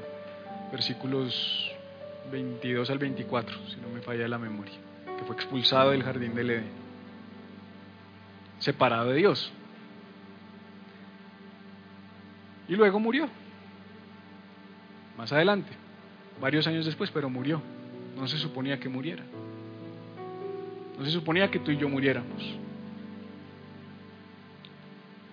versículos 0.71 1.73
22 2.31 2.89
al 2.89 2.99
24, 2.99 3.59
si 3.71 3.81
no 3.81 3.89
me 3.89 4.01
falla 4.01 4.29
la 4.29 4.39
memoria, 4.39 4.75
que 5.19 5.25
fue 5.25 5.35
expulsado 5.35 5.91
del 5.91 6.05
jardín 6.05 6.37
del 6.37 6.51
Edén, 6.51 6.69
separado 8.61 9.11
de 9.11 9.17
Dios. 9.17 9.53
Y 12.69 12.77
luego 12.77 13.01
murió, 13.01 13.29
más 15.19 15.33
adelante, 15.33 15.73
varios 16.41 16.65
años 16.69 16.87
después, 16.87 17.11
pero 17.11 17.29
murió. 17.29 17.61
No 18.17 18.29
se 18.29 18.39
suponía 18.39 18.79
que 18.79 18.89
muriera. 18.89 19.25
No 21.01 21.05
se 21.05 21.11
suponía 21.11 21.51
que 21.51 21.59
tú 21.59 21.73
y 21.73 21.77
yo 21.77 21.89
muriéramos. 21.89 22.57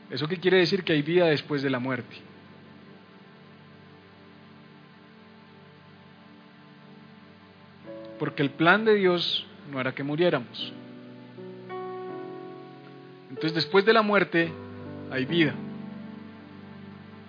¿Eso 0.09 0.27
qué 0.27 0.37
quiere 0.37 0.57
decir? 0.57 0.83
Que 0.83 0.93
hay 0.93 1.03
vida 1.03 1.27
después 1.27 1.61
de 1.61 1.69
la 1.69 1.77
muerte. 1.77 2.15
porque 8.17 8.41
el 8.41 8.49
plan 8.49 8.85
de 8.85 8.95
Dios 8.95 9.45
no 9.71 9.79
era 9.79 9.93
que 9.93 10.03
muriéramos. 10.03 10.73
Entonces 13.29 13.53
después 13.53 13.85
de 13.85 13.93
la 13.93 14.01
muerte 14.01 14.51
hay 15.11 15.25
vida. 15.25 15.53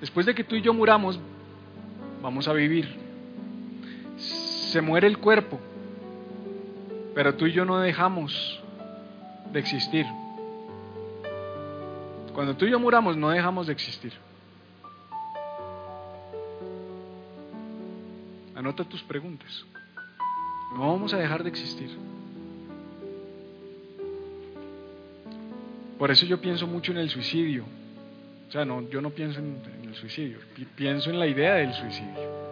Después 0.00 0.26
de 0.26 0.34
que 0.34 0.44
tú 0.44 0.54
y 0.56 0.62
yo 0.62 0.72
muramos, 0.72 1.20
vamos 2.22 2.48
a 2.48 2.52
vivir. 2.52 2.88
Se 4.16 4.80
muere 4.80 5.06
el 5.06 5.18
cuerpo, 5.18 5.60
pero 7.18 7.34
tú 7.34 7.46
y 7.46 7.52
yo 7.52 7.64
no 7.64 7.80
dejamos 7.80 8.60
de 9.52 9.58
existir. 9.58 10.06
Cuando 12.32 12.54
tú 12.54 12.64
y 12.64 12.70
yo 12.70 12.78
muramos, 12.78 13.16
no 13.16 13.30
dejamos 13.30 13.66
de 13.66 13.72
existir. 13.72 14.12
Anota 18.54 18.84
tus 18.84 19.02
preguntas. 19.02 19.66
No 20.74 20.92
vamos 20.92 21.12
a 21.12 21.16
dejar 21.16 21.42
de 21.42 21.48
existir. 21.48 21.90
Por 25.98 26.12
eso 26.12 26.24
yo 26.24 26.40
pienso 26.40 26.68
mucho 26.68 26.92
en 26.92 26.98
el 26.98 27.10
suicidio. 27.10 27.64
O 28.48 28.52
sea, 28.52 28.64
no, 28.64 28.88
yo 28.90 29.00
no 29.00 29.10
pienso 29.10 29.40
en, 29.40 29.60
el 29.82 29.94
suicidio, 29.96 30.38
pienso 30.76 31.10
en 31.10 31.18
la 31.18 31.26
idea 31.26 31.54
del 31.54 31.74
suicidio. 31.74 32.47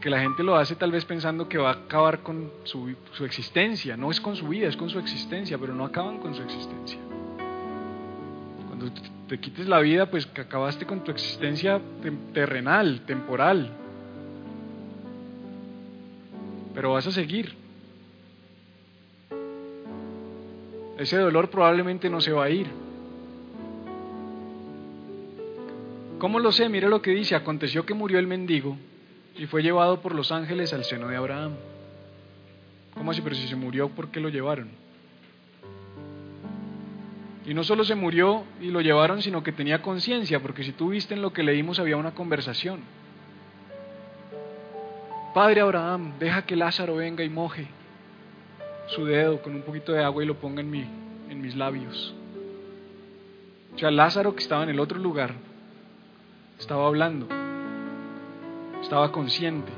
Porque 0.00 0.08
la 0.08 0.20
gente 0.22 0.42
lo 0.42 0.56
hace 0.56 0.76
tal 0.76 0.92
vez 0.92 1.04
pensando 1.04 1.46
que 1.46 1.58
va 1.58 1.72
a 1.72 1.74
acabar 1.74 2.20
con 2.20 2.50
su, 2.64 2.96
su 3.12 3.26
existencia. 3.26 3.98
No 3.98 4.10
es 4.10 4.18
con 4.18 4.34
su 4.34 4.48
vida, 4.48 4.66
es 4.66 4.74
con 4.74 4.88
su 4.88 4.98
existencia, 4.98 5.58
pero 5.58 5.74
no 5.74 5.84
acaban 5.84 6.20
con 6.20 6.34
su 6.34 6.40
existencia. 6.40 6.98
Cuando 8.66 8.90
te 9.28 9.38
quites 9.38 9.68
la 9.68 9.78
vida, 9.80 10.06
pues 10.06 10.24
que 10.24 10.40
acabaste 10.40 10.86
con 10.86 11.04
tu 11.04 11.10
existencia 11.10 11.82
terrenal, 12.32 13.02
temporal. 13.04 13.72
Pero 16.74 16.92
vas 16.92 17.06
a 17.06 17.12
seguir. 17.12 17.54
Ese 20.96 21.18
dolor 21.18 21.50
probablemente 21.50 22.08
no 22.08 22.22
se 22.22 22.32
va 22.32 22.44
a 22.44 22.48
ir. 22.48 22.68
¿Cómo 26.18 26.38
lo 26.38 26.52
sé? 26.52 26.70
Mire 26.70 26.88
lo 26.88 27.02
que 27.02 27.10
dice. 27.10 27.34
Aconteció 27.34 27.84
que 27.84 27.92
murió 27.92 28.18
el 28.18 28.26
mendigo 28.26 28.78
y 29.36 29.46
fue 29.46 29.62
llevado 29.62 30.00
por 30.00 30.14
los 30.14 30.32
ángeles 30.32 30.72
al 30.72 30.84
seno 30.84 31.08
de 31.08 31.16
Abraham. 31.16 31.54
¿Cómo 32.94 33.10
así? 33.10 33.22
Pero 33.22 33.36
si 33.36 33.48
se 33.48 33.56
murió, 33.56 33.88
¿por 33.88 34.08
qué 34.10 34.20
lo 34.20 34.28
llevaron? 34.28 34.68
Y 37.46 37.54
no 37.54 37.64
solo 37.64 37.84
se 37.84 37.94
murió 37.94 38.44
y 38.60 38.70
lo 38.70 38.80
llevaron, 38.80 39.22
sino 39.22 39.42
que 39.42 39.52
tenía 39.52 39.82
conciencia, 39.82 40.40
porque 40.40 40.62
si 40.62 40.72
tú 40.72 40.90
viste 40.90 41.14
en 41.14 41.22
lo 41.22 41.32
que 41.32 41.42
leímos 41.42 41.78
había 41.78 41.96
una 41.96 42.12
conversación. 42.12 42.80
Padre 45.34 45.60
Abraham, 45.60 46.12
deja 46.18 46.42
que 46.42 46.56
Lázaro 46.56 46.96
venga 46.96 47.24
y 47.24 47.28
moje 47.28 47.68
su 48.88 49.04
dedo 49.04 49.40
con 49.40 49.54
un 49.54 49.62
poquito 49.62 49.92
de 49.92 50.02
agua 50.02 50.22
y 50.22 50.26
lo 50.26 50.34
ponga 50.34 50.60
en, 50.60 50.70
mi, 50.70 50.84
en 51.28 51.40
mis 51.40 51.54
labios. 51.54 52.14
O 53.74 53.78
sea, 53.78 53.90
Lázaro 53.90 54.34
que 54.34 54.42
estaba 54.42 54.64
en 54.64 54.70
el 54.70 54.80
otro 54.80 54.98
lugar, 54.98 55.34
estaba 56.58 56.86
hablando, 56.86 57.28
estaba 58.82 59.12
consciente. 59.12 59.72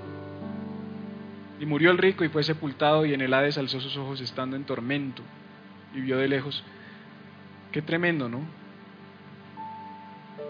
Y 1.60 1.66
murió 1.66 1.90
el 1.90 1.98
rico 1.98 2.24
y 2.24 2.28
fue 2.28 2.42
sepultado 2.42 3.06
y 3.06 3.14
en 3.14 3.20
el 3.20 3.32
Hades 3.32 3.58
alzó 3.58 3.80
sus 3.80 3.96
ojos 3.96 4.20
estando 4.20 4.56
en 4.56 4.64
tormento 4.64 5.22
y 5.94 6.00
vio 6.00 6.16
de 6.18 6.28
lejos 6.28 6.64
Qué 7.72 7.80
tremendo, 7.80 8.28
¿no? 8.28 8.40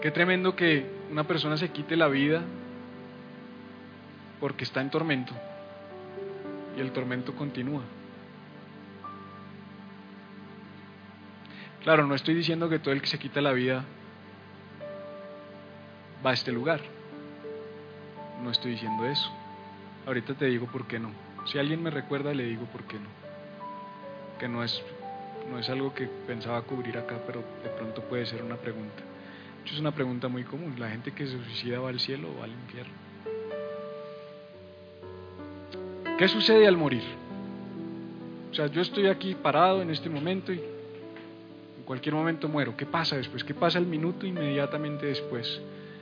Qué 0.01 0.11
tremendo 0.11 0.57
que 0.57 0.85
una 1.09 1.23
persona 1.23 1.55
se 1.55 1.69
quite 1.69 1.95
la 1.95 2.09
vida 2.09 2.43
porque 4.41 4.65
está 4.65 4.81
en 4.81 4.89
tormento 4.89 5.33
y 6.75 6.81
el 6.81 6.91
tormento 6.91 7.33
continúa. 7.33 7.81
Claro, 11.81 12.05
no 12.05 12.15
estoy 12.15 12.33
diciendo 12.33 12.67
que 12.67 12.79
todo 12.79 12.93
el 12.93 13.01
que 13.01 13.07
se 13.07 13.19
quita 13.19 13.39
la 13.39 13.53
vida 13.53 13.85
va 16.25 16.31
a 16.31 16.33
este 16.33 16.51
lugar. 16.51 16.81
No 18.43 18.51
estoy 18.51 18.71
diciendo 18.71 19.05
eso. 19.05 19.31
Ahorita 20.05 20.33
te 20.33 20.45
digo 20.45 20.67
por 20.67 20.85
qué 20.85 20.99
no. 20.99 21.11
Si 21.45 21.57
alguien 21.57 21.81
me 21.81 21.89
recuerda, 21.89 22.33
le 22.33 22.43
digo 22.43 22.65
por 22.65 22.83
qué 22.83 22.97
no. 22.97 23.07
Que 24.37 24.49
no 24.49 24.63
es, 24.63 24.81
no 25.49 25.57
es 25.57 25.69
algo 25.69 25.93
que 25.93 26.07
pensaba 26.27 26.61
cubrir 26.63 26.97
acá, 26.97 27.19
pero 27.25 27.41
de 27.63 27.69
pronto 27.69 28.01
puede 28.03 28.25
ser 28.25 28.43
una 28.43 28.57
pregunta. 28.57 29.01
es 29.65 29.79
una 29.79 29.91
pregunta 29.91 30.27
muy 30.27 30.43
común. 30.43 30.75
¿La 30.77 30.89
gente 30.89 31.13
que 31.13 31.25
se 31.25 31.41
suicida 31.41 31.79
va 31.79 31.89
al 31.89 32.01
cielo 32.01 32.31
o 32.31 32.39
va 32.39 32.43
al 32.43 32.51
infierno? 32.51 32.93
¿Qué 36.17 36.27
sucede 36.27 36.67
al 36.67 36.75
morir? 36.75 37.03
O 38.51 38.53
sea, 38.53 38.67
yo 38.67 38.81
estoy 38.81 39.07
aquí 39.07 39.35
parado 39.35 39.81
en 39.81 39.89
este 39.89 40.09
momento 40.09 40.51
y 40.51 40.59
en 40.59 41.83
cualquier 41.85 42.13
momento 42.13 42.49
muero. 42.49 42.75
¿Qué 42.75 42.85
pasa 42.85 43.15
después? 43.15 43.43
¿Qué 43.43 43.53
pasa 43.53 43.79
el 43.79 43.85
minuto 43.85 44.27
inmediatamente 44.27 45.05
después? 45.05 45.61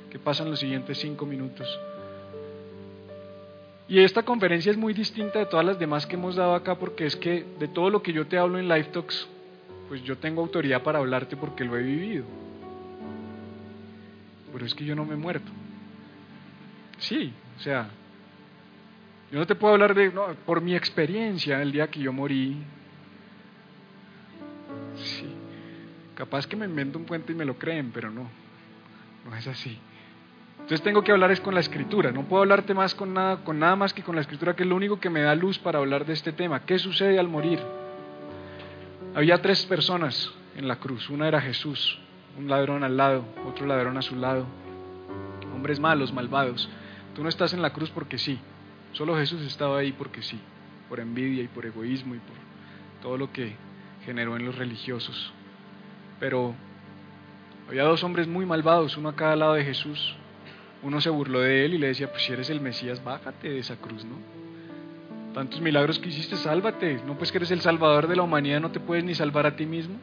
¿Qué 0.09 0.19
pasa 0.19 0.43
en 0.43 0.49
los 0.49 0.59
siguientes 0.59 0.97
cinco 0.97 1.25
minutos? 1.25 1.67
Y 3.91 3.99
esta 3.99 4.23
conferencia 4.23 4.71
es 4.71 4.77
muy 4.77 4.93
distinta 4.93 5.39
de 5.39 5.47
todas 5.47 5.65
las 5.65 5.77
demás 5.77 6.05
que 6.05 6.15
hemos 6.15 6.37
dado 6.37 6.55
acá 6.55 6.75
porque 6.75 7.05
es 7.05 7.17
que 7.17 7.45
de 7.59 7.67
todo 7.67 7.89
lo 7.89 8.01
que 8.01 8.13
yo 8.13 8.25
te 8.25 8.37
hablo 8.37 8.57
en 8.57 8.69
Live 8.69 8.85
Talks, 8.85 9.27
pues 9.89 10.01
yo 10.03 10.17
tengo 10.17 10.41
autoridad 10.41 10.81
para 10.81 10.99
hablarte 10.99 11.35
porque 11.35 11.65
lo 11.65 11.77
he 11.77 11.83
vivido. 11.83 12.23
Pero 14.53 14.65
es 14.65 14.73
que 14.73 14.85
yo 14.85 14.95
no 14.95 15.03
me 15.03 15.15
he 15.15 15.17
muerto. 15.17 15.51
Sí, 16.99 17.33
o 17.57 17.59
sea, 17.59 17.89
yo 19.29 19.39
no 19.39 19.45
te 19.45 19.55
puedo 19.55 19.73
hablar 19.73 19.93
de, 19.93 20.09
no, 20.09 20.25
por 20.45 20.61
mi 20.61 20.73
experiencia 20.73 21.61
el 21.61 21.73
día 21.73 21.89
que 21.89 21.99
yo 21.99 22.13
morí. 22.13 22.63
Sí, 24.95 25.27
capaz 26.15 26.47
que 26.47 26.55
me 26.55 26.63
invento 26.63 26.97
un 26.97 27.03
cuento 27.03 27.33
y 27.33 27.35
me 27.35 27.43
lo 27.43 27.57
creen, 27.57 27.91
pero 27.93 28.09
no, 28.09 28.29
no 29.25 29.35
es 29.35 29.45
así. 29.47 29.77
Entonces 30.61 30.81
tengo 30.81 31.03
que 31.03 31.11
hablar 31.11 31.31
es 31.31 31.41
con 31.41 31.53
la 31.53 31.59
escritura, 31.59 32.11
no 32.11 32.23
puedo 32.23 32.43
hablarte 32.43 32.73
más 32.73 32.95
con 32.95 33.13
nada, 33.13 33.43
con 33.43 33.59
nada 33.59 33.75
más 33.75 33.93
que 33.93 34.03
con 34.03 34.15
la 34.15 34.21
escritura, 34.21 34.55
que 34.55 34.63
es 34.63 34.69
lo 34.69 34.75
único 34.75 34.99
que 34.99 35.09
me 35.09 35.21
da 35.21 35.35
luz 35.35 35.59
para 35.59 35.79
hablar 35.79 36.05
de 36.05 36.13
este 36.13 36.31
tema. 36.31 36.65
¿Qué 36.65 36.79
sucede 36.79 37.19
al 37.19 37.27
morir? 37.27 37.59
Había 39.13 39.41
tres 39.41 39.65
personas 39.65 40.31
en 40.55 40.67
la 40.67 40.77
cruz, 40.77 41.09
una 41.09 41.27
era 41.27 41.41
Jesús, 41.41 41.99
un 42.37 42.47
ladrón 42.47 42.83
al 42.83 42.95
lado, 42.95 43.25
otro 43.45 43.65
ladrón 43.65 43.97
a 43.97 44.01
su 44.01 44.15
lado, 44.15 44.45
hombres 45.53 45.79
malos, 45.79 46.13
malvados. 46.13 46.69
Tú 47.15 47.23
no 47.23 47.27
estás 47.27 47.53
en 47.53 47.61
la 47.61 47.73
cruz 47.73 47.89
porque 47.89 48.17
sí, 48.17 48.39
solo 48.93 49.17
Jesús 49.17 49.41
estaba 49.41 49.79
ahí 49.79 49.91
porque 49.91 50.21
sí, 50.21 50.39
por 50.87 51.01
envidia 51.01 51.43
y 51.43 51.47
por 51.47 51.65
egoísmo 51.65 52.15
y 52.15 52.19
por 52.19 52.35
todo 53.01 53.17
lo 53.17 53.33
que 53.33 53.55
generó 54.05 54.37
en 54.37 54.45
los 54.45 54.57
religiosos. 54.57 55.33
Pero 56.19 56.55
había 57.67 57.83
dos 57.83 58.03
hombres 58.03 58.27
muy 58.27 58.45
malvados, 58.45 58.95
uno 58.95 59.09
a 59.09 59.15
cada 59.15 59.35
lado 59.35 59.53
de 59.53 59.65
Jesús, 59.65 60.15
uno 60.83 60.99
se 61.01 61.09
burló 61.09 61.41
de 61.41 61.65
él 61.65 61.73
y 61.75 61.77
le 61.77 61.87
decía, 61.87 62.09
pues 62.09 62.23
si 62.23 62.33
eres 62.33 62.49
el 62.49 62.61
Mesías, 62.61 63.03
bájate 63.03 63.49
de 63.49 63.59
esa 63.59 63.75
cruz, 63.75 64.03
¿no? 64.03 64.15
Tantos 65.33 65.61
milagros 65.61 65.99
que 65.99 66.09
hiciste, 66.09 66.35
sálvate. 66.35 67.01
No 67.05 67.17
pues 67.17 67.31
que 67.31 67.37
eres 67.37 67.51
el 67.51 67.61
salvador 67.61 68.07
de 68.07 68.15
la 68.15 68.23
humanidad, 68.23 68.59
no 68.59 68.71
te 68.71 68.79
puedes 68.79 69.03
ni 69.03 69.15
salvar 69.15 69.45
a 69.45 69.55
ti 69.55 69.65
mismo. 69.65 69.95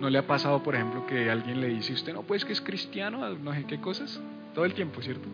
¿No 0.00 0.10
le 0.10 0.18
ha 0.18 0.26
pasado, 0.26 0.62
por 0.62 0.74
ejemplo, 0.74 1.06
que 1.06 1.30
alguien 1.30 1.60
le 1.60 1.68
dice, 1.68 1.92
usted 1.92 2.12
no 2.12 2.22
pues 2.22 2.44
que 2.44 2.52
es 2.52 2.60
cristiano, 2.60 3.28
no 3.28 3.52
sé 3.52 3.64
qué 3.64 3.80
cosas? 3.80 4.20
Todo 4.54 4.64
el 4.64 4.74
tiempo, 4.74 5.02
¿cierto? 5.02 5.28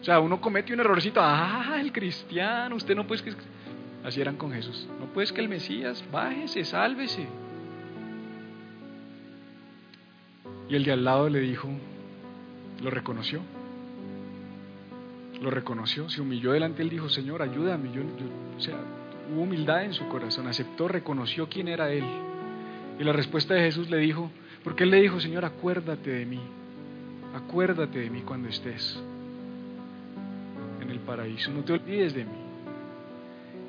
O 0.00 0.04
sea, 0.04 0.20
uno 0.20 0.40
comete 0.40 0.72
un 0.72 0.80
errorcito, 0.80 1.20
ah, 1.22 1.76
el 1.78 1.92
cristiano, 1.92 2.76
usted 2.76 2.94
no 2.94 3.06
pues 3.06 3.22
que 3.22 3.30
es 3.30 3.36
Así 4.04 4.20
eran 4.20 4.36
con 4.36 4.52
Jesús. 4.52 4.86
No 5.00 5.06
puedes 5.06 5.32
que 5.32 5.40
el 5.40 5.48
Mesías, 5.48 6.04
bájese, 6.12 6.64
sálvese. 6.64 7.26
Y 10.68 10.74
el 10.74 10.84
de 10.84 10.92
al 10.92 11.04
lado 11.04 11.28
le 11.28 11.40
dijo, 11.40 11.68
lo 12.82 12.90
reconoció. 12.90 13.40
Lo 15.40 15.50
reconoció, 15.50 16.08
se 16.08 16.22
humilló 16.22 16.52
delante, 16.52 16.82
él 16.82 16.88
dijo, 16.88 17.08
Señor, 17.08 17.42
ayúdame. 17.42 17.90
O 18.56 18.60
sea, 18.60 18.76
hubo 19.30 19.42
humildad 19.42 19.84
en 19.84 19.92
su 19.92 20.08
corazón, 20.08 20.46
aceptó, 20.46 20.88
reconoció 20.88 21.48
quién 21.48 21.68
era 21.68 21.92
él. 21.92 22.04
Y 22.98 23.04
la 23.04 23.12
respuesta 23.12 23.54
de 23.54 23.60
Jesús 23.60 23.90
le 23.90 23.98
dijo, 23.98 24.30
porque 24.64 24.84
él 24.84 24.90
le 24.90 25.00
dijo, 25.00 25.20
Señor, 25.20 25.44
acuérdate 25.44 26.10
de 26.10 26.26
mí, 26.26 26.40
acuérdate 27.34 27.98
de 27.98 28.10
mí 28.10 28.22
cuando 28.22 28.48
estés 28.48 28.98
en 30.80 30.90
el 30.90 31.00
paraíso, 31.00 31.50
no 31.50 31.62
te 31.62 31.74
olvides 31.74 32.14
de 32.14 32.24
mí. 32.24 32.45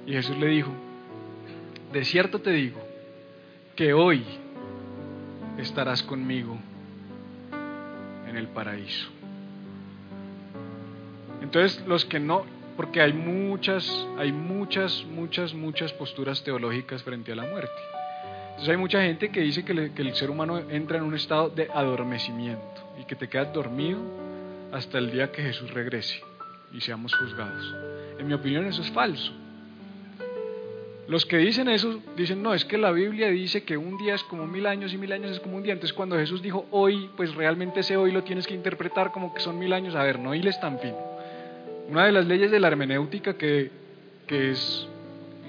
Y 0.08 0.14
Jesús 0.14 0.38
le 0.38 0.48
dijo, 0.48 0.72
de 1.92 2.06
cierto 2.06 2.40
te 2.40 2.52
digo, 2.52 2.80
que 3.76 3.94
hoy 3.94 4.24
estarás 5.58 6.02
conmigo 6.02 6.58
en 8.26 8.38
el 8.38 8.48
paraíso. 8.48 9.10
Entonces, 11.42 11.86
los 11.86 12.06
que 12.06 12.22
no, 12.22 12.46
porque 12.78 13.02
hay 13.02 13.12
muchas, 13.12 14.08
hay 14.18 14.32
muchas, 14.32 15.06
muchas, 15.12 15.54
muchas 15.54 15.92
posturas 15.92 16.42
teológicas 16.42 17.04
frente 17.04 17.34
a 17.34 17.36
la 17.36 17.44
muerte. 17.44 17.82
Entonces 18.52 18.70
hay 18.70 18.78
mucha 18.78 19.02
gente 19.02 19.30
que 19.30 19.42
dice 19.42 19.66
que, 19.66 19.92
que 19.92 20.02
el 20.02 20.16
ser 20.16 20.30
humano 20.30 20.58
entra 20.58 20.98
en 20.98 21.04
un 21.04 21.16
estado 21.16 21.50
de 21.50 21.70
adormecimiento 21.72 22.94
y 22.98 23.04
que 23.04 23.16
te 23.16 23.28
quedas 23.28 23.52
dormido 23.52 24.00
hasta 24.72 25.00
el 25.00 25.12
día 25.12 25.32
que 25.34 25.44
Jesús 25.44 25.70
regrese 25.72 26.22
y 26.72 26.80
seamos 26.80 27.14
juzgados. 27.14 27.76
En 28.18 28.26
mi 28.26 28.34
opinión 28.34 28.66
eso 28.66 28.82
es 28.82 28.90
falso. 28.92 29.34
Los 31.08 31.26
que 31.26 31.38
dicen 31.38 31.70
eso 31.70 32.02
dicen, 32.18 32.44
no, 32.44 32.54
es 32.54 32.66
que 32.66 32.78
la 32.78 32.92
Biblia 32.92 33.30
dice 33.30 33.64
que 33.64 33.78
un 33.78 33.98
día 33.98 34.16
es 34.16 34.24
como 34.24 34.46
mil 34.46 34.66
años 34.66 34.94
y 34.94 34.98
mil 34.98 35.12
años 35.14 35.32
es 35.32 35.40
como 35.40 35.56
un 35.56 35.64
día. 35.64 35.74
Entonces 35.74 35.96
cuando 35.96 36.18
Jesús 36.18 36.42
dijo 36.42 36.66
hoy, 36.72 37.10
pues 37.16 37.34
realmente 37.34 37.80
ese 37.80 37.96
hoy 37.96 38.12
lo 38.12 38.24
tienes 38.24 38.46
que 38.46 38.54
interpretar 38.54 39.14
como 39.14 39.34
que 39.34 39.40
son 39.40 39.58
mil 39.58 39.72
años. 39.72 39.96
A 39.96 40.04
ver, 40.04 40.20
no 40.20 40.36
hiles 40.36 40.60
tan 40.60 40.80
fino. 40.80 40.98
Una 41.90 42.06
de 42.06 42.12
las 42.12 42.26
leyes 42.26 42.52
de 42.52 42.60
la 42.60 42.68
hermenéutica 42.68 43.36
que, 43.38 43.72
que 44.28 44.52
es 44.52 44.88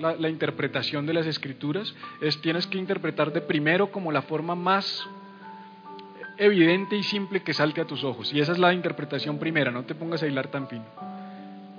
la, 0.01 0.15
la, 0.15 0.29
interpretación 0.29 1.07
de 1.07 1.15
las 1.15 1.27
escrituras 1.27 1.93
es 2.21 2.41
tienes 2.41 2.69
que 2.69 2.79
interpretar 2.79 3.33
de 3.33 3.41
primero 3.41 3.91
como 3.91 4.13
la 4.13 4.23
forma 4.23 4.55
más 4.55 5.09
evidente 6.37 6.95
y 6.95 7.03
simple 7.03 7.43
que 7.43 7.53
salte 7.53 7.81
a 7.81 7.85
tus 7.85 8.05
ojos. 8.05 8.33
Y 8.33 8.41
esa 8.41 8.53
es 8.53 8.59
la 8.59 8.73
interpretación 8.73 9.41
primera, 9.41 9.73
no 9.73 9.83
te 9.83 9.97
pongas 9.97 10.23
a 10.23 10.29
hilar 10.29 10.49
tan 10.49 10.69
fino. 10.69 10.85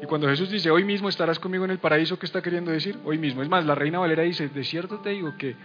Y 0.02 0.06
cuando 0.06 0.28
Jesús 0.28 0.50
dice, 0.50 0.72
hoy 0.72 0.84
mismo 0.84 1.10
estarás 1.10 1.40
conmigo 1.40 1.66
en 1.66 1.72
el 1.72 1.80
paraíso, 1.80 2.18
¿qué 2.18 2.26
está 2.26 2.42
queriendo 2.42 2.72
decir? 2.72 2.98
Hoy 3.04 3.18
mismo. 3.18 3.42
Es 3.42 3.50
más, 3.50 3.66
la 3.66 3.76
reina 3.76 4.00
Valera 4.00 4.24
dice, 4.24 4.48
de 4.48 4.64
cierto 4.64 5.00
te 5.00 5.10
digo 5.10 5.34
que 5.38 5.56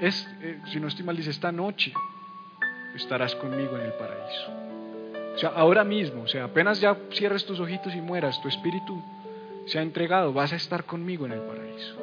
es, 0.00 0.28
eh, 0.40 0.60
si 0.66 0.78
no 0.78 0.88
estoy 0.88 1.04
mal, 1.04 1.16
dice, 1.16 1.30
esta 1.30 1.50
noche 1.50 1.92
estarás 2.94 3.34
conmigo 3.34 3.76
en 3.76 3.82
el 3.82 3.92
paraíso. 3.94 4.52
O 5.34 5.38
sea, 5.38 5.50
ahora 5.50 5.82
mismo, 5.82 6.22
o 6.22 6.28
sea, 6.28 6.44
apenas 6.44 6.80
ya 6.80 6.96
cierres 7.12 7.44
tus 7.44 7.58
ojitos 7.58 7.94
y 7.94 8.00
mueras, 8.00 8.40
tu 8.42 8.48
espíritu 8.48 9.02
se 9.66 9.78
ha 9.78 9.82
entregado, 9.82 10.32
vas 10.32 10.52
a 10.52 10.56
estar 10.56 10.84
conmigo 10.84 11.26
en 11.26 11.32
el 11.32 11.40
paraíso. 11.40 11.96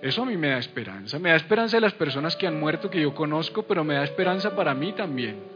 Eso 0.00 0.22
a 0.22 0.26
mí 0.26 0.36
me 0.36 0.48
da 0.48 0.58
esperanza, 0.58 1.18
me 1.18 1.30
da 1.30 1.36
esperanza 1.36 1.76
de 1.78 1.80
las 1.80 1.94
personas 1.94 2.36
que 2.36 2.46
han 2.46 2.60
muerto 2.60 2.90
que 2.90 3.00
yo 3.00 3.14
conozco, 3.14 3.64
pero 3.64 3.84
me 3.84 3.94
da 3.94 4.04
esperanza 4.04 4.54
para 4.54 4.74
mí 4.74 4.92
también 4.92 5.53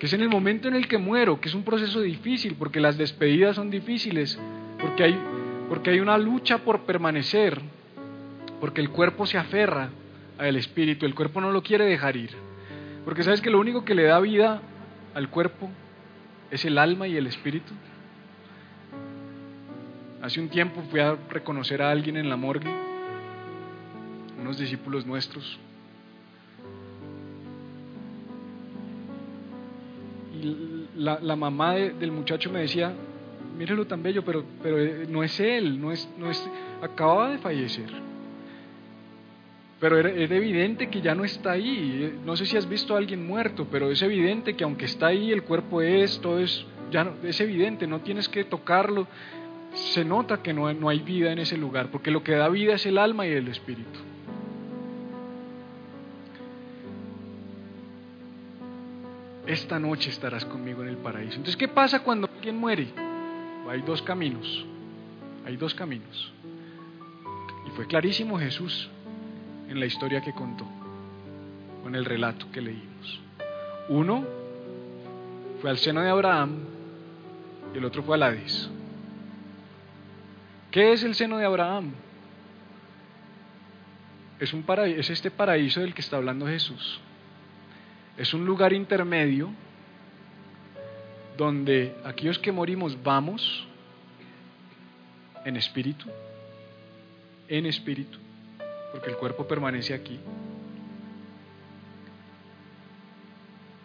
que 0.00 0.06
es 0.06 0.14
en 0.14 0.22
el 0.22 0.30
momento 0.30 0.66
en 0.66 0.74
el 0.74 0.88
que 0.88 0.96
muero, 0.96 1.42
que 1.42 1.50
es 1.50 1.54
un 1.54 1.62
proceso 1.62 2.00
difícil, 2.00 2.56
porque 2.58 2.80
las 2.80 2.96
despedidas 2.96 3.56
son 3.56 3.70
difíciles, 3.70 4.40
porque 4.80 5.04
hay, 5.04 5.18
porque 5.68 5.90
hay 5.90 6.00
una 6.00 6.16
lucha 6.16 6.56
por 6.56 6.86
permanecer, 6.86 7.60
porque 8.60 8.80
el 8.80 8.88
cuerpo 8.88 9.26
se 9.26 9.36
aferra 9.36 9.90
al 10.38 10.56
espíritu, 10.56 11.04
el 11.04 11.14
cuerpo 11.14 11.42
no 11.42 11.52
lo 11.52 11.62
quiere 11.62 11.84
dejar 11.84 12.16
ir, 12.16 12.30
porque 13.04 13.22
sabes 13.22 13.42
que 13.42 13.50
lo 13.50 13.60
único 13.60 13.84
que 13.84 13.94
le 13.94 14.04
da 14.04 14.18
vida 14.20 14.62
al 15.12 15.28
cuerpo 15.28 15.68
es 16.50 16.64
el 16.64 16.78
alma 16.78 17.06
y 17.06 17.18
el 17.18 17.26
espíritu. 17.26 17.74
Hace 20.22 20.40
un 20.40 20.48
tiempo 20.48 20.82
fui 20.90 21.00
a 21.00 21.14
reconocer 21.28 21.82
a 21.82 21.90
alguien 21.90 22.16
en 22.16 22.30
la 22.30 22.36
morgue, 22.36 22.74
unos 24.40 24.56
discípulos 24.56 25.04
nuestros, 25.04 25.58
la, 30.96 31.36
mamá 31.36 31.74
del 31.74 32.12
muchacho 32.12 32.50
me 32.50 32.60
decía, 32.60 32.92
mírelo 33.56 33.86
tan 33.86 34.02
bello, 34.02 34.24
pero, 34.24 34.44
pero 34.62 34.78
eh, 34.78 35.06
no 35.08 35.22
es 35.22 35.38
él, 35.40 35.80
no 35.80 35.92
es, 35.92 36.08
no 36.18 36.30
es, 36.30 36.48
acababa 36.82 37.30
de 37.30 37.38
fallecer. 37.38 37.90
Pero 39.78 39.98
era, 39.98 40.10
evidente 40.10 40.90
que 40.90 41.00
ya 41.00 41.14
no 41.14 41.24
está 41.24 41.52
ahí. 41.52 42.18
No 42.24 42.36
sé 42.36 42.44
si 42.46 42.56
has 42.56 42.68
visto 42.68 42.94
a 42.94 42.98
alguien 42.98 43.26
muerto, 43.26 43.66
pero 43.70 43.90
es 43.90 44.02
evidente 44.02 44.54
que 44.54 44.64
aunque 44.64 44.84
está 44.84 45.06
ahí, 45.06 45.32
el 45.32 45.42
cuerpo 45.42 45.80
es, 45.80 46.20
todo 46.20 46.38
es, 46.38 46.66
ya 46.90 47.04
no, 47.04 47.12
es 47.22 47.40
evidente, 47.40 47.86
no 47.86 48.00
tienes 48.00 48.28
que 48.28 48.44
tocarlo. 48.44 49.06
se 49.74 50.04
nota 50.04 50.42
que 50.42 50.52
no, 50.52 50.72
no 50.74 50.88
hay 50.88 51.00
vida 51.00 51.32
en 51.32 51.38
ese 51.38 51.56
lugar, 51.56 51.90
porque 51.90 52.10
lo 52.10 52.22
que 52.22 52.32
da 52.32 52.48
vida 52.48 52.74
es 52.74 52.84
el 52.86 52.98
alma 52.98 53.26
y 53.26 53.30
el 53.30 53.48
espíritu. 53.48 54.09
Esta 59.50 59.80
noche 59.80 60.10
estarás 60.10 60.44
conmigo 60.44 60.82
en 60.82 60.90
el 60.90 60.96
paraíso. 60.98 61.32
Entonces, 61.32 61.56
¿qué 61.56 61.66
pasa 61.66 62.04
cuando 62.04 62.30
alguien 62.32 62.56
muere? 62.56 62.86
Hay 63.68 63.82
dos 63.82 64.00
caminos. 64.00 64.64
Hay 65.44 65.56
dos 65.56 65.74
caminos. 65.74 66.32
Y 67.66 67.70
fue 67.70 67.88
clarísimo 67.88 68.38
Jesús 68.38 68.88
en 69.68 69.80
la 69.80 69.86
historia 69.86 70.20
que 70.20 70.32
contó, 70.32 70.64
en 71.84 71.96
el 71.96 72.04
relato 72.04 72.46
que 72.52 72.60
leímos. 72.60 73.20
Uno 73.88 74.24
fue 75.60 75.70
al 75.70 75.78
seno 75.78 76.00
de 76.00 76.10
Abraham 76.10 76.60
y 77.74 77.78
el 77.78 77.84
otro 77.84 78.04
fue 78.04 78.14
al 78.14 78.22
Hades. 78.22 78.70
¿Qué 80.70 80.92
es 80.92 81.02
el 81.02 81.16
seno 81.16 81.38
de 81.38 81.46
Abraham? 81.46 81.90
Es, 84.38 84.52
un 84.52 84.64
es 84.86 85.10
este 85.10 85.32
paraíso 85.32 85.80
del 85.80 85.92
que 85.92 86.02
está 86.02 86.18
hablando 86.18 86.46
Jesús. 86.46 87.00
Es 88.20 88.34
un 88.34 88.44
lugar 88.44 88.74
intermedio 88.74 89.48
donde 91.38 91.96
aquellos 92.04 92.38
que 92.38 92.52
morimos 92.52 93.02
vamos 93.02 93.66
en 95.42 95.56
espíritu, 95.56 96.04
en 97.48 97.64
espíritu, 97.64 98.18
porque 98.92 99.08
el 99.08 99.16
cuerpo 99.16 99.48
permanece 99.48 99.94
aquí. 99.94 100.20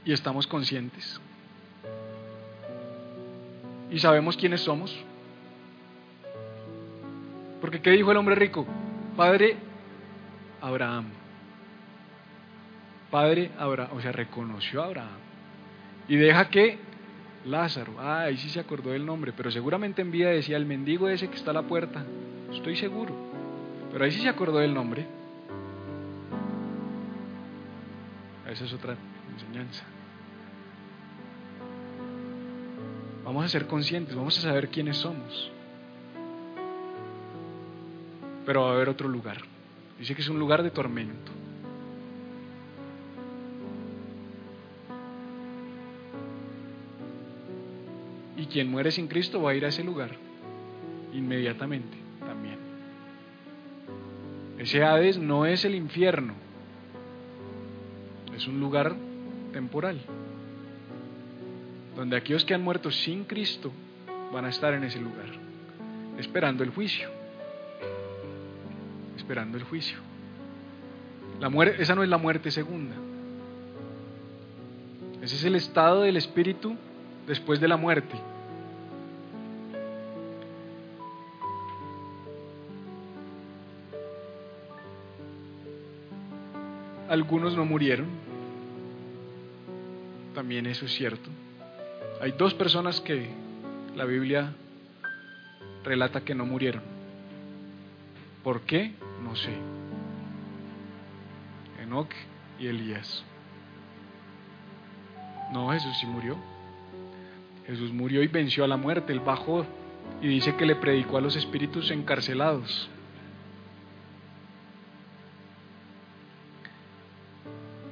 Y 0.03 0.11
estamos 0.11 0.45
conscientes. 0.47 1.17
Y 3.89 3.99
sabemos 3.99 4.35
quiénes 4.35 4.59
somos. 4.59 4.93
Porque 7.61 7.81
¿qué 7.81 7.91
dijo 7.91 8.11
el 8.11 8.17
hombre 8.17 8.35
rico? 8.35 8.65
Padre 9.15 9.55
Abraham. 10.59 11.24
Padre 13.15 13.49
Abraham, 13.57 13.91
o 13.95 14.01
sea, 14.01 14.11
reconoció 14.11 14.81
a 14.81 14.87
Abraham. 14.87 15.19
Y 16.09 16.17
deja 16.17 16.49
que 16.49 16.77
Lázaro, 17.45 17.93
ah, 17.97 18.23
ahí 18.23 18.35
sí 18.35 18.49
se 18.49 18.59
acordó 18.59 18.89
del 18.89 19.05
nombre, 19.05 19.31
pero 19.31 19.49
seguramente 19.51 20.01
en 20.01 20.11
vida 20.11 20.31
decía 20.31 20.57
el 20.57 20.65
mendigo 20.65 21.07
ese 21.07 21.29
que 21.29 21.37
está 21.37 21.51
a 21.51 21.53
la 21.53 21.61
puerta, 21.61 22.03
estoy 22.51 22.75
seguro, 22.75 23.15
pero 23.89 24.03
ahí 24.03 24.11
sí 24.11 24.19
se 24.19 24.27
acordó 24.27 24.57
del 24.57 24.73
nombre. 24.73 25.05
Esa 28.49 28.65
es 28.65 28.73
otra 28.73 28.97
enseñanza. 29.33 29.85
Vamos 33.23 33.45
a 33.45 33.47
ser 33.47 33.65
conscientes, 33.65 34.13
vamos 34.13 34.37
a 34.39 34.41
saber 34.41 34.67
quiénes 34.67 34.97
somos. 34.97 35.51
Pero 38.45 38.63
va 38.63 38.71
a 38.71 38.73
haber 38.73 38.89
otro 38.89 39.07
lugar. 39.07 39.37
Dice 39.97 40.13
que 40.13 40.21
es 40.21 40.27
un 40.27 40.37
lugar 40.37 40.63
de 40.63 40.71
tormento. 40.71 41.44
Y 48.45 48.47
quien 48.47 48.69
muere 48.69 48.91
sin 48.91 49.07
Cristo 49.07 49.41
va 49.41 49.51
a 49.51 49.55
ir 49.55 49.65
a 49.65 49.69
ese 49.69 49.83
lugar 49.83 50.11
inmediatamente 51.13 51.97
también. 52.19 52.59
Ese 54.59 54.83
Hades 54.83 55.17
no 55.17 55.47
es 55.47 55.65
el 55.65 55.73
infierno, 55.73 56.33
es 58.35 58.47
un 58.47 58.59
lugar 58.59 58.95
temporal, 59.51 59.99
donde 61.95 62.17
aquellos 62.17 62.45
que 62.45 62.53
han 62.53 62.61
muerto 62.61 62.91
sin 62.91 63.23
Cristo 63.23 63.71
van 64.31 64.45
a 64.45 64.49
estar 64.49 64.75
en 64.75 64.83
ese 64.83 64.99
lugar, 64.99 65.25
esperando 66.19 66.63
el 66.63 66.69
juicio, 66.69 67.09
esperando 69.17 69.57
el 69.57 69.63
juicio. 69.63 69.97
Esa 71.79 71.95
no 71.95 72.03
es 72.03 72.09
la 72.09 72.19
muerte 72.19 72.51
segunda. 72.51 72.95
Ese 75.23 75.35
es 75.35 75.43
el 75.45 75.55
estado 75.55 76.01
del 76.01 76.17
espíritu 76.17 76.75
después 77.27 77.59
de 77.59 77.67
la 77.67 77.77
muerte. 77.77 78.15
Algunos 87.09 87.55
no 87.55 87.65
murieron. 87.65 88.07
También 90.33 90.65
eso 90.65 90.85
es 90.85 90.93
cierto. 90.93 91.29
Hay 92.21 92.33
dos 92.33 92.53
personas 92.53 92.99
que 92.99 93.29
la 93.95 94.05
Biblia 94.05 94.53
relata 95.83 96.21
que 96.21 96.35
no 96.35 96.45
murieron. 96.45 96.81
¿Por 98.43 98.61
qué? 98.61 98.93
No 99.23 99.35
sé. 99.35 99.53
Enoch 101.81 102.11
y 102.59 102.67
Elías. 102.67 103.23
No, 105.51 105.69
Jesús 105.71 105.95
sí 105.99 106.05
murió. 106.05 106.37
Jesús 107.67 107.91
murió 107.91 108.21
y 108.21 108.27
venció 108.27 108.63
a 108.63 108.67
la 108.67 108.77
muerte, 108.77 109.11
él 109.11 109.19
bajó 109.19 109.65
y 110.21 110.27
dice 110.27 110.55
que 110.55 110.65
le 110.65 110.75
predicó 110.75 111.17
a 111.17 111.21
los 111.21 111.35
espíritus 111.35 111.91
encarcelados. 111.91 112.89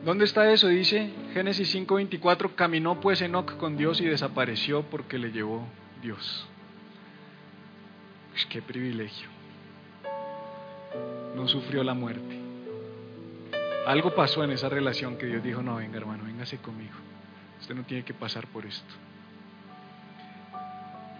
¿Dónde 0.05 0.25
está 0.25 0.51
eso? 0.51 0.67
Dice 0.67 1.11
Génesis 1.33 1.73
5:24, 1.73 2.55
caminó 2.55 2.99
pues 2.99 3.21
Enoch 3.21 3.55
con 3.57 3.77
Dios 3.77 4.01
y 4.01 4.05
desapareció 4.05 4.83
porque 4.83 5.17
le 5.17 5.31
llevó 5.31 5.65
Dios. 6.01 6.45
Pues 8.31 8.45
qué 8.47 8.61
privilegio. 8.61 9.29
No 11.35 11.47
sufrió 11.47 11.83
la 11.83 11.93
muerte. 11.93 12.39
Algo 13.85 14.13
pasó 14.13 14.43
en 14.43 14.51
esa 14.51 14.69
relación 14.69 15.17
que 15.17 15.25
Dios 15.25 15.43
dijo, 15.43 15.61
no, 15.61 15.75
venga 15.77 15.97
hermano, 15.97 16.25
véngase 16.25 16.57
conmigo. 16.57 16.95
Usted 17.61 17.75
no 17.75 17.83
tiene 17.83 18.03
que 18.03 18.13
pasar 18.13 18.47
por 18.47 18.65
esto. 18.65 18.93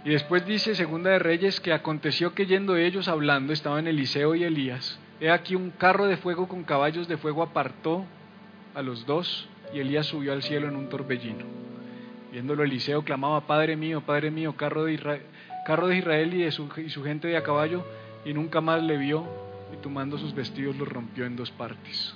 Y 0.06 0.10
después 0.10 0.46
dice 0.46 0.76
Segunda 0.76 1.12
de 1.12 1.20
Reyes 1.20 1.62
que 1.62 1.72
aconteció 1.72 2.34
que 2.34 2.46
yendo 2.46 2.76
ellos 2.76 3.08
hablando 3.08 3.54
estaban 3.54 3.88
Eliseo 3.88 4.36
y 4.36 4.44
Elías. 4.44 5.00
He 5.22 5.32
aquí 5.32 5.56
un 5.56 5.72
carro 5.72 6.08
de 6.08 6.18
fuego 6.18 6.48
con 6.48 6.64
caballos 6.64 7.08
de 7.08 7.18
fuego 7.18 7.42
apartó 7.42 8.06
a 8.76 8.82
los 8.82 9.06
dos 9.06 9.48
y 9.74 9.80
Elías 9.80 10.08
subió 10.08 10.34
al 10.34 10.44
cielo 10.44 10.68
en 10.68 10.76
un 10.76 10.90
torbellino. 10.90 11.46
Viéndolo 12.34 12.64
Eliseo 12.64 13.04
clamaba, 13.04 13.48
Padre 13.48 13.78
mío, 13.78 14.02
Padre 14.02 14.30
mío, 14.30 14.58
carro 14.58 14.86
de 14.86 14.94
Israel, 14.94 15.22
carro 15.66 15.88
de 15.88 15.98
Israel 15.98 16.34
y, 16.34 16.40
de 16.40 16.48
y 16.48 16.90
su 16.90 17.04
gente 17.04 17.28
de 17.28 17.38
a 17.38 17.44
caballo, 17.44 17.86
y 18.26 18.34
nunca 18.34 18.60
más 18.60 18.84
le 18.84 18.98
vio, 18.98 19.24
y 19.72 19.78
tomando 19.78 20.18
sus 20.18 20.34
vestidos 20.34 20.76
los 20.76 20.90
rompió 20.90 21.26
en 21.26 21.36
dos 21.36 21.52
partes 21.52 22.16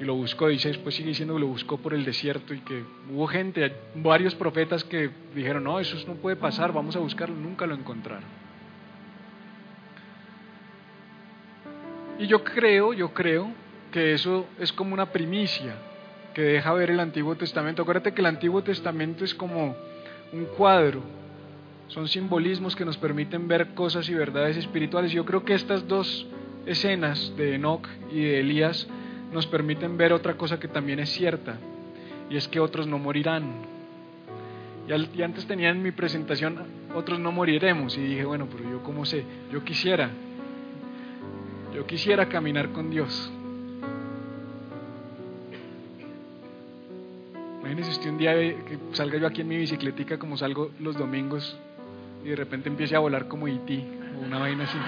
y 0.00 0.04
lo 0.04 0.14
buscó, 0.14 0.48
dice 0.48 0.68
después 0.68 0.94
sigue 0.94 1.10
diciendo 1.10 1.34
que 1.34 1.40
lo 1.40 1.46
buscó 1.46 1.78
por 1.78 1.94
el 1.94 2.04
desierto 2.04 2.52
y 2.52 2.60
que 2.60 2.84
hubo 3.12 3.26
gente, 3.26 3.72
varios 3.94 4.34
profetas 4.34 4.82
que 4.84 5.10
dijeron, 5.34 5.64
no, 5.64 5.78
eso 5.78 5.96
no 6.06 6.14
puede 6.14 6.36
pasar, 6.36 6.72
vamos 6.72 6.96
a 6.96 6.98
buscarlo, 6.98 7.36
nunca 7.36 7.66
lo 7.66 7.74
encontraron. 7.74 8.24
Y 12.18 12.26
yo 12.26 12.42
creo, 12.44 12.92
yo 12.92 13.12
creo 13.12 13.50
que 13.92 14.12
eso 14.12 14.46
es 14.58 14.72
como 14.72 14.94
una 14.94 15.06
primicia 15.06 15.74
que 16.32 16.42
deja 16.42 16.72
ver 16.72 16.90
el 16.90 17.00
Antiguo 17.00 17.36
Testamento. 17.36 17.82
Acuérdate 17.82 18.12
que 18.12 18.20
el 18.20 18.26
Antiguo 18.26 18.62
Testamento 18.62 19.24
es 19.24 19.34
como 19.34 19.76
un 20.32 20.44
cuadro, 20.56 21.02
son 21.88 22.08
simbolismos 22.08 22.74
que 22.74 22.84
nos 22.84 22.96
permiten 22.96 23.46
ver 23.46 23.74
cosas 23.74 24.08
y 24.08 24.14
verdades 24.14 24.56
espirituales. 24.56 25.12
Yo 25.12 25.24
creo 25.24 25.44
que 25.44 25.54
estas 25.54 25.86
dos 25.86 26.26
escenas 26.66 27.36
de 27.36 27.54
Enoch 27.54 27.86
y 28.10 28.22
de 28.22 28.40
Elías 28.40 28.88
nos 29.34 29.48
permiten 29.48 29.96
ver 29.96 30.12
otra 30.12 30.34
cosa 30.34 30.60
que 30.60 30.68
también 30.68 31.00
es 31.00 31.10
cierta, 31.10 31.58
y 32.30 32.36
es 32.36 32.46
que 32.46 32.60
otros 32.60 32.86
no 32.86 33.00
morirán. 33.00 33.52
Y, 34.86 35.22
antes 35.22 35.44
tenía 35.46 35.70
en 35.70 35.82
mi 35.82 35.90
presentación, 35.90 36.58
otros 36.94 37.18
no 37.18 37.32
moriremos, 37.32 37.98
y 37.98 38.02
dije, 38.02 38.24
bueno, 38.24 38.46
pero 38.48 38.70
yo 38.70 38.82
cómo 38.84 39.04
sé, 39.04 39.24
yo 39.50 39.64
quisiera, 39.64 40.08
yo 41.74 41.84
quisiera 41.84 42.28
caminar 42.28 42.70
con 42.70 42.90
Dios. 42.90 43.32
Imagínese 47.58 47.90
usted 47.90 48.10
un 48.10 48.18
día 48.18 48.34
que 48.34 48.78
salga 48.92 49.18
yo 49.18 49.26
aquí 49.26 49.40
en 49.40 49.48
mi 49.48 49.56
bicicletica 49.56 50.16
como 50.16 50.36
salgo 50.36 50.70
los 50.78 50.96
domingos 50.96 51.58
y 52.22 52.28
de 52.28 52.36
repente 52.36 52.68
empiece 52.68 52.94
a 52.94 53.00
volar 53.00 53.26
como 53.26 53.48
IT 53.48 53.70
e 53.70 53.84
o 54.16 54.26
una 54.26 54.38
vaina 54.38 54.64
así. 54.64 54.78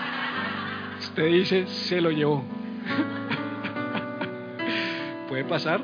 Usted 1.01 1.26
dice, 1.26 1.66
se 1.66 2.01
lo 2.01 2.11
llevó. 2.11 2.44
puede 5.37 5.51
pasar. 5.51 5.82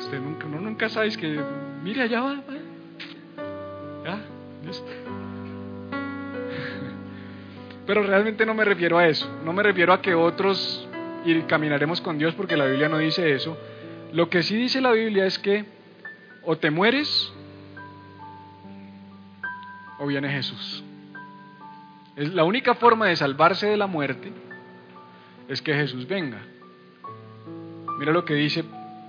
Usted 0.00 0.18
nunca, 0.18 0.46
nunca 0.46 0.88
sabe 0.88 1.16
que, 1.16 1.40
mire, 1.84 2.02
allá 2.02 2.22
va. 2.22 2.42
Ya. 4.04 4.18
Pero 7.86 8.02
realmente 8.02 8.44
no 8.44 8.52
me 8.52 8.64
refiero 8.64 8.98
a 8.98 9.06
eso. 9.06 9.30
No 9.44 9.52
me 9.52 9.62
refiero 9.62 9.92
a 9.92 10.02
que 10.02 10.16
otros 10.16 10.88
y 11.24 11.40
caminaremos 11.42 12.00
con 12.00 12.18
Dios 12.18 12.34
porque 12.34 12.56
la 12.56 12.66
Biblia 12.66 12.88
no 12.88 12.98
dice 12.98 13.32
eso. 13.32 13.56
Lo 14.12 14.28
que 14.28 14.42
sí 14.42 14.56
dice 14.56 14.80
la 14.80 14.90
Biblia 14.90 15.24
es 15.26 15.38
que 15.38 15.64
o 16.42 16.56
te 16.56 16.72
mueres 16.72 17.32
o 20.00 20.06
viene 20.08 20.28
Jesús. 20.30 20.82
Es 22.16 22.34
la 22.34 22.42
única 22.42 22.74
forma 22.74 23.06
de 23.06 23.14
salvarse 23.14 23.68
de 23.68 23.76
la 23.76 23.86
muerte 23.86 24.32
es 25.48 25.62
que 25.62 25.72
Jesús 25.72 26.08
venga. 26.08 26.42
Mira 27.98 28.12
lo 28.12 28.24
que 28.24 28.34
dice 28.34 28.64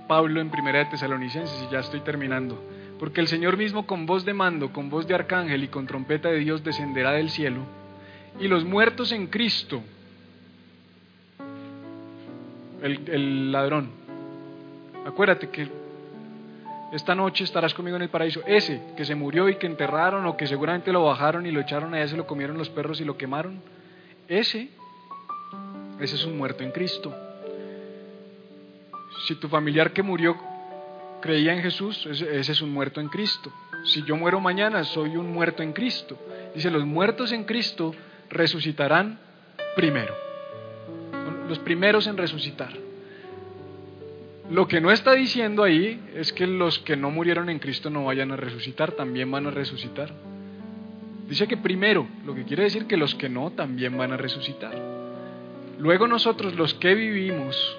Pablo 0.06 0.40
en 0.40 0.50
Primera 0.50 0.78
de 0.78 0.86
Tesalonicenses 0.86 1.66
y 1.68 1.72
ya 1.72 1.80
estoy 1.80 2.00
terminando. 2.00 2.62
Porque 2.98 3.20
el 3.20 3.28
Señor 3.28 3.56
mismo 3.56 3.86
con 3.86 4.06
voz 4.06 4.24
de 4.24 4.34
mando, 4.34 4.72
con 4.72 4.90
voz 4.90 5.06
de 5.06 5.14
arcángel 5.14 5.64
y 5.64 5.68
con 5.68 5.86
trompeta 5.86 6.28
de 6.28 6.38
Dios 6.38 6.64
descenderá 6.64 7.12
del 7.12 7.30
cielo 7.30 7.78
y 8.40 8.48
los 8.48 8.64
muertos 8.64 9.12
en 9.12 9.26
Cristo, 9.26 9.82
el, 12.82 13.50
ladrón, 13.50 13.90
acuérdate 15.04 15.48
que 15.50 15.68
esta 16.92 17.14
noche 17.14 17.44
estarás 17.44 17.74
conmigo 17.74 17.96
en 17.96 18.02
el 18.02 18.08
paraíso. 18.08 18.40
Ese 18.46 18.80
que 18.96 19.04
se 19.04 19.14
murió 19.14 19.48
y 19.48 19.56
que 19.56 19.66
enterraron 19.66 20.24
o 20.26 20.36
que 20.36 20.46
seguramente 20.46 20.92
lo 20.92 21.04
bajaron 21.04 21.46
y 21.46 21.50
lo 21.50 21.60
echaron 21.60 21.94
allá, 21.94 22.06
se 22.06 22.16
lo 22.16 22.26
comieron 22.26 22.56
los 22.56 22.70
perros 22.70 23.00
y 23.00 23.04
lo 23.04 23.18
quemaron. 23.18 23.60
Ese, 24.28 24.70
ese 26.00 26.14
es 26.14 26.24
un 26.24 26.38
muerto 26.38 26.62
en 26.62 26.70
Cristo. 26.70 27.14
Si 29.26 29.34
tu 29.36 29.48
familiar 29.48 29.92
que 29.92 30.02
murió 30.02 30.36
creía 31.20 31.52
en 31.52 31.62
Jesús, 31.62 32.06
ese, 32.06 32.38
es 32.40 32.62
un 32.62 32.72
muerto 32.72 33.00
en 33.00 33.08
Cristo. 33.08 33.52
Si 33.84 34.02
yo 34.04 34.16
muero 34.16 34.40
mañana, 34.40 34.84
soy 34.84 35.16
un 35.16 35.32
muerto 35.32 35.62
en 35.62 35.72
Cristo. 35.72 36.18
Dice, 36.54 36.70
los 36.70 36.84
muertos 36.84 37.32
en 37.32 37.44
Cristo 37.44 37.94
resucitarán 38.30 39.18
primero. 39.74 40.14
Los 41.48 41.58
primeros 41.58 42.06
en 42.06 42.16
resucitar. 42.16 42.72
Lo 44.50 44.66
que 44.66 44.80
no 44.80 44.90
está 44.90 45.12
diciendo 45.12 45.62
ahí 45.62 46.00
es 46.14 46.32
que 46.32 46.46
los 46.46 46.78
que 46.78 46.96
no 46.96 47.10
murieron 47.10 47.50
en 47.50 47.58
Cristo 47.58 47.90
no 47.90 48.04
vayan 48.04 48.32
a 48.32 48.36
resucitar, 48.36 48.92
también 48.92 49.30
van 49.30 49.46
a 49.46 49.50
resucitar. 49.50 50.10
Dice 51.28 51.46
que 51.46 51.58
primero, 51.58 52.06
lo 52.24 52.34
que 52.34 52.44
quiere 52.44 52.62
decir 52.62 52.86
que 52.86 52.96
los 52.96 53.14
que 53.14 53.28
no 53.28 53.50
también 53.50 53.96
van 53.98 54.12
a 54.12 54.16
resucitar. 54.16 54.74
Luego 55.78 56.08
nosotros, 56.08 56.54
los 56.54 56.72
que 56.74 56.94
vivimos, 56.94 57.76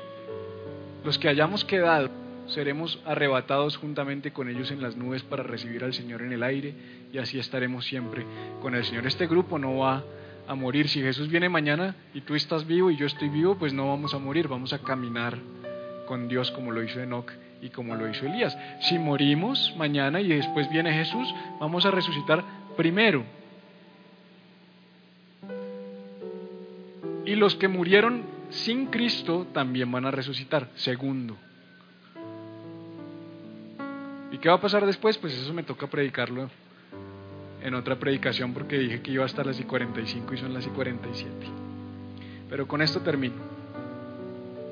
los 1.04 1.18
que 1.18 1.30
hayamos 1.30 1.66
quedado, 1.66 2.10
seremos 2.47 3.00
arrebatados 3.06 3.78
juntamente 3.78 4.32
con 4.32 4.50
ellos 4.50 4.72
en 4.72 4.82
las 4.82 4.95
nubes 4.95 5.24
para 5.24 5.43
recibir 5.43 5.84
al 5.84 5.93
Señor 5.93 6.22
en 6.22 6.34
el 6.34 6.43
aire 6.43 6.74
y 7.14 7.18
así 7.18 7.39
estaremos 7.39 7.86
siempre 7.86 8.26
con 8.62 8.76
el 8.76 8.84
Señor. 8.84 9.08
Este 9.08 9.28
grupo 9.28 9.60
no 9.60 9.78
va 9.78 10.04
a 10.47 10.56
morir. 10.56 10.89
Si 10.89 11.02
Jesús 11.02 11.30
viene 11.30 11.47
mañana 11.47 11.95
y 12.14 12.22
tú 12.22 12.36
estás 12.36 12.66
vivo 12.66 12.89
y 12.89 12.97
yo 12.97 13.06
estoy 13.06 13.30
vivo, 13.30 13.56
pues 13.58 13.72
no 13.72 13.88
vamos 13.88 14.14
a 14.14 14.18
morir, 14.18 14.47
vamos 14.47 14.74
a 14.74 14.80
caminar 14.80 15.38
con 16.08 16.28
Dios 16.28 16.50
como 16.52 16.72
lo 16.72 16.84
hizo 16.84 17.00
Enoch 17.00 17.32
y 17.62 17.70
como 17.70 17.95
lo 17.95 18.10
hizo 18.10 18.26
Elías. 18.26 18.58
Si 18.82 18.97
morimos 18.97 19.76
mañana 19.78 20.22
y 20.22 20.30
después 20.30 20.70
viene 20.70 20.91
Jesús, 20.91 21.34
vamos 21.60 21.86
a 21.86 21.91
resucitar 21.91 22.43
primero. 22.76 23.24
Y 27.26 27.36
los 27.36 27.54
que 27.56 27.68
murieron 27.68 28.24
sin 28.50 28.88
Cristo 28.88 29.47
también 29.54 29.91
van 29.91 30.06
a 30.06 30.12
resucitar, 30.12 30.70
segundo. 30.76 31.38
¿Y 34.32 34.38
qué 34.38 34.50
va 34.50 34.56
a 34.56 34.62
pasar 34.62 34.86
después? 34.86 35.18
Pues 35.18 35.34
eso 35.34 35.54
me 35.54 35.64
toca 35.64 35.88
predicarlo 35.88 36.50
en 37.62 37.74
otra 37.74 37.97
predicación 37.97 38.54
porque 38.54 38.78
dije 38.78 39.02
que 39.02 39.12
iba 39.12 39.24
a 39.24 39.28
estar 39.28 39.45
las 39.45 39.60
y 39.60 39.64
45 39.64 40.34
y 40.34 40.38
son 40.38 40.54
las 40.54 40.66
y 40.66 40.70
47. 40.70 41.34
Pero 42.50 42.68
con 42.68 42.82
esto 42.82 43.02
termino. 43.02 43.36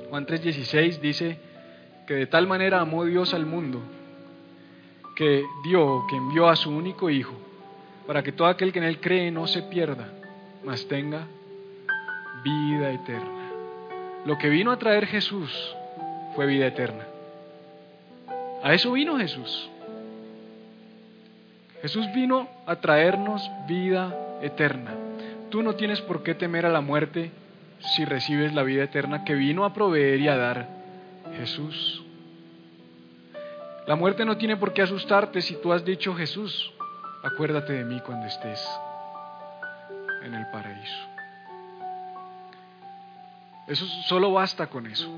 Juan 0.09 0.25
3:16 0.25 0.99
dice 0.99 1.39
que 2.07 2.13
de 2.13 2.27
tal 2.27 2.47
manera 2.47 2.79
amó 2.79 3.03
Dios 3.05 3.33
al 3.33 3.45
mundo 3.45 3.81
que 5.15 5.43
dio, 5.63 6.05
que 6.07 6.15
envió 6.15 6.47
a 6.47 6.55
su 6.55 6.69
único 6.69 7.09
Hijo, 7.09 7.33
para 8.05 8.23
que 8.23 8.31
todo 8.31 8.47
aquel 8.47 8.71
que 8.71 8.79
en 8.79 8.85
Él 8.85 8.99
cree 9.01 9.31
no 9.31 9.47
se 9.47 9.63
pierda, 9.63 10.07
mas 10.63 10.87
tenga 10.87 11.25
vida 12.43 12.91
eterna. 12.91 13.36
Lo 14.27 14.37
que 14.37 14.49
vino 14.49 14.73
a 14.73 14.77
traer 14.77 15.05
Jesús 15.05 15.73
fue 16.35 16.45
vida 16.47 16.67
eterna. 16.67 17.05
A 18.61 18.73
eso 18.73 18.91
vino 18.91 19.17
Jesús. 19.17 19.69
Jesús 21.81 22.05
vino 22.13 22.49
a 22.65 22.75
traernos 22.75 23.49
vida 23.69 24.13
eterna. 24.41 24.91
Tú 25.49 25.63
no 25.63 25.75
tienes 25.75 26.01
por 26.01 26.23
qué 26.23 26.35
temer 26.35 26.65
a 26.65 26.69
la 26.69 26.81
muerte 26.81 27.31
si 27.79 28.03
recibes 28.03 28.53
la 28.53 28.63
vida 28.63 28.83
eterna 28.83 29.23
que 29.23 29.33
vino 29.33 29.63
a 29.63 29.73
proveer 29.73 30.19
y 30.19 30.27
a 30.27 30.35
dar 30.35 30.67
Jesús. 31.37 32.03
La 33.87 33.95
muerte 33.95 34.25
no 34.25 34.35
tiene 34.35 34.57
por 34.57 34.73
qué 34.73 34.81
asustarte 34.81 35.41
si 35.41 35.55
tú 35.61 35.71
has 35.71 35.85
dicho 35.85 36.13
Jesús, 36.13 36.73
acuérdate 37.23 37.71
de 37.71 37.85
mí 37.85 38.01
cuando 38.01 38.27
estés 38.27 38.61
en 40.21 40.33
el 40.33 40.45
paraíso. 40.51 41.16
Eso 43.67 43.85
solo 44.07 44.31
basta 44.31 44.67
con 44.67 44.87
eso. 44.87 45.09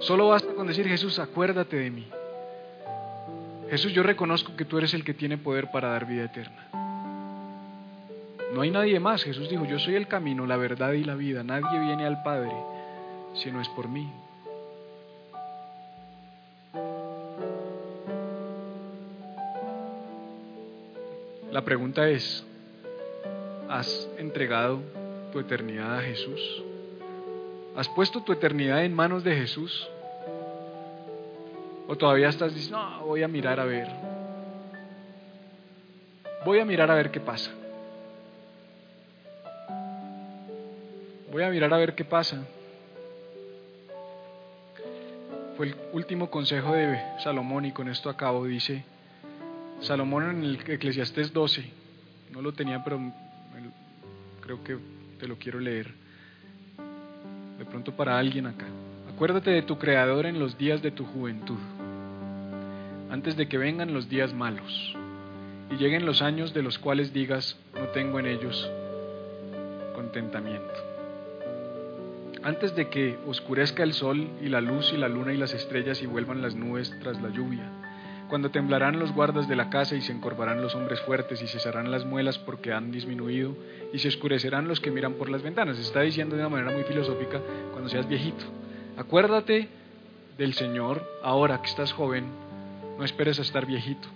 Solo 0.00 0.28
basta 0.28 0.54
con 0.54 0.66
decir 0.66 0.86
Jesús, 0.88 1.18
acuérdate 1.18 1.76
de 1.76 1.90
mí. 1.90 2.06
Jesús, 3.70 3.92
yo 3.92 4.02
reconozco 4.02 4.56
que 4.56 4.64
tú 4.64 4.78
eres 4.78 4.94
el 4.94 5.04
que 5.04 5.14
tiene 5.14 5.38
poder 5.38 5.70
para 5.70 5.88
dar 5.88 6.06
vida 6.06 6.24
eterna. 6.24 6.68
No 8.54 8.60
hay 8.60 8.70
nadie 8.70 9.00
más. 9.00 9.24
Jesús 9.24 9.48
dijo, 9.48 9.64
yo 9.64 9.78
soy 9.78 9.96
el 9.96 10.06
camino, 10.06 10.46
la 10.46 10.56
verdad 10.56 10.92
y 10.92 11.04
la 11.04 11.14
vida. 11.14 11.42
Nadie 11.42 11.80
viene 11.80 12.06
al 12.06 12.22
Padre 12.22 12.52
si 13.34 13.50
no 13.50 13.60
es 13.60 13.68
por 13.70 13.88
mí. 13.88 14.10
La 21.50 21.64
pregunta 21.64 22.08
es, 22.08 22.44
¿has 23.68 24.08
entregado 24.18 24.82
tu 25.32 25.40
eternidad 25.40 25.98
a 25.98 26.02
Jesús? 26.02 26.64
¿Has 27.76 27.88
puesto 27.88 28.22
tu 28.22 28.32
eternidad 28.32 28.84
en 28.84 28.94
manos 28.94 29.24
de 29.24 29.34
Jesús? 29.34 29.88
¿O 31.88 31.96
todavía 31.96 32.28
estás 32.28 32.54
diciendo, 32.54 33.02
voy 33.04 33.22
a 33.22 33.28
mirar 33.28 33.58
a 33.58 33.64
ver? 33.64 33.88
Voy 36.44 36.60
a 36.60 36.64
mirar 36.64 36.90
a 36.90 36.94
ver 36.94 37.10
qué 37.10 37.20
pasa. 37.20 37.50
Voy 41.32 41.42
a 41.42 41.50
mirar 41.50 41.74
a 41.74 41.78
ver 41.78 41.94
qué 41.96 42.04
pasa. 42.04 42.44
Fue 45.56 45.66
el 45.66 45.76
último 45.92 46.30
consejo 46.30 46.74
de 46.74 47.00
Salomón 47.24 47.64
y 47.64 47.72
con 47.72 47.88
esto 47.88 48.08
acabo. 48.08 48.44
Dice 48.44 48.84
Salomón 49.80 50.30
en 50.30 50.44
el 50.44 50.60
Eclesiastés 50.64 51.32
12. 51.32 51.64
No 52.30 52.40
lo 52.40 52.52
tenía, 52.52 52.84
pero 52.84 53.00
creo 54.40 54.62
que 54.62 54.78
te 55.18 55.26
lo 55.26 55.36
quiero 55.38 55.58
leer. 55.58 56.03
Pronto 57.74 57.90
para 57.90 58.16
alguien 58.20 58.46
acá. 58.46 58.66
Acuérdate 59.12 59.50
de 59.50 59.62
tu 59.62 59.78
Creador 59.78 60.26
en 60.26 60.38
los 60.38 60.56
días 60.56 60.80
de 60.80 60.92
tu 60.92 61.04
juventud, 61.04 61.58
antes 63.10 63.36
de 63.36 63.48
que 63.48 63.58
vengan 63.58 63.92
los 63.92 64.08
días 64.08 64.32
malos 64.32 64.94
y 65.72 65.74
lleguen 65.74 66.06
los 66.06 66.22
años 66.22 66.54
de 66.54 66.62
los 66.62 66.78
cuales 66.78 67.12
digas, 67.12 67.58
no 67.74 67.88
tengo 67.88 68.20
en 68.20 68.26
ellos 68.26 68.70
contentamiento 69.96 70.72
antes 72.44 72.76
de 72.76 72.88
que 72.90 73.18
oscurezca 73.26 73.82
el 73.82 73.92
sol 73.92 74.28
y 74.40 74.50
la 74.50 74.60
luz 74.60 74.92
y 74.92 74.96
la 74.96 75.08
luna 75.08 75.32
y 75.32 75.36
las 75.36 75.52
estrellas 75.52 76.00
y 76.00 76.06
vuelvan 76.06 76.42
las 76.42 76.54
nubes 76.54 76.94
tras 77.02 77.20
la 77.20 77.30
lluvia, 77.30 77.68
cuando 78.28 78.50
temblarán 78.50 78.98
los 78.98 79.12
guardas 79.12 79.48
de 79.48 79.56
la 79.56 79.70
casa 79.70 79.94
y 79.96 80.00
se 80.00 80.12
encorvarán 80.12 80.62
los 80.62 80.74
hombres 80.74 81.00
fuertes 81.02 81.42
y 81.42 81.46
cesarán 81.46 81.90
las 81.90 82.04
muelas 82.04 82.38
porque 82.38 82.72
han 82.72 82.90
disminuido 82.90 83.56
y 83.92 83.98
se 83.98 84.08
oscurecerán 84.08 84.66
los 84.66 84.80
que 84.80 84.90
miran 84.90 85.14
por 85.14 85.28
las 85.28 85.42
ventanas. 85.42 85.78
Está 85.78 86.00
diciendo 86.00 86.36
de 86.36 86.42
una 86.42 86.50
manera 86.50 86.72
muy 86.72 86.84
filosófica 86.84 87.40
cuando 87.72 87.88
seas 87.88 88.08
viejito. 88.08 88.44
Acuérdate 88.96 89.68
del 90.38 90.54
Señor 90.54 91.06
ahora 91.22 91.60
que 91.60 91.68
estás 91.68 91.92
joven, 91.92 92.26
no 92.98 93.04
esperes 93.04 93.38
a 93.38 93.42
estar 93.42 93.66
viejito. 93.66 94.08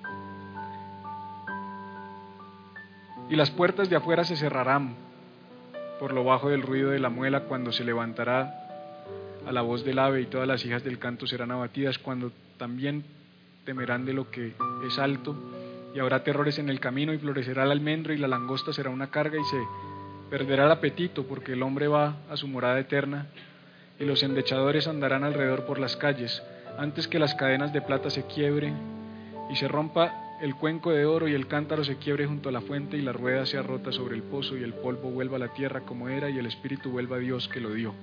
Y 3.30 3.36
las 3.36 3.50
puertas 3.50 3.90
de 3.90 3.96
afuera 3.96 4.24
se 4.24 4.36
cerrarán 4.36 4.96
por 6.00 6.12
lo 6.12 6.24
bajo 6.24 6.48
del 6.48 6.62
ruido 6.62 6.90
de 6.90 6.98
la 6.98 7.10
muela 7.10 7.40
cuando 7.40 7.72
se 7.72 7.84
levantará 7.84 8.68
a 9.46 9.52
la 9.52 9.62
voz 9.62 9.84
del 9.84 9.98
ave 9.98 10.22
y 10.22 10.26
todas 10.26 10.48
las 10.48 10.64
hijas 10.64 10.84
del 10.84 10.98
canto 10.98 11.26
serán 11.26 11.50
abatidas 11.50 11.98
cuando 11.98 12.32
también 12.56 13.04
temerán 13.68 14.06
de 14.06 14.14
lo 14.14 14.30
que 14.30 14.54
es 14.86 14.98
alto 14.98 15.36
y 15.94 15.98
habrá 15.98 16.24
terrores 16.24 16.58
en 16.58 16.70
el 16.70 16.80
camino 16.80 17.12
y 17.12 17.18
florecerá 17.18 17.64
el 17.64 17.70
almendro 17.70 18.14
y 18.14 18.16
la 18.16 18.26
langosta 18.26 18.72
será 18.72 18.88
una 18.88 19.10
carga 19.10 19.38
y 19.38 19.44
se 19.44 19.58
perderá 20.30 20.64
el 20.64 20.70
apetito 20.70 21.24
porque 21.24 21.52
el 21.52 21.62
hombre 21.62 21.86
va 21.86 22.16
a 22.30 22.38
su 22.38 22.48
morada 22.48 22.80
eterna 22.80 23.26
y 24.00 24.06
los 24.06 24.22
endechadores 24.22 24.88
andarán 24.88 25.22
alrededor 25.22 25.66
por 25.66 25.78
las 25.78 25.96
calles 25.96 26.42
antes 26.78 27.08
que 27.08 27.18
las 27.18 27.34
cadenas 27.34 27.74
de 27.74 27.82
plata 27.82 28.08
se 28.08 28.24
quiebren 28.24 28.74
y 29.50 29.56
se 29.56 29.68
rompa 29.68 30.14
el 30.40 30.54
cuenco 30.54 30.90
de 30.92 31.04
oro 31.04 31.28
y 31.28 31.34
el 31.34 31.46
cántaro 31.46 31.84
se 31.84 31.98
quiebre 31.98 32.26
junto 32.26 32.48
a 32.48 32.52
la 32.52 32.62
fuente 32.62 32.96
y 32.96 33.02
la 33.02 33.12
rueda 33.12 33.44
sea 33.44 33.60
rota 33.60 33.92
sobre 33.92 34.16
el 34.16 34.22
pozo 34.22 34.56
y 34.56 34.62
el 34.62 34.72
polvo 34.72 35.10
vuelva 35.10 35.36
a 35.36 35.40
la 35.40 35.52
tierra 35.52 35.82
como 35.82 36.08
era 36.08 36.30
y 36.30 36.38
el 36.38 36.46
espíritu 36.46 36.88
vuelva 36.88 37.16
a 37.16 37.20
Dios 37.20 37.48
que 37.48 37.60
lo 37.60 37.74
dio. 37.74 37.94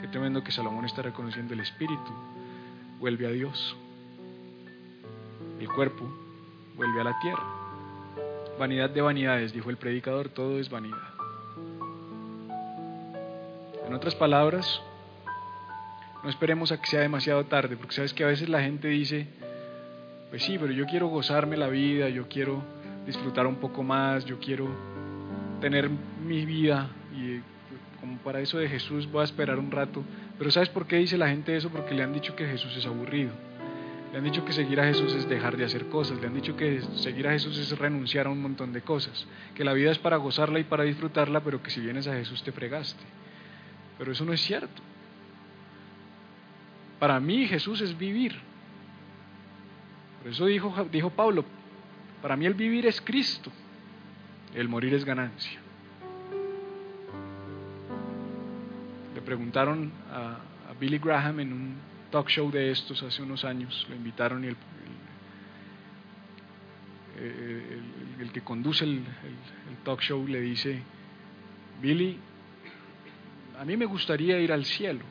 Qué 0.00 0.06
tremendo 0.06 0.44
que 0.44 0.52
Salomón 0.52 0.84
está 0.84 1.02
reconociendo 1.02 1.54
el 1.54 1.60
espíritu, 1.60 2.12
vuelve 3.00 3.26
a 3.26 3.30
Dios. 3.30 3.76
El 5.58 5.68
cuerpo 5.68 6.08
vuelve 6.76 7.00
a 7.00 7.04
la 7.04 7.18
tierra. 7.18 7.42
Vanidad 8.58 8.90
de 8.90 9.00
vanidades, 9.00 9.52
dijo 9.52 9.70
el 9.70 9.76
predicador, 9.76 10.28
todo 10.28 10.58
es 10.58 10.70
vanidad. 10.70 10.98
En 13.86 13.94
otras 13.94 14.14
palabras, 14.14 14.80
no 16.22 16.28
esperemos 16.28 16.72
a 16.72 16.80
que 16.80 16.86
sea 16.86 17.00
demasiado 17.00 17.44
tarde, 17.46 17.76
porque 17.76 17.94
sabes 17.94 18.12
que 18.12 18.24
a 18.24 18.26
veces 18.26 18.48
la 18.48 18.60
gente 18.60 18.88
dice, 18.88 19.26
pues 20.30 20.42
sí, 20.44 20.58
pero 20.58 20.72
yo 20.72 20.86
quiero 20.86 21.08
gozarme 21.08 21.56
la 21.56 21.68
vida, 21.68 22.08
yo 22.08 22.28
quiero 22.28 22.62
disfrutar 23.06 23.46
un 23.46 23.56
poco 23.56 23.82
más, 23.82 24.24
yo 24.26 24.38
quiero 24.38 24.68
tener 25.60 25.88
mi 25.88 26.44
vida 26.44 26.88
y 27.16 27.40
como 28.00 28.18
para 28.18 28.40
eso 28.40 28.58
de 28.58 28.68
Jesús 28.68 29.10
voy 29.10 29.22
a 29.22 29.24
esperar 29.24 29.58
un 29.58 29.70
rato. 29.70 30.04
Pero 30.38 30.50
¿sabes 30.50 30.68
por 30.68 30.86
qué 30.86 30.96
dice 30.96 31.18
la 31.18 31.28
gente 31.28 31.56
eso? 31.56 31.70
Porque 31.70 31.94
le 31.94 32.02
han 32.02 32.12
dicho 32.12 32.36
que 32.36 32.46
Jesús 32.46 32.76
es 32.76 32.86
aburrido. 32.86 33.30
Le 34.12 34.18
han 34.18 34.24
dicho 34.24 34.44
que 34.44 34.52
seguir 34.52 34.80
a 34.80 34.84
Jesús 34.84 35.14
es 35.14 35.28
dejar 35.28 35.56
de 35.56 35.64
hacer 35.64 35.86
cosas. 35.88 36.20
Le 36.20 36.26
han 36.26 36.34
dicho 36.34 36.56
que 36.56 36.80
seguir 36.96 37.28
a 37.28 37.32
Jesús 37.32 37.58
es 37.58 37.78
renunciar 37.78 38.26
a 38.26 38.30
un 38.30 38.40
montón 38.40 38.72
de 38.72 38.80
cosas. 38.80 39.26
Que 39.54 39.64
la 39.64 39.74
vida 39.74 39.90
es 39.90 39.98
para 39.98 40.16
gozarla 40.16 40.58
y 40.58 40.64
para 40.64 40.84
disfrutarla, 40.84 41.40
pero 41.44 41.62
que 41.62 41.70
si 41.70 41.80
vienes 41.80 42.06
a 42.08 42.14
Jesús 42.14 42.42
te 42.42 42.52
fregaste. 42.52 43.02
Pero 43.98 44.12
eso 44.12 44.24
no 44.24 44.32
es 44.32 44.40
cierto. 44.40 44.82
Para 46.98 47.20
mí 47.20 47.46
Jesús 47.46 47.80
es 47.80 47.96
vivir. 47.96 48.34
Por 50.22 50.32
eso 50.32 50.46
dijo, 50.46 50.88
dijo 50.90 51.10
Pablo, 51.10 51.44
para 52.22 52.36
mí 52.36 52.46
el 52.46 52.54
vivir 52.54 52.86
es 52.86 53.00
Cristo, 53.00 53.52
el 54.54 54.68
morir 54.68 54.94
es 54.94 55.04
ganancia. 55.04 55.60
Le 59.14 59.20
preguntaron 59.22 59.92
a, 60.10 60.38
Billy 60.78 60.98
Graham 60.98 61.40
en 61.40 61.52
un 61.52 61.74
talk 62.10 62.28
show 62.28 62.50
de 62.50 62.70
estos 62.70 63.02
hace 63.02 63.22
unos 63.22 63.44
años, 63.44 63.86
lo 63.88 63.96
invitaron 63.96 64.44
y 64.44 64.48
el, 64.48 64.56
el, 68.20 68.32
que 68.32 68.40
conduce 68.42 68.84
el 68.84 69.04
talk 69.84 70.00
show 70.00 70.26
le 70.26 70.40
dice, 70.40 70.82
Billy, 71.82 72.18
a 73.58 73.64
mí 73.64 73.76
me 73.76 73.86
gustaría 73.86 74.38
ir 74.40 74.52
al 74.52 74.64
cielo 74.64 75.04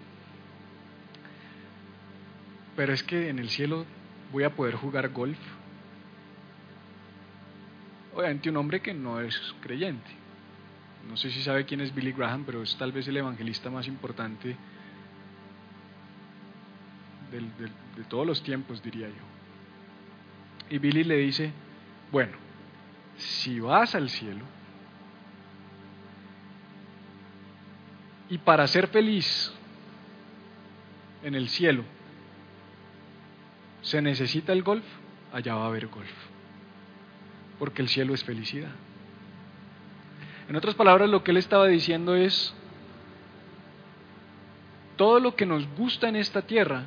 pero 2.78 2.94
es 2.94 3.02
que 3.02 3.30
en 3.30 3.40
el 3.40 3.50
cielo 3.50 3.88
voy 4.32 4.44
a 4.44 4.52
poder 4.52 4.76
jugar 4.76 5.10
golf. 5.10 5.40
Obviamente 8.16 8.52
un 8.52 8.58
hombre 8.58 8.82
que 8.82 8.94
no 8.94 9.20
es 9.20 9.36
creyente. 9.62 10.12
No 11.10 11.18
sé 11.18 11.32
si 11.32 11.42
sabe 11.42 11.66
quién 11.66 11.82
es 11.82 11.94
Billy 11.94 12.12
Graham, 12.12 12.44
pero 12.46 12.62
es 12.62 12.78
tal 12.78 12.92
vez 12.92 13.08
el 13.08 13.18
evangelista 13.18 13.72
más 13.72 13.88
importante 13.88 14.56
de 17.32 18.04
todos 18.08 18.26
los 18.26 18.42
tiempos, 18.44 18.82
diría 18.82 19.08
yo. 19.08 19.24
Y 20.70 20.80
Billy 20.80 21.04
le 21.04 21.18
dice, 21.18 21.52
bueno, 22.12 22.34
si 23.18 23.60
vas 23.60 23.96
al 23.96 24.10
cielo 24.10 24.44
y 28.30 28.38
para 28.38 28.68
ser 28.68 28.88
feliz 28.88 29.52
en 31.24 31.36
el 31.36 31.50
cielo 31.50 31.84
se 33.82 34.02
necesita 34.02 34.52
el 34.52 34.64
golf, 34.64 34.84
allá 35.32 35.56
va 35.56 35.64
a 35.64 35.68
haber 35.68 35.88
golf. 35.88 36.12
Porque 37.58 37.82
el 37.82 37.88
cielo 37.88 38.14
es 38.14 38.24
felicidad. 38.24 38.72
En 40.50 40.56
otras 40.56 40.76
palabras, 40.76 41.10
lo 41.10 41.24
que 41.24 41.32
él 41.32 41.38
estaba 41.38 41.68
diciendo 41.68 42.16
es, 42.16 42.54
todo 44.98 45.20
lo 45.20 45.36
que 45.36 45.46
nos 45.46 45.66
gusta 45.76 46.10
en 46.10 46.18
esta 46.18 46.42
tierra 46.42 46.84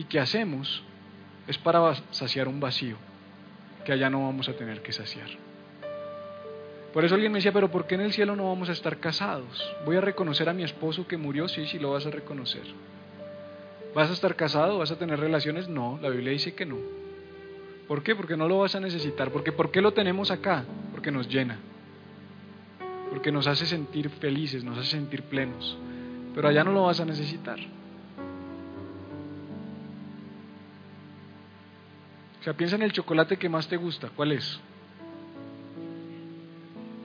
y 0.00 0.04
que 0.04 0.18
hacemos 0.18 0.82
es 1.46 1.58
para 1.58 1.94
saciar 2.10 2.48
un 2.48 2.58
vacío 2.58 2.96
que 3.84 3.92
allá 3.92 4.08
no 4.08 4.24
vamos 4.24 4.48
a 4.48 4.54
tener 4.54 4.80
que 4.80 4.92
saciar. 4.92 5.28
Por 6.94 7.04
eso 7.04 7.14
alguien 7.14 7.30
me 7.30 7.36
decía, 7.36 7.52
pero 7.52 7.70
¿por 7.70 7.86
qué 7.86 7.96
en 7.96 8.00
el 8.00 8.12
cielo 8.14 8.34
no 8.34 8.48
vamos 8.48 8.70
a 8.70 8.72
estar 8.72 8.96
casados? 8.96 9.74
Voy 9.84 9.96
a 9.96 10.00
reconocer 10.00 10.48
a 10.48 10.54
mi 10.54 10.62
esposo 10.62 11.06
que 11.06 11.18
murió, 11.18 11.48
sí, 11.48 11.66
sí 11.66 11.78
lo 11.78 11.90
vas 11.90 12.06
a 12.06 12.10
reconocer. 12.10 12.62
¿Vas 13.94 14.08
a 14.08 14.14
estar 14.14 14.36
casado? 14.36 14.78
¿Vas 14.78 14.90
a 14.90 14.96
tener 14.96 15.20
relaciones? 15.20 15.68
No, 15.68 15.98
la 16.00 16.08
Biblia 16.08 16.32
dice 16.32 16.54
que 16.54 16.64
no. 16.64 16.78
¿Por 17.86 18.02
qué? 18.02 18.16
Porque 18.16 18.38
no 18.38 18.48
lo 18.48 18.60
vas 18.60 18.74
a 18.74 18.80
necesitar. 18.80 19.30
Porque 19.30 19.52
¿por 19.52 19.70
qué 19.70 19.82
lo 19.82 19.92
tenemos 19.92 20.30
acá? 20.30 20.64
Porque 20.92 21.10
nos 21.10 21.28
llena. 21.28 21.58
Porque 23.10 23.30
nos 23.30 23.46
hace 23.46 23.66
sentir 23.66 24.08
felices, 24.08 24.64
nos 24.64 24.78
hace 24.78 24.92
sentir 24.92 25.24
plenos. 25.24 25.76
Pero 26.34 26.48
allá 26.48 26.64
no 26.64 26.72
lo 26.72 26.84
vas 26.84 27.00
a 27.00 27.04
necesitar. 27.04 27.58
O 32.40 32.42
sea, 32.42 32.54
piensa 32.54 32.76
en 32.76 32.82
el 32.82 32.92
chocolate 32.92 33.36
que 33.36 33.48
más 33.48 33.68
te 33.68 33.76
gusta. 33.76 34.08
¿Cuál 34.16 34.32
es? 34.32 34.58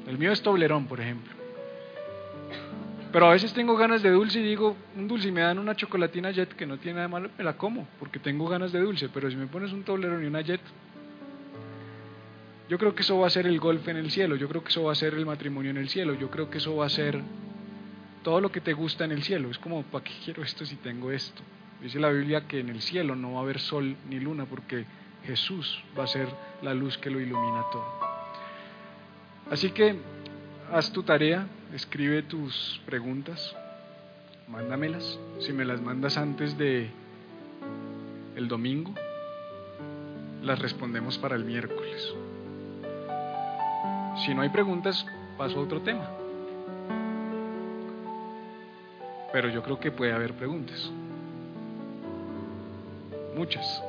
El 0.08 0.18
mío 0.18 0.32
es 0.32 0.42
Toblerón, 0.42 0.88
por 0.88 1.02
ejemplo. 1.02 1.34
Pero 3.12 3.28
a 3.28 3.32
veces 3.32 3.54
tengo 3.54 3.76
ganas 3.78 4.04
de 4.04 4.12
dulce 4.12 4.40
y 4.40 4.44
digo, 4.44 4.76
un 4.96 5.08
dulce 5.08 5.30
y 5.30 5.32
me 5.32 5.42
dan 5.42 5.58
una 5.58 5.76
chocolatina 5.76 6.32
jet 6.32 6.54
que 6.54 6.66
no 6.66 6.78
tiene 6.78 6.98
nada 6.98 7.08
malo, 7.08 7.30
me 7.38 7.44
la 7.44 7.56
como, 7.58 7.88
porque 7.98 8.20
tengo 8.20 8.48
ganas 8.48 8.72
de 8.72 8.80
dulce. 8.80 9.10
Pero 9.10 9.30
si 9.30 9.38
me 9.38 9.48
pones 9.48 9.72
un 9.72 9.84
toblerón 9.84 10.24
y 10.24 10.28
una 10.28 10.42
jet, 10.42 10.62
yo 12.68 12.78
creo 12.78 12.94
que 12.94 13.04
eso 13.04 13.18
va 13.18 13.28
a 13.28 13.30
ser 13.30 13.48
el 13.48 13.60
golf 13.60 13.88
en 13.88 13.98
el 13.98 14.12
cielo, 14.12 14.36
yo 14.36 14.50
creo 14.50 14.64
que 14.64 14.70
eso 14.70 14.84
va 14.84 14.92
a 14.92 14.96
ser 14.96 15.14
el 15.14 15.26
matrimonio 15.26 15.72
en 15.72 15.78
el 15.78 15.88
cielo, 15.88 16.14
yo 16.16 16.30
creo 16.30 16.50
que 16.50 16.58
eso 16.58 16.76
va 16.76 16.88
a 16.88 16.90
ser 16.90 17.22
todo 18.24 18.42
lo 18.42 18.52
que 18.52 18.60
te 18.60 18.74
gusta 18.74 19.06
en 19.06 19.12
el 19.12 19.24
cielo. 19.24 19.50
Es 19.50 19.60
como, 19.60 19.84
¿para 19.84 20.04
qué 20.04 20.12
quiero 20.24 20.44
esto 20.44 20.66
si 20.66 20.76
tengo 20.78 21.12
esto? 21.12 21.42
Dice 21.82 22.00
la 22.00 22.10
Biblia 22.10 22.48
que 22.48 22.60
en 22.60 22.70
el 22.70 22.82
cielo 22.82 23.16
no 23.16 23.34
va 23.34 23.40
a 23.40 23.44
haber 23.44 23.60
sol 23.60 23.96
ni 24.10 24.20
luna 24.20 24.46
porque 24.46 24.86
Jesús 25.26 25.84
va 25.98 26.04
a 26.04 26.08
ser 26.08 26.28
la 26.62 26.74
luz 26.74 26.98
que 26.98 27.10
lo 27.10 27.20
ilumina 27.20 27.64
todo. 27.72 27.86
Así 29.52 29.72
que 29.72 30.00
haz 30.72 30.92
tu 30.92 31.04
tarea, 31.04 31.48
escribe 31.74 32.24
tus 32.24 32.82
preguntas, 32.86 33.56
mándamelas. 34.48 35.20
Si 35.40 35.54
me 35.54 35.66
las 35.66 35.82
mandas 35.82 36.18
antes 36.18 36.58
de 36.58 36.90
el 38.36 38.48
domingo, 38.48 38.94
las 40.42 40.60
respondemos 40.60 41.18
para 41.18 41.36
el 41.36 41.46
miércoles. 41.46 42.14
Si 44.26 44.34
no 44.34 44.42
hay 44.42 44.50
preguntas, 44.50 45.06
paso 45.38 45.60
a 45.60 45.64
otro 45.64 45.82
tema. 45.82 46.10
Pero 49.32 49.50
yo 49.50 49.62
creo 49.64 49.80
que 49.80 49.92
puede 49.92 50.14
haber 50.14 50.34
preguntas. 50.34 50.90
Muchas. 53.36 53.84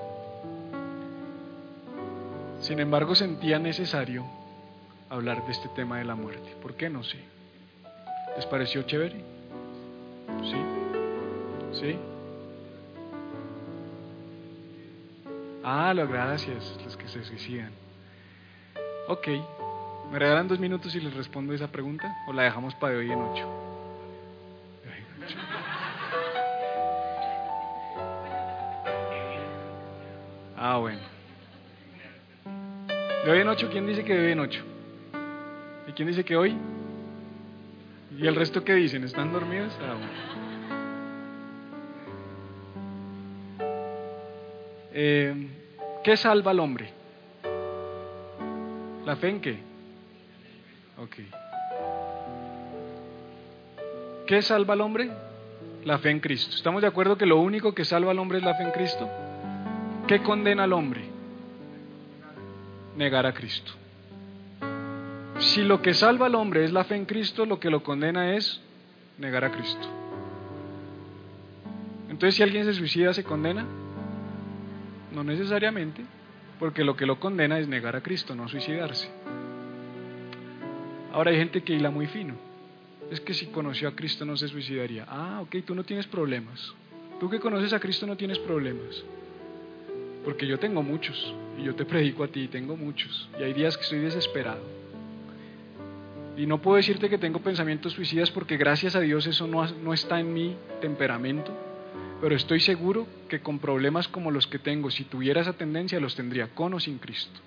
Sin 2.67 2.81
embargo, 2.81 3.15
sentía 3.15 3.61
necesario 3.61 4.27
hablar 5.09 5.47
de 5.47 5.53
este 5.53 5.69
tema 5.69 5.99
de 5.99 6.05
la 6.05 6.17
muerte. 6.17 6.57
¿Por 6.61 6.75
qué 6.75 6.91
no 6.91 7.05
sé? 7.05 7.17
¿Les 8.35 8.45
pareció 8.47 8.83
chévere? 8.83 9.15
¿Sí? 10.43 10.57
¿Sí? 11.81 11.99
Ah, 15.63 15.95
lo 15.95 16.09
gracias, 16.09 16.77
los 16.85 16.97
que 16.97 17.07
se 17.07 17.23
suicidan. 17.23 17.71
Ok, 19.07 19.29
¿me 20.11 20.19
regalan 20.19 20.49
dos 20.49 20.59
minutos 20.59 20.93
y 20.97 21.01
les 21.01 21.15
respondo 21.15 21.55
esa 21.55 21.69
pregunta? 21.69 22.17
¿O 22.27 22.33
la 22.33 22.43
dejamos 22.43 22.75
para 22.75 22.95
de 22.95 22.99
hoy 22.99 23.13
en 23.13 23.23
ocho? 23.23 23.49
Ah, 30.57 30.79
bueno. 30.79 31.16
¿De 33.27 33.41
en 33.41 33.49
ocho? 33.49 33.69
¿Quién 33.69 33.89
dice 33.89 34.05
que 34.05 34.15
de 34.15 34.31
en 34.31 34.39
ocho? 34.39 34.63
¿Y 35.89 35.93
quién 35.93 36.07
dice 36.07 36.25
que 36.25 36.37
hoy? 36.37 36.57
¿Y 38.17 38.25
el 38.25 38.37
resto 38.37 38.63
qué 38.63 38.75
dicen? 38.75 39.03
¿Están 39.03 39.33
dormidos? 39.33 39.77
Ah, 39.83 39.97
eh, 44.93 45.49
¿Qué 46.05 46.17
salva 46.17 46.53
al 46.53 46.61
hombre? 46.61 46.89
¿La 49.05 49.17
fe 49.17 49.29
en 49.31 49.41
qué? 49.41 49.59
Ok. 50.97 51.17
¿Qué 54.29 54.41
salva 54.41 54.75
al 54.75 54.81
hombre? 54.83 55.11
La 55.85 55.99
fe 55.99 56.11
en 56.11 56.21
Cristo. 56.21 56.55
¿Estamos 56.55 56.81
de 56.81 56.87
acuerdo 56.87 57.19
que 57.19 57.27
lo 57.27 57.41
único 57.41 57.75
que 57.75 57.85
salva 57.85 58.13
al 58.13 58.21
hombre 58.21 58.39
es 58.39 58.45
la 58.45 58.55
fe 58.55 58.63
en 58.63 58.71
Cristo? 58.71 59.11
¿Qué 60.07 60.23
condena 60.23 60.63
al 60.63 60.73
hombre? 60.73 61.06
Negar 62.97 63.27
a 63.27 63.35
Cristo. 63.35 63.73
Si 65.39 65.63
lo 65.63 65.83
que 65.83 65.93
salva 65.93 66.27
al 66.27 66.35
hombre 66.35 66.65
es 66.65 66.73
la 66.73 66.85
fe 66.85 66.97
en 66.97 67.05
Cristo, 67.05 67.45
lo 67.45 67.61
que 67.61 67.71
lo 67.71 67.83
condena 67.83 68.35
es 68.35 68.61
negar 69.19 69.45
a 69.45 69.53
Cristo. 69.53 69.87
Entonces, 72.09 72.37
si 72.37 72.43
alguien 72.43 72.65
se 72.65 72.73
suicida, 72.73 73.13
¿se 73.13 73.25
condena? 73.25 73.67
No 75.13 75.23
necesariamente, 75.25 76.03
porque 76.59 76.85
lo 76.85 76.97
que 76.97 77.05
lo 77.05 77.21
condena 77.21 77.59
es 77.59 77.69
negar 77.69 77.97
a 77.97 78.03
Cristo, 78.03 78.35
no 78.35 78.49
suicidarse. 78.49 79.11
Ahora 81.13 81.31
hay 81.31 81.37
gente 81.37 81.63
que 81.63 81.75
hila 81.75 81.91
muy 81.91 82.07
fino. 82.07 82.35
Es 83.11 83.21
que 83.21 83.35
si 83.35 83.47
conoció 83.47 83.89
a 83.89 83.95
Cristo 83.95 84.25
no 84.25 84.37
se 84.37 84.49
suicidaría. 84.49 85.07
Ah, 85.09 85.41
ok, 85.43 85.57
tú 85.65 85.75
no 85.75 85.85
tienes 85.85 86.07
problemas. 86.07 86.75
Tú 87.21 87.31
que 87.31 87.41
conoces 87.41 87.73
a 87.73 87.81
Cristo 87.81 88.07
no 88.07 88.17
tienes 88.17 88.39
problemas. 88.39 89.05
Porque 90.27 90.45
yo 90.45 90.59
tengo 90.59 90.83
muchos, 90.83 91.33
y 91.57 91.63
yo 91.63 91.77
te 91.77 91.85
predico 91.85 92.25
a 92.25 92.27
ti, 92.29 92.49
tengo 92.49 92.77
muchos, 92.77 93.29
y 93.39 93.45
hay 93.45 93.53
días 93.53 93.77
que 93.77 93.85
estoy 93.85 94.01
desesperado. 94.01 94.61
Y 96.37 96.47
no 96.47 96.61
puedo 96.61 96.79
decirte 96.79 97.09
que 97.09 97.17
tengo 97.17 97.39
pensamientos 97.39 97.93
suicidas 97.93 98.33
porque 98.33 98.57
gracias 98.57 98.97
a 98.97 99.01
Dios 99.01 99.29
eso 99.29 99.47
no, 99.47 99.65
no 99.85 99.95
está 99.95 100.19
en 100.19 100.35
mi 100.35 100.57
temperamento, 100.81 101.53
pero 102.21 102.35
estoy 102.35 102.59
seguro 102.59 103.07
que 103.29 103.39
con 103.39 103.61
problemas 103.61 104.09
como 104.09 104.33
los 104.33 104.49
que 104.49 104.59
tengo, 104.59 104.91
si 104.91 105.05
tuviera 105.05 105.43
esa 105.43 105.53
tendencia, 105.53 106.01
los 106.01 106.17
tendría 106.17 106.49
con 106.49 106.75
o 106.75 106.81
sin 106.81 106.99
Cristo. 106.99 107.39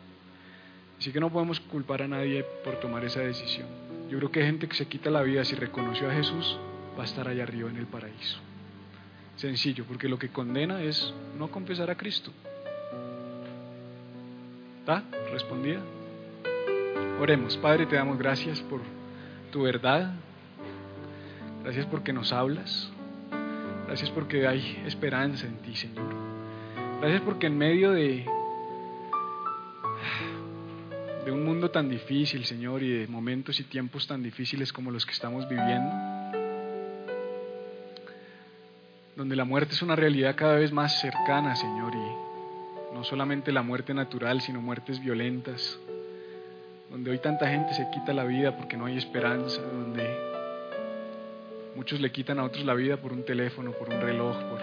Así 0.97 1.11
que 1.11 1.19
no 1.19 1.33
podemos 1.33 1.59
culpar 1.59 2.01
a 2.03 2.07
nadie 2.07 2.45
por 2.63 2.79
tomar 2.79 3.03
esa 3.03 3.19
decisión. 3.19 3.67
Yo 4.09 4.19
creo 4.19 4.31
que 4.31 4.45
gente 4.45 4.69
que 4.69 4.77
se 4.77 4.87
quita 4.87 5.09
la 5.09 5.21
vida 5.21 5.43
si 5.43 5.53
reconoció 5.55 6.09
a 6.09 6.13
Jesús, 6.13 6.57
va 6.97 7.01
a 7.01 7.05
estar 7.05 7.27
allá 7.27 7.43
arriba 7.43 7.69
en 7.69 7.75
el 7.75 7.87
paraíso. 7.87 8.39
Sencillo, 9.35 9.83
porque 9.83 10.07
lo 10.07 10.17
que 10.17 10.29
condena 10.29 10.81
es 10.81 11.13
no 11.37 11.51
confesar 11.51 11.89
a 11.89 11.95
Cristo. 11.95 12.31
¿Está? 14.89 15.03
¿Respondida? 15.31 15.81
Oremos. 17.21 17.55
Padre, 17.57 17.85
te 17.85 17.95
damos 17.95 18.17
gracias 18.17 18.59
por 18.61 18.81
tu 19.51 19.61
verdad. 19.61 20.15
Gracias 21.63 21.85
porque 21.85 22.11
nos 22.11 22.33
hablas. 22.33 22.89
Gracias 23.85 24.09
porque 24.09 24.47
hay 24.47 24.81
esperanza 24.87 25.45
en 25.45 25.57
ti, 25.57 25.75
Señor. 25.75 26.07
Gracias 27.01 27.21
porque 27.21 27.45
en 27.45 27.55
medio 27.59 27.91
de, 27.91 28.25
de 31.23 31.31
un 31.31 31.45
mundo 31.45 31.69
tan 31.69 31.87
difícil, 31.87 32.45
Señor, 32.45 32.81
y 32.81 32.89
de 32.89 33.07
momentos 33.07 33.59
y 33.59 33.65
tiempos 33.65 34.07
tan 34.07 34.23
difíciles 34.23 34.73
como 34.73 34.89
los 34.89 35.05
que 35.05 35.11
estamos 35.11 35.47
viviendo, 35.47 35.91
donde 39.15 39.35
la 39.35 39.45
muerte 39.45 39.75
es 39.75 39.83
una 39.83 39.95
realidad 39.95 40.35
cada 40.35 40.55
vez 40.55 40.71
más 40.71 40.99
cercana, 40.99 41.55
Señor, 41.55 41.93
y 41.93 42.28
no 42.93 43.03
solamente 43.03 43.51
la 43.51 43.61
muerte 43.61 43.93
natural, 43.93 44.41
sino 44.41 44.61
muertes 44.61 44.99
violentas, 44.99 45.79
donde 46.89 47.11
hoy 47.11 47.19
tanta 47.19 47.47
gente 47.47 47.73
se 47.73 47.89
quita 47.91 48.13
la 48.13 48.23
vida 48.23 48.57
porque 48.57 48.77
no 48.77 48.85
hay 48.85 48.97
esperanza, 48.97 49.61
donde 49.61 50.07
muchos 51.75 51.99
le 51.99 52.11
quitan 52.11 52.39
a 52.39 52.43
otros 52.43 52.65
la 52.65 52.73
vida 52.73 52.97
por 52.97 53.13
un 53.13 53.23
teléfono, 53.23 53.71
por 53.71 53.89
un 53.89 54.01
reloj, 54.01 54.35
por 54.35 54.61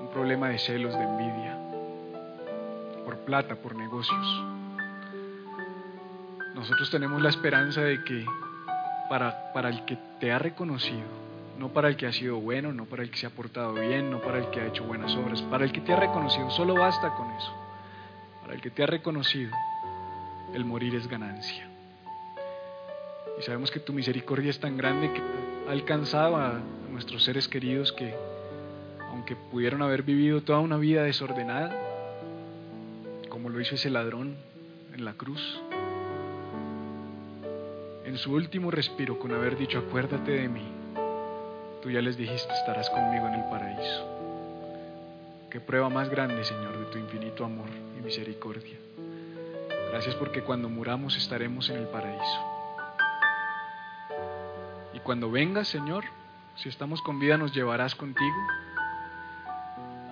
un 0.00 0.08
problema 0.12 0.48
de 0.48 0.58
celos, 0.58 0.94
de 0.94 1.02
envidia, 1.02 1.58
por 3.04 3.18
plata, 3.18 3.56
por 3.56 3.74
negocios. 3.74 4.44
Nosotros 6.54 6.88
tenemos 6.90 7.20
la 7.20 7.30
esperanza 7.30 7.80
de 7.80 8.04
que 8.04 8.24
para, 9.08 9.52
para 9.52 9.68
el 9.68 9.84
que 9.84 9.98
te 10.20 10.30
ha 10.30 10.38
reconocido, 10.38 11.23
no 11.58 11.72
para 11.72 11.88
el 11.88 11.96
que 11.96 12.06
ha 12.06 12.12
sido 12.12 12.40
bueno, 12.40 12.72
no 12.72 12.86
para 12.86 13.02
el 13.02 13.10
que 13.10 13.18
se 13.18 13.26
ha 13.26 13.30
portado 13.30 13.74
bien, 13.74 14.10
no 14.10 14.20
para 14.20 14.38
el 14.38 14.50
que 14.50 14.60
ha 14.60 14.66
hecho 14.66 14.84
buenas 14.84 15.14
obras, 15.16 15.40
para 15.42 15.64
el 15.64 15.72
que 15.72 15.80
te 15.80 15.92
ha 15.92 15.96
reconocido, 15.96 16.50
solo 16.50 16.74
basta 16.74 17.14
con 17.14 17.30
eso. 17.30 17.52
Para 18.42 18.54
el 18.54 18.60
que 18.60 18.70
te 18.70 18.82
ha 18.82 18.86
reconocido, 18.86 19.52
el 20.52 20.64
morir 20.64 20.94
es 20.94 21.08
ganancia. 21.08 21.68
Y 23.38 23.42
sabemos 23.42 23.70
que 23.70 23.80
tu 23.80 23.92
misericordia 23.92 24.50
es 24.50 24.60
tan 24.60 24.76
grande 24.76 25.12
que 25.12 25.20
ha 25.68 25.72
alcanzado 25.72 26.36
a 26.36 26.60
nuestros 26.90 27.24
seres 27.24 27.48
queridos 27.48 27.92
que, 27.92 28.14
aunque 29.10 29.36
pudieron 29.36 29.82
haber 29.82 30.02
vivido 30.02 30.42
toda 30.42 30.60
una 30.60 30.76
vida 30.76 31.02
desordenada, 31.02 31.74
como 33.28 33.48
lo 33.48 33.60
hizo 33.60 33.74
ese 33.74 33.90
ladrón 33.90 34.36
en 34.92 35.04
la 35.04 35.14
cruz, 35.14 35.60
en 38.04 38.18
su 38.18 38.32
último 38.32 38.70
respiro, 38.70 39.18
con 39.18 39.32
haber 39.32 39.56
dicho, 39.56 39.78
acuérdate 39.78 40.30
de 40.30 40.48
mí, 40.48 40.83
tú 41.84 41.90
ya 41.90 42.00
les 42.00 42.16
dijiste, 42.16 42.50
estarás 42.54 42.88
conmigo 42.88 43.28
en 43.28 43.34
el 43.34 43.44
paraíso. 43.44 44.08
Qué 45.50 45.60
prueba 45.60 45.90
más 45.90 46.08
grande, 46.08 46.42
Señor, 46.42 46.78
de 46.78 46.86
tu 46.86 46.96
infinito 46.96 47.44
amor 47.44 47.68
y 47.98 48.00
misericordia. 48.00 48.78
Gracias 49.90 50.14
porque 50.14 50.40
cuando 50.40 50.70
muramos 50.70 51.14
estaremos 51.14 51.68
en 51.68 51.76
el 51.76 51.86
paraíso. 51.88 52.40
Y 54.94 55.00
cuando 55.00 55.30
vengas, 55.30 55.68
Señor, 55.68 56.04
si 56.56 56.70
estamos 56.70 57.02
con 57.02 57.20
vida 57.20 57.36
nos 57.36 57.52
llevarás 57.52 57.94
contigo. 57.94 58.36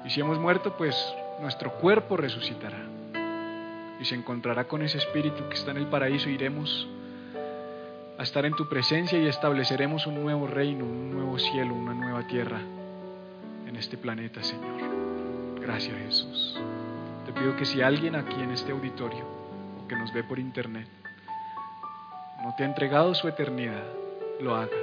Y 0.05 0.11
si 0.11 0.21
hemos 0.21 0.39
muerto, 0.39 0.77
pues 0.77 0.95
nuestro 1.41 1.73
cuerpo 1.79 2.19
resucitará. 2.19 2.85
Y 3.99 4.05
se 4.05 4.15
encontrará 4.15 4.69
con 4.69 4.83
ese 4.83 4.99
espíritu 4.99 5.49
que 5.49 5.55
está 5.55 5.71
en 5.71 5.79
el 5.79 5.87
paraíso. 5.87 6.29
Iremos 6.29 6.87
a 8.19 8.23
estar 8.23 8.45
en 8.45 8.55
tu 8.55 8.69
presencia 8.69 9.19
y 9.19 9.27
estableceremos 9.27 10.07
un 10.07 10.23
nuevo 10.23 10.47
reino, 10.47 10.85
un 10.85 11.13
nuevo 11.13 11.39
cielo, 11.39 11.75
una 11.75 11.95
nueva 11.95 12.27
tierra 12.27 12.61
en 13.67 13.77
este 13.77 13.97
planeta, 13.97 14.43
Señor. 14.43 14.81
Gracias, 15.61 15.97
Jesús. 15.97 16.61
Te 17.27 17.33
pido 17.33 17.57
que 17.57 17.65
si 17.65 17.83
alguien 17.83 18.17
aquí 18.17 18.41
en 18.41 18.51
este 18.51 18.73
auditorio 18.73 19.25
o 19.83 19.89
que 19.89 19.97
nos 19.97 20.13
ve 20.13 20.25
por 20.25 20.39
internet 20.39 20.89
no 22.43 22.55
te 22.57 22.65
ha 22.65 22.67
entregado 22.67 23.15
su 23.15 23.29
eternidad, 23.29 23.85
lo 24.41 24.55
haga. 24.57 24.77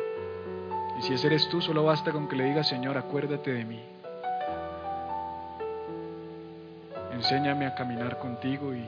Y 0.97 1.01
si 1.01 1.13
ese 1.13 1.27
eres 1.27 1.47
tú, 1.49 1.61
solo 1.61 1.83
basta 1.83 2.11
con 2.11 2.27
que 2.27 2.35
le 2.35 2.45
digas, 2.45 2.67
Señor, 2.67 2.97
acuérdate 2.97 3.51
de 3.51 3.65
mí. 3.65 3.81
Enséñame 7.13 7.65
a 7.67 7.75
caminar 7.75 8.17
contigo 8.17 8.73
y, 8.73 8.85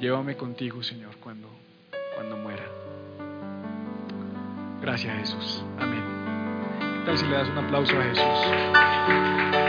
llévame 0.00 0.36
contigo, 0.36 0.82
Señor, 0.82 1.16
cuando, 1.16 1.48
cuando 2.14 2.36
muera. 2.36 2.64
Gracias, 4.80 5.18
Jesús. 5.18 5.64
Amén. 5.78 6.02
¿Qué 6.78 7.06
tal 7.06 7.18
si 7.18 7.26
le 7.26 7.36
das 7.36 7.48
un 7.48 7.58
aplauso 7.58 7.98
a 7.98 8.02
Jesús? 8.04 9.48